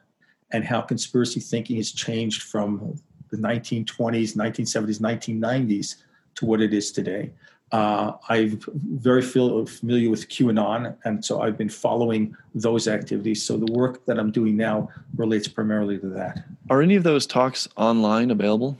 and 0.50 0.64
how 0.64 0.80
conspiracy 0.80 1.38
thinking 1.38 1.76
has 1.76 1.92
changed 1.92 2.42
from 2.42 3.00
the 3.30 3.36
1920s, 3.36 4.36
1970s, 4.36 5.00
1990s 5.00 5.96
to 6.34 6.46
what 6.46 6.60
it 6.60 6.74
is 6.74 6.90
today. 6.90 7.30
Uh, 7.72 8.12
I'm 8.28 8.60
very 8.74 9.22
familiar 9.22 10.10
with 10.10 10.28
QAnon, 10.28 10.94
and 11.04 11.24
so 11.24 11.40
I've 11.40 11.56
been 11.56 11.70
following 11.70 12.36
those 12.54 12.86
activities. 12.86 13.42
So 13.42 13.56
the 13.56 13.72
work 13.72 14.04
that 14.04 14.18
I'm 14.18 14.30
doing 14.30 14.58
now 14.58 14.90
relates 15.16 15.48
primarily 15.48 15.98
to 15.98 16.08
that. 16.08 16.44
Are 16.68 16.82
any 16.82 16.96
of 16.96 17.02
those 17.02 17.26
talks 17.26 17.66
online 17.78 18.30
available? 18.30 18.78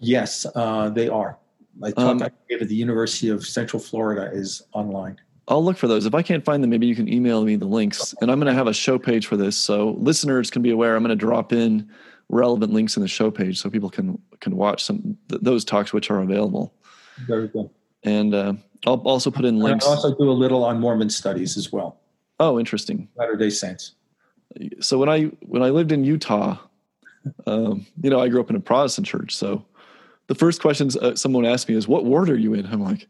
Yes, 0.00 0.44
uh, 0.56 0.90
they 0.90 1.08
are. 1.08 1.38
My 1.78 1.92
talk 1.92 1.98
um, 2.04 2.22
I 2.22 2.30
gave 2.48 2.60
at 2.60 2.68
the 2.68 2.74
University 2.74 3.28
of 3.28 3.46
Central 3.46 3.80
Florida 3.80 4.28
is 4.32 4.62
online. 4.72 5.20
I'll 5.46 5.64
look 5.64 5.76
for 5.76 5.86
those. 5.86 6.04
If 6.04 6.14
I 6.14 6.22
can't 6.22 6.44
find 6.44 6.64
them, 6.64 6.70
maybe 6.70 6.88
you 6.88 6.96
can 6.96 7.08
email 7.08 7.44
me 7.44 7.54
the 7.54 7.66
links. 7.66 8.12
And 8.20 8.30
I'm 8.30 8.40
going 8.40 8.52
to 8.52 8.54
have 8.54 8.66
a 8.66 8.74
show 8.74 8.98
page 8.98 9.26
for 9.26 9.36
this, 9.36 9.56
so 9.56 9.90
listeners 9.98 10.50
can 10.50 10.62
be 10.62 10.70
aware. 10.70 10.96
I'm 10.96 11.02
going 11.02 11.10
to 11.10 11.16
drop 11.16 11.52
in 11.52 11.88
relevant 12.28 12.72
links 12.72 12.96
in 12.96 13.02
the 13.02 13.08
show 13.08 13.30
page 13.30 13.60
so 13.60 13.70
people 13.70 13.90
can 13.90 14.20
can 14.40 14.56
watch 14.56 14.82
some 14.82 15.16
th- 15.28 15.42
those 15.42 15.64
talks 15.64 15.92
which 15.92 16.10
are 16.10 16.20
available. 16.20 16.74
Very 17.26 17.46
good 17.46 17.70
and 18.04 18.34
uh, 18.34 18.54
I'll 18.86 19.00
also 19.00 19.30
put 19.30 19.44
in 19.44 19.58
links. 19.58 19.86
I 19.86 19.90
also 19.90 20.14
do 20.14 20.30
a 20.30 20.32
little 20.32 20.64
on 20.64 20.80
Mormon 20.80 21.10
studies 21.10 21.56
as 21.56 21.72
well. 21.72 21.98
Oh, 22.40 22.58
interesting. 22.58 23.08
Latter 23.16 23.36
Day 23.36 23.50
Saints. 23.50 23.92
So 24.80 24.98
when 24.98 25.08
I 25.08 25.24
when 25.42 25.62
I 25.62 25.70
lived 25.70 25.92
in 25.92 26.04
Utah, 26.04 26.58
um, 27.46 27.86
you 28.02 28.10
know, 28.10 28.20
I 28.20 28.28
grew 28.28 28.40
up 28.40 28.50
in 28.50 28.56
a 28.56 28.60
Protestant 28.60 29.06
church. 29.06 29.34
So 29.34 29.64
the 30.26 30.34
first 30.34 30.60
questions 30.60 30.96
uh, 30.96 31.14
someone 31.14 31.46
asked 31.46 31.68
me 31.68 31.74
is, 31.74 31.88
"What 31.88 32.04
ward 32.04 32.28
are 32.28 32.36
you 32.36 32.54
in?" 32.54 32.66
I'm 32.66 32.82
like, 32.82 33.06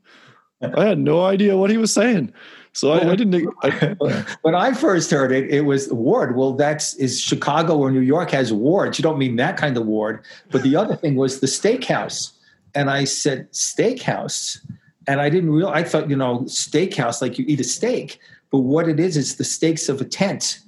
I 0.62 0.84
had 0.84 0.98
no 0.98 1.24
idea 1.24 1.56
what 1.56 1.70
he 1.70 1.78
was 1.78 1.92
saying. 1.92 2.32
So 2.74 2.92
I, 2.92 3.10
I 3.10 3.16
didn't. 3.16 3.48
I, 3.62 3.96
when 4.42 4.54
I 4.54 4.72
first 4.72 5.10
heard 5.10 5.32
it, 5.32 5.50
it 5.50 5.62
was 5.62 5.92
ward. 5.92 6.36
Well, 6.36 6.52
that's 6.52 6.94
is 6.94 7.20
Chicago 7.20 7.76
or 7.76 7.90
New 7.90 8.00
York 8.00 8.30
has 8.30 8.52
wards. 8.52 8.98
You 8.98 9.02
don't 9.02 9.18
mean 9.18 9.36
that 9.36 9.56
kind 9.56 9.76
of 9.76 9.86
ward. 9.86 10.24
But 10.50 10.62
the 10.62 10.76
other 10.76 10.96
thing 10.96 11.16
was 11.16 11.40
the 11.40 11.46
steakhouse, 11.46 12.32
and 12.74 12.88
I 12.90 13.04
said 13.04 13.50
steakhouse 13.52 14.58
and 15.06 15.20
I 15.20 15.28
didn't 15.28 15.50
real. 15.50 15.68
I 15.68 15.82
thought 15.82 16.08
you 16.08 16.16
know 16.16 16.40
steakhouse 16.40 17.20
like 17.22 17.38
you 17.38 17.44
eat 17.48 17.60
a 17.60 17.64
steak, 17.64 18.18
but 18.50 18.58
what 18.58 18.88
it 18.88 19.00
is 19.00 19.16
is 19.16 19.36
the 19.36 19.44
stakes 19.44 19.88
of 19.88 20.00
a 20.00 20.04
tent, 20.04 20.60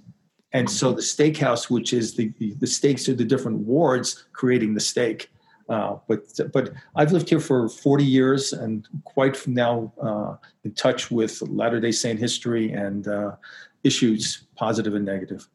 and 0.52 0.69
so 0.69 0.93
the 0.93 1.02
steakhouse, 1.02 1.70
which 1.70 1.93
is 1.93 2.15
the 2.15 2.32
the 2.39 2.66
stakes 2.66 3.09
are 3.09 3.15
the 3.15 3.24
different 3.24 3.59
wards 3.59 4.27
creating 4.32 4.74
the 4.74 4.81
stake. 4.81 5.31
Uh, 5.69 5.97
but 6.09 6.20
but 6.52 6.73
I've 6.94 7.12
lived 7.12 7.31
here 7.31 7.40
for 7.40 7.69
40 7.69 8.05
years 8.05 8.52
and 8.52 8.86
quite 9.05 9.47
now 9.47 9.93
uh, 10.01 10.36
in 10.62 10.73
touch 10.74 11.11
with 11.11 11.40
Latter 11.43 11.81
Day 11.81 11.93
Saint 11.93 12.19
history 12.19 12.73
and 12.73 13.09
uh, 13.09 13.36
issues, 13.82 14.44
positive 14.56 14.94
and 14.94 15.06
negative. 15.06 15.48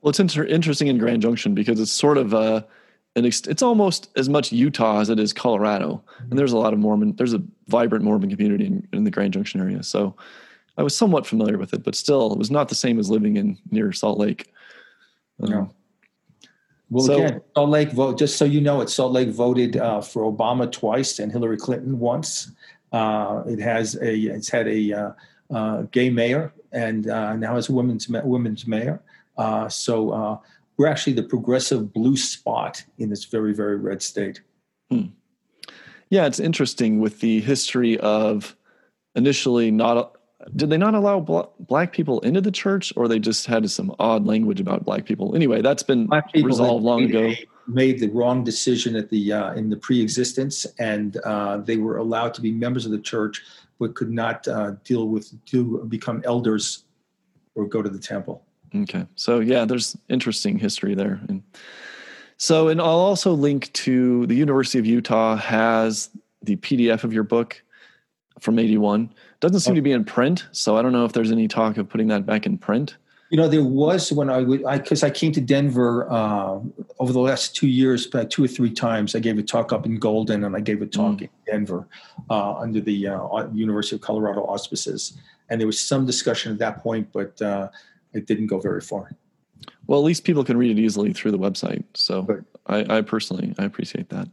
Well, 0.00 0.10
it's 0.10 0.20
inter- 0.20 0.44
interesting 0.44 0.86
in 0.86 0.98
Grand 0.98 1.22
Junction 1.22 1.54
because 1.54 1.80
it's 1.80 1.90
sort 1.90 2.16
of 2.16 2.32
a 2.32 2.66
it's 3.24 3.62
almost 3.62 4.10
as 4.16 4.28
much 4.28 4.52
Utah 4.52 5.00
as 5.00 5.08
it 5.08 5.18
is 5.18 5.32
Colorado, 5.32 6.02
and 6.28 6.38
there's 6.38 6.52
a 6.52 6.58
lot 6.58 6.72
of 6.74 6.78
Mormon. 6.78 7.14
There's 7.16 7.32
a 7.32 7.42
vibrant 7.68 8.04
Mormon 8.04 8.28
community 8.28 8.66
in, 8.66 8.86
in 8.92 9.04
the 9.04 9.10
Grand 9.10 9.32
Junction 9.32 9.60
area, 9.60 9.82
so 9.82 10.14
I 10.76 10.82
was 10.82 10.94
somewhat 10.94 11.26
familiar 11.26 11.56
with 11.56 11.72
it, 11.72 11.82
but 11.82 11.94
still, 11.94 12.32
it 12.32 12.38
was 12.38 12.50
not 12.50 12.68
the 12.68 12.74
same 12.74 12.98
as 12.98 13.08
living 13.08 13.36
in 13.36 13.56
near 13.70 13.92
Salt 13.92 14.18
Lake. 14.18 14.52
Um, 15.42 15.50
No. 15.50 15.70
Well, 16.90 17.04
So- 17.04 17.14
again, 17.24 17.40
Salt 17.54 17.70
Lake 17.70 17.92
vote. 17.92 18.18
Just 18.18 18.36
so 18.36 18.44
you 18.44 18.60
know, 18.60 18.80
it 18.80 18.90
Salt 18.90 19.12
Lake 19.12 19.30
voted 19.30 19.76
uh, 19.76 20.00
for 20.00 20.30
Obama 20.30 20.70
twice 20.70 21.18
and 21.18 21.32
Hillary 21.32 21.56
Clinton 21.56 21.98
once. 21.98 22.52
Uh, 22.92 23.42
it 23.46 23.58
has 23.58 23.96
a 23.96 24.14
it's 24.16 24.48
had 24.48 24.68
a 24.68 24.92
uh, 24.92 25.10
uh, 25.50 25.82
gay 25.90 26.10
mayor 26.10 26.52
and 26.72 27.08
uh, 27.08 27.34
now 27.36 27.54
has 27.54 27.68
a 27.68 27.72
women's 27.72 28.08
women's 28.08 28.66
mayor. 28.66 29.00
Uh, 29.36 29.68
so 29.68 30.10
uh, 30.10 30.38
we're 30.76 30.86
actually 30.86 31.14
the 31.14 31.22
progressive 31.22 31.92
blue 31.92 32.16
spot 32.16 32.84
in 32.98 33.10
this 33.10 33.24
very 33.24 33.54
very 33.54 33.76
red 33.76 34.02
state. 34.02 34.40
Yeah, 36.10 36.26
it's 36.26 36.38
interesting 36.38 37.00
with 37.00 37.20
the 37.20 37.40
history 37.40 37.98
of 37.98 38.56
initially 39.14 39.70
not. 39.70 40.12
Did 40.54 40.70
they 40.70 40.76
not 40.76 40.94
allow 40.94 41.18
bla- 41.18 41.48
black 41.58 41.92
people 41.92 42.20
into 42.20 42.40
the 42.40 42.52
church, 42.52 42.92
or 42.94 43.08
they 43.08 43.18
just 43.18 43.46
had 43.46 43.68
some 43.70 43.94
odd 43.98 44.26
language 44.26 44.60
about 44.60 44.84
black 44.84 45.04
people? 45.04 45.34
Anyway, 45.34 45.60
that's 45.62 45.82
been 45.82 46.08
resolved 46.34 46.84
long 46.84 47.02
ago. 47.02 47.32
Made 47.66 47.98
the 47.98 48.08
wrong 48.10 48.44
decision 48.44 48.94
at 48.94 49.10
the 49.10 49.32
uh, 49.32 49.54
in 49.54 49.70
the 49.70 49.76
pre-existence, 49.76 50.64
and 50.78 51.16
uh, 51.24 51.56
they 51.56 51.78
were 51.78 51.96
allowed 51.96 52.32
to 52.34 52.40
be 52.40 52.52
members 52.52 52.86
of 52.86 52.92
the 52.92 53.00
church, 53.00 53.42
but 53.80 53.96
could 53.96 54.12
not 54.12 54.46
uh, 54.46 54.72
deal 54.84 55.08
with 55.08 55.32
to 55.46 55.84
become 55.88 56.22
elders 56.24 56.84
or 57.56 57.66
go 57.66 57.82
to 57.82 57.88
the 57.88 57.98
temple. 57.98 58.45
Okay. 58.74 59.06
So 59.14 59.40
yeah, 59.40 59.64
there's 59.64 59.96
interesting 60.08 60.58
history 60.58 60.94
there. 60.94 61.20
And 61.28 61.42
so 62.36 62.68
and 62.68 62.80
I'll 62.80 62.88
also 62.88 63.32
link 63.32 63.72
to 63.74 64.26
the 64.26 64.34
University 64.34 64.78
of 64.78 64.86
Utah 64.86 65.36
has 65.36 66.10
the 66.42 66.56
PDF 66.56 67.04
of 67.04 67.12
your 67.12 67.24
book 67.24 67.62
from 68.40 68.58
81. 68.58 69.12
Doesn't 69.40 69.60
seem 69.60 69.74
to 69.74 69.82
be 69.82 69.92
in 69.92 70.04
print, 70.04 70.46
so 70.52 70.76
I 70.76 70.82
don't 70.82 70.92
know 70.92 71.04
if 71.04 71.12
there's 71.12 71.32
any 71.32 71.48
talk 71.48 71.76
of 71.78 71.88
putting 71.88 72.08
that 72.08 72.26
back 72.26 72.46
in 72.46 72.58
print. 72.58 72.96
You 73.30 73.36
know, 73.36 73.48
there 73.48 73.64
was 73.64 74.12
when 74.12 74.30
I 74.30 74.42
would, 74.42 74.62
because 74.62 75.02
I, 75.02 75.10
came 75.10 75.32
to 75.32 75.40
Denver 75.40 76.06
uh, 76.10 76.60
over 77.00 77.12
the 77.12 77.18
last 77.18 77.56
two 77.56 77.66
years, 77.66 78.06
about 78.06 78.30
two 78.30 78.44
or 78.44 78.48
three 78.48 78.70
times. 78.70 79.16
I 79.16 79.18
gave 79.18 79.36
a 79.36 79.42
talk 79.42 79.72
up 79.72 79.84
in 79.84 79.98
Golden, 79.98 80.44
and 80.44 80.54
I 80.54 80.60
gave 80.60 80.80
a 80.80 80.86
talk 80.86 81.16
Mm. 81.16 81.22
in 81.22 81.28
Denver 81.46 81.88
uh, 82.30 82.54
under 82.54 82.80
the 82.80 83.08
uh, 83.08 83.46
University 83.52 83.96
of 83.96 84.02
Colorado 84.02 84.42
auspices. 84.42 85.18
And 85.48 85.60
there 85.60 85.66
was 85.66 85.80
some 85.80 86.06
discussion 86.06 86.52
at 86.52 86.58
that 86.58 86.82
point, 86.82 87.08
but 87.12 87.40
uh, 87.42 87.68
it 88.12 88.26
didn't 88.26 88.46
go 88.46 88.60
very 88.60 88.80
far. 88.80 89.16
Well, 89.86 90.00
at 90.00 90.04
least 90.04 90.24
people 90.24 90.44
can 90.44 90.56
read 90.56 90.76
it 90.76 90.80
easily 90.80 91.12
through 91.12 91.32
the 91.32 91.38
website. 91.38 91.84
So. 91.94 92.44
I, 92.68 92.98
I 92.98 93.00
personally 93.00 93.54
I 93.58 93.64
appreciate 93.64 94.08
that. 94.10 94.28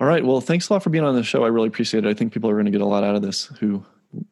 All 0.00 0.06
right. 0.06 0.24
Well, 0.24 0.40
thanks 0.40 0.68
a 0.68 0.72
lot 0.72 0.82
for 0.82 0.90
being 0.90 1.04
on 1.04 1.14
the 1.14 1.22
show. 1.22 1.44
I 1.44 1.48
really 1.48 1.68
appreciate 1.68 2.04
it. 2.04 2.08
I 2.08 2.14
think 2.14 2.32
people 2.32 2.48
are 2.50 2.54
going 2.54 2.66
to 2.66 2.70
get 2.70 2.80
a 2.80 2.86
lot 2.86 3.04
out 3.04 3.14
of 3.14 3.22
this 3.22 3.46
who 3.60 3.84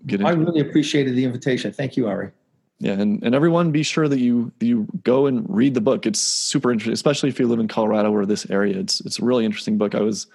get 0.06 0.20
into 0.20 0.31
I 0.31 0.32
it. 0.32 0.39
really 0.39 0.60
appreciated 0.60 1.14
the 1.16 1.24
invitation. 1.24 1.73
Thank 1.73 1.97
you, 1.97 2.06
Ari. 2.06 2.31
Yeah, 2.78 2.93
and, 2.93 3.23
and 3.23 3.35
everyone 3.35 3.73
be 3.73 3.82
sure 3.82 4.06
that 4.06 4.18
you 4.18 4.52
you 4.60 4.86
go 5.02 5.27
and 5.27 5.47
read 5.48 5.74
the 5.74 5.81
book. 5.81 6.05
It's 6.05 6.20
super 6.20 6.70
interesting, 6.70 6.93
especially 6.93 7.31
if 7.31 7.40
you 7.40 7.48
live 7.48 7.59
in 7.59 7.68
Colorado 7.68 8.12
or 8.12 8.27
this 8.27 8.48
area. 8.51 8.78
It's 8.78 9.01
it's 9.01 9.18
a 9.18 9.24
really 9.24 9.44
interesting 9.44 9.78
book. 9.78 9.94
I 9.94 10.01
was 10.01 10.27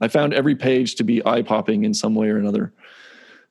I 0.00 0.08
found 0.08 0.34
every 0.34 0.56
page 0.56 0.96
to 0.96 1.04
be 1.04 1.24
eye 1.24 1.42
popping 1.42 1.84
in 1.84 1.94
some 1.94 2.14
way 2.14 2.28
or 2.28 2.36
another. 2.36 2.72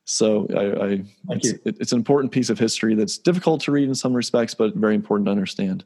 So 0.10 0.48
I, 0.56 0.86
I 0.86 1.04
it's, 1.36 1.50
it, 1.50 1.78
it's 1.82 1.92
an 1.92 1.98
important 1.98 2.32
piece 2.32 2.50
of 2.50 2.58
history 2.58 2.96
that's 2.96 3.18
difficult 3.18 3.60
to 3.64 3.74
read 3.74 3.90
in 3.90 3.94
some 3.96 4.14
respects, 4.14 4.54
but 4.54 4.74
very 4.74 4.96
important 4.96 5.28
to 5.28 5.32
understand. 5.32 5.84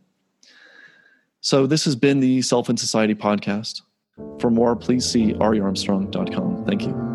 So 1.39 1.65
this 1.65 1.85
has 1.85 1.95
been 1.95 2.19
the 2.19 2.43
Self 2.43 2.69
and 2.69 2.79
Society 2.79 3.15
podcast. 3.15 3.81
For 4.39 4.51
more, 4.51 4.75
please 4.75 5.09
see 5.09 5.33
ariarmstrong.com. 5.33 6.65
Thank 6.65 6.83
you. 6.83 7.10